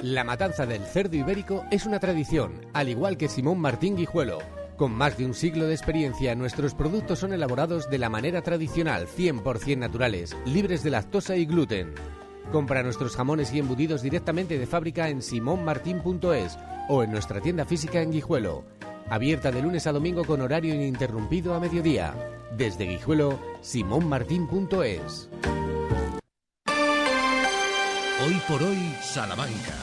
[0.03, 4.39] La matanza del cerdo ibérico es una tradición, al igual que Simón Martín Guijuelo.
[4.77, 9.07] Con más de un siglo de experiencia, nuestros productos son elaborados de la manera tradicional,
[9.09, 11.95] 100% naturales, libres de lactosa y gluten.
[12.53, 18.01] Compra nuestros jamones y embutidos directamente de fábrica en simonmartin.es o en nuestra tienda física
[18.01, 18.65] en Guijuelo.
[19.09, 22.15] Abierta de lunes a domingo con horario ininterrumpido a mediodía.
[22.57, 25.29] Desde Guijuelo, simonmartin.es.
[28.27, 29.75] Hoy por hoy, Salamanca.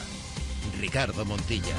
[0.80, 1.74] Ricardo Montilla.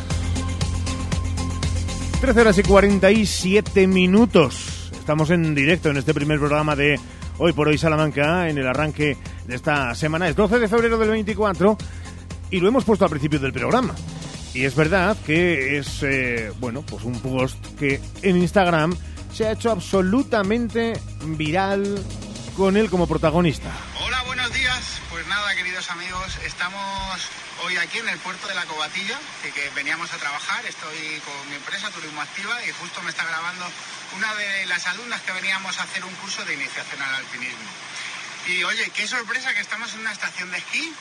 [2.21, 4.91] 13 horas y 47 minutos.
[4.93, 6.99] Estamos en directo en este primer programa de
[7.37, 10.27] Hoy por Hoy Salamanca, en el arranque de esta semana.
[10.27, 11.77] Es 12 de febrero del 24
[12.49, 13.93] y lo hemos puesto al principio del programa.
[14.55, 18.95] Y es verdad que es, eh, bueno, pues un post que en Instagram
[19.33, 20.93] se ha hecho absolutamente
[21.35, 21.83] viral
[22.55, 23.69] con él como protagonista.
[23.99, 25.01] Hola, buenos días.
[25.09, 26.79] Pues nada, queridos amigos, estamos
[27.65, 30.65] hoy aquí en el puerto de la Cobatilla, que, que veníamos a trabajar.
[30.65, 33.65] Estoy con mi empresa Turismo Activa y justo me está grabando
[34.15, 37.69] una de las alumnas que veníamos a hacer un curso de iniciación al alpinismo.
[38.47, 40.93] Y oye, qué sorpresa que estamos en una estación de esquí,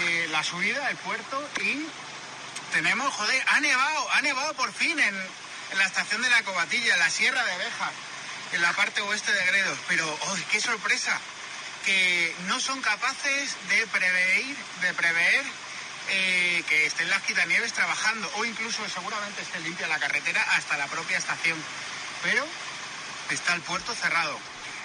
[0.00, 1.84] eh, la subida, el puerto y
[2.72, 5.14] tenemos, joder, ha nevado, ha nevado por fin en,
[5.72, 7.92] en la estación de la Cobatilla, en la Sierra de Béjar,
[8.52, 9.78] en la parte oeste de Gredos.
[9.88, 11.18] Pero, ¡oh, qué sorpresa!
[11.84, 14.44] Que no son capaces de prever,
[14.82, 15.44] de prever
[16.10, 20.86] eh, que estén las quitanieves trabajando o incluso seguramente esté limpia la carretera hasta la
[20.86, 21.58] propia estación.
[22.22, 22.44] Pero
[23.30, 24.38] está el puerto cerrado.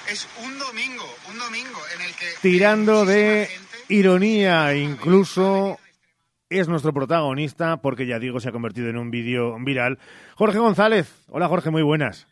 [0.07, 5.79] Es un domingo, un domingo en el que Tirando de ironía, incluso
[6.59, 9.97] es nuestro protagonista, porque ya digo, se ha convertido en un vídeo viral.
[10.35, 11.25] Jorge González.
[11.29, 12.27] Hola Jorge, muy buenas.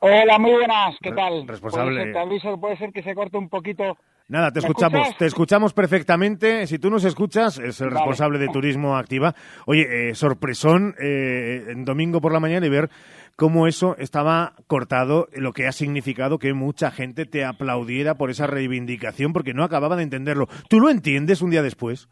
[0.00, 1.46] Hola, muy buenas, ¿qué tal?
[1.48, 1.92] responsable.
[1.92, 3.96] Puede ser, te aviso, puede ser que se corte un poquito.
[4.28, 5.18] Nada, te ¿Me escuchamos, escuchas?
[5.18, 6.66] te escuchamos perfectamente.
[6.66, 7.98] Si tú nos escuchas, es el Vale.
[8.00, 9.34] responsable de Turismo Activa.
[9.66, 12.90] Oye, eh, sorpresón eh, en domingo por la mañana y ver
[13.36, 18.46] cómo eso estaba cortado, lo que ha significado que mucha gente te aplaudiera por esa
[18.46, 20.48] reivindicación, porque no acababa de entenderlo.
[20.68, 22.08] ¿Tú lo entiendes un día después?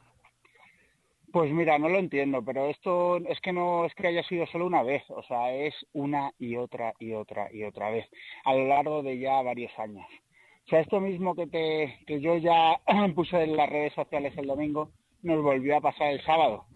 [1.33, 4.67] Pues mira, no lo entiendo, pero esto es que no es que haya sido solo
[4.67, 8.07] una vez, o sea, es una y otra y otra y otra vez
[8.45, 10.07] a lo largo de ya varios años.
[10.67, 12.81] O sea, esto mismo que te que yo ya
[13.15, 14.91] puse en las redes sociales el domingo
[15.23, 16.67] nos volvió a pasar el sábado.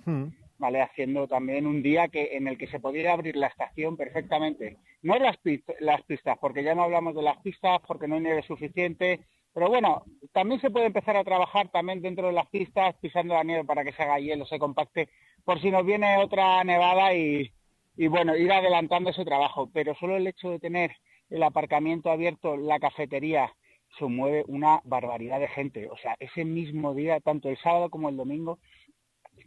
[0.58, 0.82] ¿vale?
[0.82, 4.78] Haciendo también un día que en el que se podía abrir la estación perfectamente.
[5.02, 5.38] No las,
[5.80, 9.20] las pistas, porque ya no hablamos de las pistas, porque no hay nieve suficiente,
[9.56, 10.04] pero bueno,
[10.34, 13.84] también se puede empezar a trabajar también dentro de las pistas, pisando la nieve para
[13.84, 15.08] que se haga hielo, se compacte,
[15.46, 17.50] por si nos viene otra nevada y,
[17.96, 19.70] y bueno, ir adelantando ese trabajo.
[19.72, 20.90] Pero solo el hecho de tener
[21.30, 23.50] el aparcamiento abierto, la cafetería,
[23.98, 25.88] se mueve una barbaridad de gente.
[25.88, 28.58] O sea, ese mismo día, tanto el sábado como el domingo,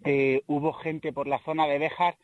[0.05, 2.17] eh, hubo gente por la zona de Béjar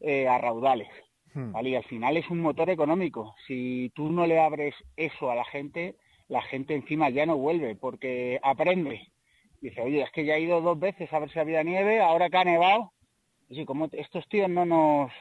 [0.00, 0.88] eh, a raudales.
[1.34, 1.68] ¿vale?
[1.68, 3.34] Y al final es un motor económico.
[3.46, 5.96] Si tú no le abres eso a la gente,
[6.28, 9.08] la gente encima ya no vuelve porque aprende.
[9.60, 12.28] Dice, oye, es que ya he ido dos veces a ver si había nieve, ahora
[12.28, 12.92] que ha nevado.
[13.48, 15.12] Y como estos tíos no nos,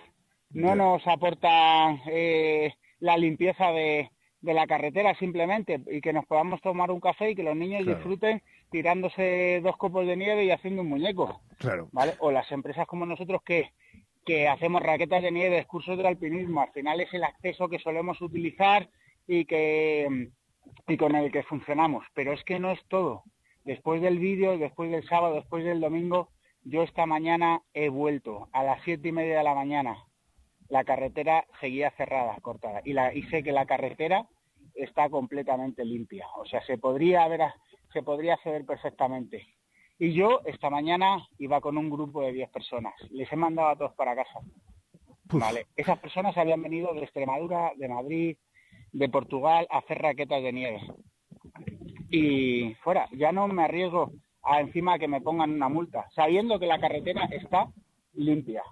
[0.52, 4.10] no nos aportan eh, la limpieza de,
[4.42, 7.84] de la carretera simplemente y que nos podamos tomar un café y que los niños
[7.84, 7.98] Claro.
[7.98, 8.42] disfruten
[8.72, 11.42] tirándose dos copos de nieve y haciendo un muñeco.
[11.60, 11.88] Claro.
[11.92, 12.14] ¿vale?
[12.20, 13.72] O las empresas como nosotros que,
[14.26, 18.20] que hacemos raquetas de nieve, cursos de alpinismo, al final es el acceso que solemos
[18.22, 18.90] utilizar
[19.28, 20.30] y que
[20.88, 22.06] y con el que funcionamos.
[22.14, 23.24] Pero es que no es todo.
[23.64, 26.30] Después del vídeo, después del sábado, después del domingo,
[26.64, 29.98] yo esta mañana he vuelto a las siete y media de la mañana.
[30.68, 32.82] La carretera seguía cerrada, cortada.
[32.84, 34.28] Y, la, y sé que la carretera
[34.74, 36.28] está completamente limpia.
[36.38, 37.42] O sea, se podría haber,
[37.94, 39.48] se podría acceder perfectamente.
[39.98, 42.94] Y yo esta mañana iba con un grupo de 10 personas.
[43.12, 44.42] Les he mandado a todos para casa.
[45.32, 45.68] Vale.
[45.76, 48.38] Esas personas habían venido de Extremadura, de Madrid,
[48.96, 50.82] de Portugal a hacer raquetas de nieve.
[52.10, 54.12] Y fuera, ya no me arriesgo
[54.42, 57.68] a encima que me pongan una multa, sabiendo que la carretera está
[58.14, 58.64] limpia.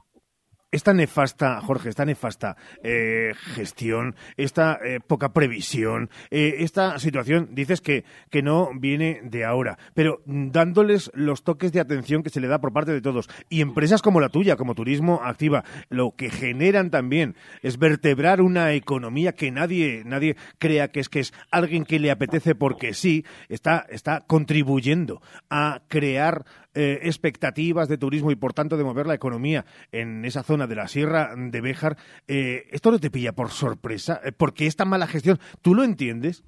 [0.74, 7.80] Esta nefasta, Jorge, esta nefasta eh, gestión, esta eh, poca previsión, eh, esta situación, dices
[7.80, 12.48] que, que no viene de ahora, pero dándoles los toques de atención que se le
[12.48, 13.30] da por parte de todos.
[13.50, 18.74] Y empresas como la tuya, como Turismo Activa, lo que generan también es vertebrar una
[18.74, 23.26] economía que nadie, nadie crea que es que es alguien que le apetece porque sí,
[23.48, 25.22] está, está contribuyendo
[25.52, 26.45] a crear
[26.76, 30.76] eh, expectativas de turismo y por tanto de mover la economía en esa zona de
[30.76, 31.98] la Sierra de Béjar,
[32.28, 34.20] eh, ¿esto no te pilla por sorpresa?
[34.24, 35.40] Eh, ¿Por qué esta mala gestión?
[35.62, 36.44] ¿Tú lo entiendes?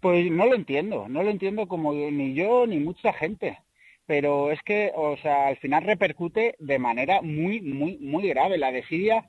[0.00, 3.58] Pues no lo entiendo, no lo entiendo como ni yo ni mucha gente.
[4.06, 8.70] Pero es que, o sea, al final repercute de manera muy, muy, muy grave la
[8.70, 9.26] desidia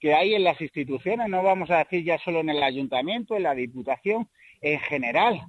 [0.00, 3.44] que hay en las instituciones, no vamos a decir ya solo en el ayuntamiento, en
[3.44, 4.28] la diputación,
[4.60, 5.40] en general,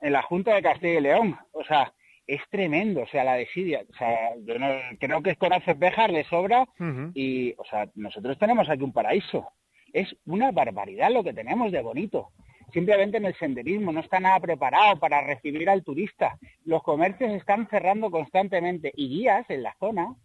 [0.00, 1.36] en la Junta de Castilla y León.
[1.52, 1.92] O sea,
[2.26, 3.84] es tremendo, o sea, la desidia.
[3.88, 4.68] O sea, yo no,
[4.98, 6.66] creo que con Bejar le sobra
[7.14, 9.48] y, o sea, nosotros tenemos aquí un paraíso.
[9.92, 12.30] Es una barbaridad lo que tenemos de bonito.
[12.72, 16.38] Simplemente en el senderismo no está nada preparado para recibir al turista.
[16.64, 20.16] Los comercios están cerrando constantemente y guías en la zona,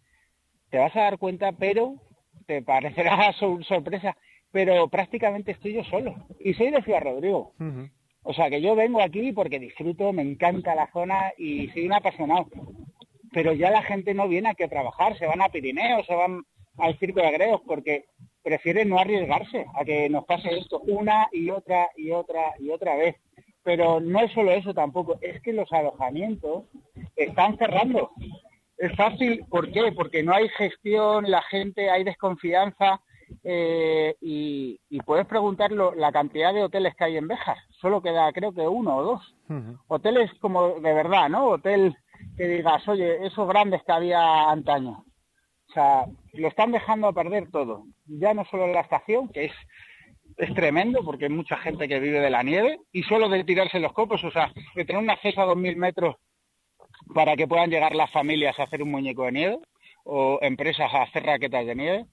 [0.70, 1.94] te vas a dar cuenta, pero
[2.46, 3.32] te parecerá
[3.68, 4.16] sorpresa,
[4.50, 6.14] pero prácticamente estoy yo solo.
[6.40, 7.52] Y soy de Ciudad Rodrigo.
[8.22, 11.94] O sea, que yo vengo aquí porque disfruto, me encanta la zona y soy un
[11.94, 12.46] apasionado.
[13.32, 16.42] Pero ya la gente no viene aquí a trabajar, se van a Pirineos, se van
[16.78, 18.06] al Circo de Greos porque
[18.42, 22.96] prefieren no arriesgarse a que nos pase esto una y otra y otra y otra
[22.96, 23.16] vez.
[23.62, 26.64] Pero no es solo eso tampoco, es que los alojamientos
[27.16, 28.10] están cerrando.
[28.78, 29.92] Es fácil, ¿por qué?
[29.92, 33.00] Porque no hay gestión, la gente, hay desconfianza
[33.42, 37.58] eh, y, puedes preguntar la cantidad de hoteles que hay en Bejas.
[37.80, 39.34] Solo queda, creo que uno o dos.
[39.88, 41.46] Hoteles como de verdad, ¿no?
[41.46, 41.96] Hotel
[42.36, 45.04] que digas, oye, esos grandes que había antaño.
[45.68, 47.84] O sea, lo están dejando a perder todo.
[48.06, 49.52] Ya no solo en la estación, que es,
[50.36, 53.80] es tremendo porque hay mucha gente que vive de la nieve y solo de tirarse
[53.80, 56.16] los copos, o sea, de tener un acceso a 2.000 metros
[57.14, 59.58] para que puedan llegar las familias a hacer un muñeco de nieve
[60.04, 62.06] o empresas a hacer raquetas de nieve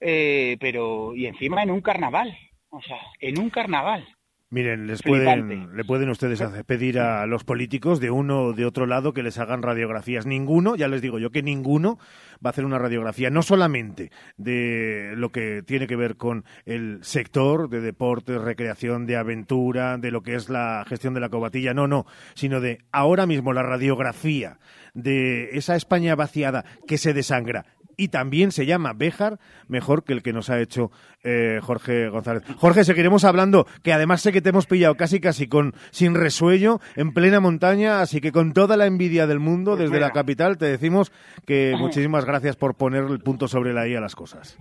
[0.00, 2.36] eh, pero y encima en un carnaval,
[2.70, 4.06] o sea, en un carnaval.
[4.52, 8.84] Miren, les pueden, le pueden ustedes pedir a los políticos de uno o de otro
[8.84, 10.26] lado que les hagan radiografías.
[10.26, 11.98] Ninguno, ya les digo yo que ninguno
[12.44, 16.98] va a hacer una radiografía, no solamente de lo que tiene que ver con el
[17.04, 21.72] sector de deportes, recreación, de aventura, de lo que es la gestión de la cobatilla,
[21.72, 22.04] no, no,
[22.34, 24.58] sino de ahora mismo la radiografía
[24.94, 27.66] de esa España vaciada que se desangra
[28.00, 30.90] y también se llama Béjar, mejor que el que nos ha hecho
[31.22, 32.42] eh, Jorge González.
[32.56, 36.80] Jorge, seguiremos hablando, que además sé que te hemos pillado casi casi con sin resuello,
[36.96, 40.56] en plena montaña, así que con toda la envidia del mundo, pues desde la capital,
[40.56, 41.12] te decimos
[41.46, 44.56] que muchísimas gracias por poner el punto sobre la I a las cosas.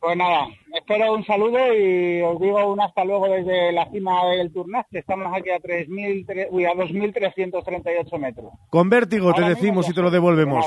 [0.00, 4.50] Pues nada, espero un saludo y os digo un hasta luego desde la cima del
[4.50, 8.50] Turnaz, que estamos aquí a, 3, a 2.338 metros.
[8.70, 10.64] Con vértigo te decimos y te lo devolvemos.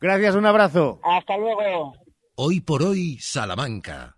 [0.00, 1.00] Gracias, un abrazo.
[1.02, 1.94] Hasta luego.
[2.36, 4.16] Hoy por hoy, Salamanca.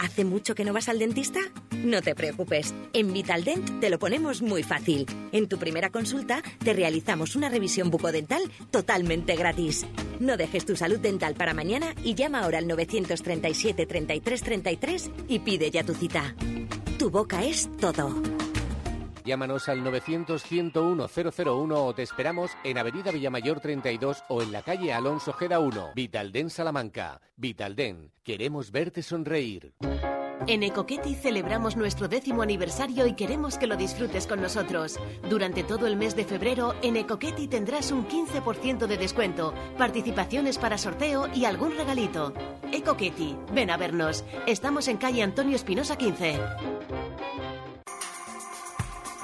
[0.00, 1.40] ¿Hace mucho que no vas al dentista?
[1.84, 5.06] No te preocupes, en Vitaldent te lo ponemos muy fácil.
[5.32, 9.86] En tu primera consulta te realizamos una revisión bucodental totalmente gratis.
[10.18, 15.38] No dejes tu salud dental para mañana y llama ahora al 937 33 33 y
[15.40, 16.34] pide ya tu cita.
[16.98, 18.20] Tu boca es todo.
[19.28, 25.34] Llámanos al 900-101-001 o te esperamos en Avenida Villamayor 32 o en la calle Alonso
[25.34, 25.90] Gera 1.
[25.94, 27.20] Vitalden Salamanca.
[27.36, 28.10] Vitalden.
[28.24, 29.74] Queremos verte sonreír.
[30.46, 34.98] En Ecoqueti celebramos nuestro décimo aniversario y queremos que lo disfrutes con nosotros.
[35.28, 40.78] Durante todo el mes de febrero, en Ecoqueti tendrás un 15% de descuento, participaciones para
[40.78, 42.32] sorteo y algún regalito.
[42.72, 44.24] Ecoqueti, ven a vernos.
[44.46, 46.40] Estamos en calle Antonio Espinosa 15.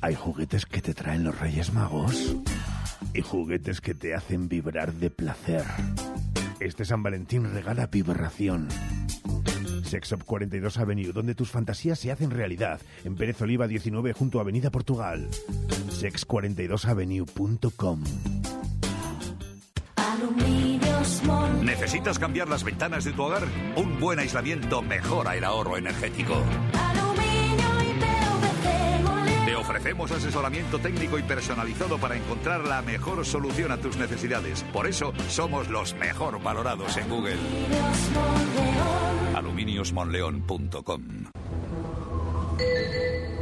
[0.00, 2.36] Hay juguetes que te traen los Reyes Magos
[3.14, 5.64] y juguetes que te hacen vibrar de placer.
[6.60, 8.68] Este San Valentín regala vibración.
[9.84, 12.80] Sexop 42 Avenue, donde tus fantasías se hacen realidad.
[13.04, 15.28] En Pérez Oliva 19, junto a Avenida Portugal.
[15.90, 18.04] Sex42avenue.com
[19.96, 21.64] Aluminios Mon.
[21.64, 23.44] ¿Necesitas cambiar las ventanas de tu hogar?
[23.76, 26.42] Un buen aislamiento mejora el ahorro energético.
[29.56, 34.62] Ofrecemos asesoramiento técnico y personalizado para encontrar la mejor solución a tus necesidades.
[34.72, 37.36] Por eso somos los mejor valorados en Google.
[39.34, 41.02] Aluminiosmonleón.com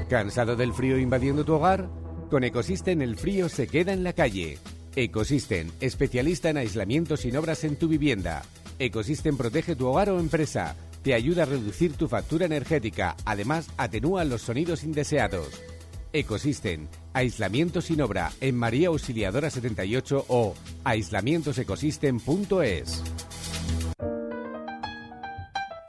[0.09, 1.89] ¿Cansado del frío invadiendo tu hogar?
[2.31, 4.59] Con Ecosystem el frío se queda en la calle.
[4.97, 8.43] Ecosystem, especialista en aislamiento sin obras en tu vivienda.
[8.79, 10.77] Ecosystem protege tu hogar o empresa.
[11.03, 13.17] Te ayuda a reducir tu factura energética.
[13.25, 15.74] Además, atenúa los sonidos indeseados.
[16.15, 20.55] Ecosystem, aislamiento sin obra en María Auxiliadora 78 o
[20.85, 23.03] aislamientosecosystem.es.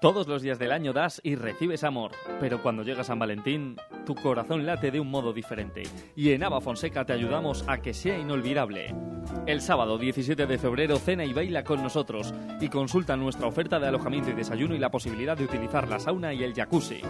[0.02, 4.16] Todos los días del año das y recibes amor, pero cuando llega San Valentín, tu
[4.16, 5.84] corazón late de un modo diferente.
[6.16, 8.96] Y en Ava Fonseca te ayudamos a que sea inolvidable.
[9.46, 13.90] El sábado 17 de febrero cena y baila con nosotros y consulta nuestra oferta de
[13.90, 17.02] alojamiento y desayuno y la posibilidad de utilizar la sauna y el jacuzzi.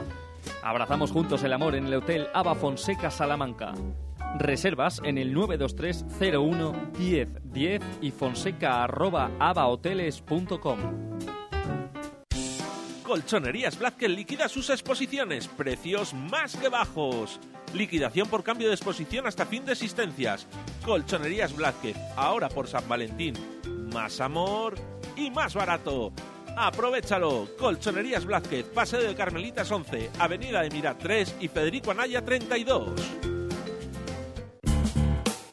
[0.64, 3.74] Abrazamos juntos el amor en el Hotel Ava Fonseca Salamanca.
[4.38, 10.80] Reservas en el 923 01 10 10 y fonseca arroba abahoteles.com.
[13.06, 15.48] Colchonerías Blázquez liquida sus exposiciones.
[15.48, 17.40] Precios más que bajos.
[17.74, 20.48] Liquidación por cambio de exposición hasta fin de existencias.
[20.84, 23.36] Colchonerías Blázquez, ahora por San Valentín.
[23.94, 24.76] Más amor
[25.16, 26.12] y más barato.
[26.56, 27.48] Aprovechalo.
[27.58, 33.35] Colchonerías Blázquez, Paseo de Carmelitas 11, Avenida de Mirat 3 y Federico Anaya 32.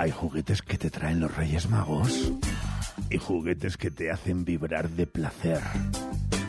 [0.00, 2.32] Hay juguetes que te traen los Reyes Magos
[3.10, 5.60] y juguetes que te hacen vibrar de placer.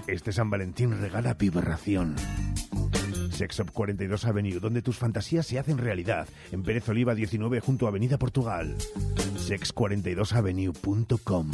[0.07, 2.15] Este San Valentín regala vibración.
[3.29, 6.29] Sex Shop 42 Avenue, donde tus fantasías se hacen realidad.
[6.53, 8.73] En Pérez Oliva 19 junto a Avenida Portugal.
[9.35, 11.51] Sex42avenue.com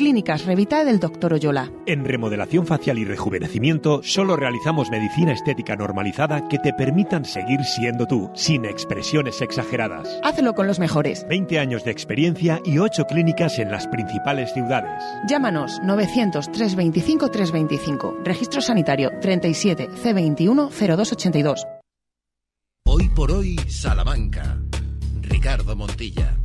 [0.00, 1.34] Clínicas Revita del Dr.
[1.34, 1.70] Oyola.
[1.84, 8.06] En remodelación facial y rejuvenecimiento solo realizamos medicina estética normalizada que te permitan seguir siendo
[8.06, 10.18] tú, sin expresiones exageradas.
[10.24, 11.26] Hazlo con los mejores.
[11.28, 15.04] 20 años de experiencia y 8 clínicas en las principales ciudades.
[15.28, 18.20] Llámanos 900 325 325.
[18.24, 21.66] Registro sanitario 37 C21 0282.
[22.86, 24.56] Hoy por hoy, Salamanca.
[25.20, 26.38] Ricardo Montilla.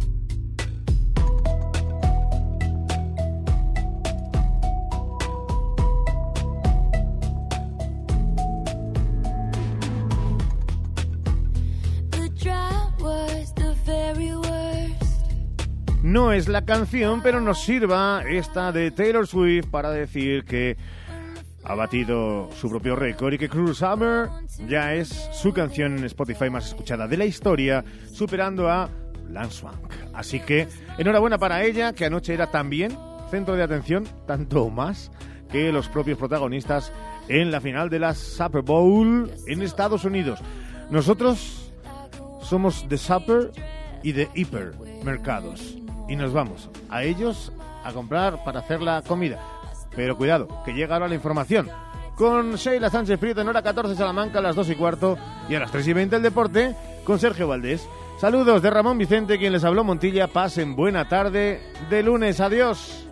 [16.06, 20.78] No es la canción, pero nos sirva esta de Taylor Swift para decir que
[21.64, 24.30] ha batido su propio récord y que Cruel Summer
[24.68, 27.84] ya es su canción en Spotify más escuchada de la historia,
[28.14, 28.88] superando a
[29.30, 29.92] Lance Swank.
[30.14, 30.68] Así que
[31.00, 32.96] enhorabuena para ella, que anoche era también
[33.32, 35.12] centro de atención, tanto más
[35.52, 36.94] que los propios protagonistas
[37.28, 40.40] en la final de la Super Bowl en Estados Unidos.
[40.92, 41.72] Nosotros
[42.42, 43.52] somos de Super
[44.06, 45.78] y de hipermercados
[46.08, 47.52] y nos vamos a ellos
[47.84, 49.40] a comprar para hacer la comida.
[49.96, 51.68] Pero cuidado, que llega ahora la información.
[52.16, 55.18] Con Sheila Sánchez Prieto en hora 14 Salamanca a las 2 y cuarto
[55.50, 57.90] y a las 3 y 20 el deporte con Sergio Valdés.
[58.22, 60.28] Saludos de Ramón Vicente, quien les habló Montilla.
[60.28, 62.40] Pasen buena tarde de lunes.
[62.40, 63.08] Adiós.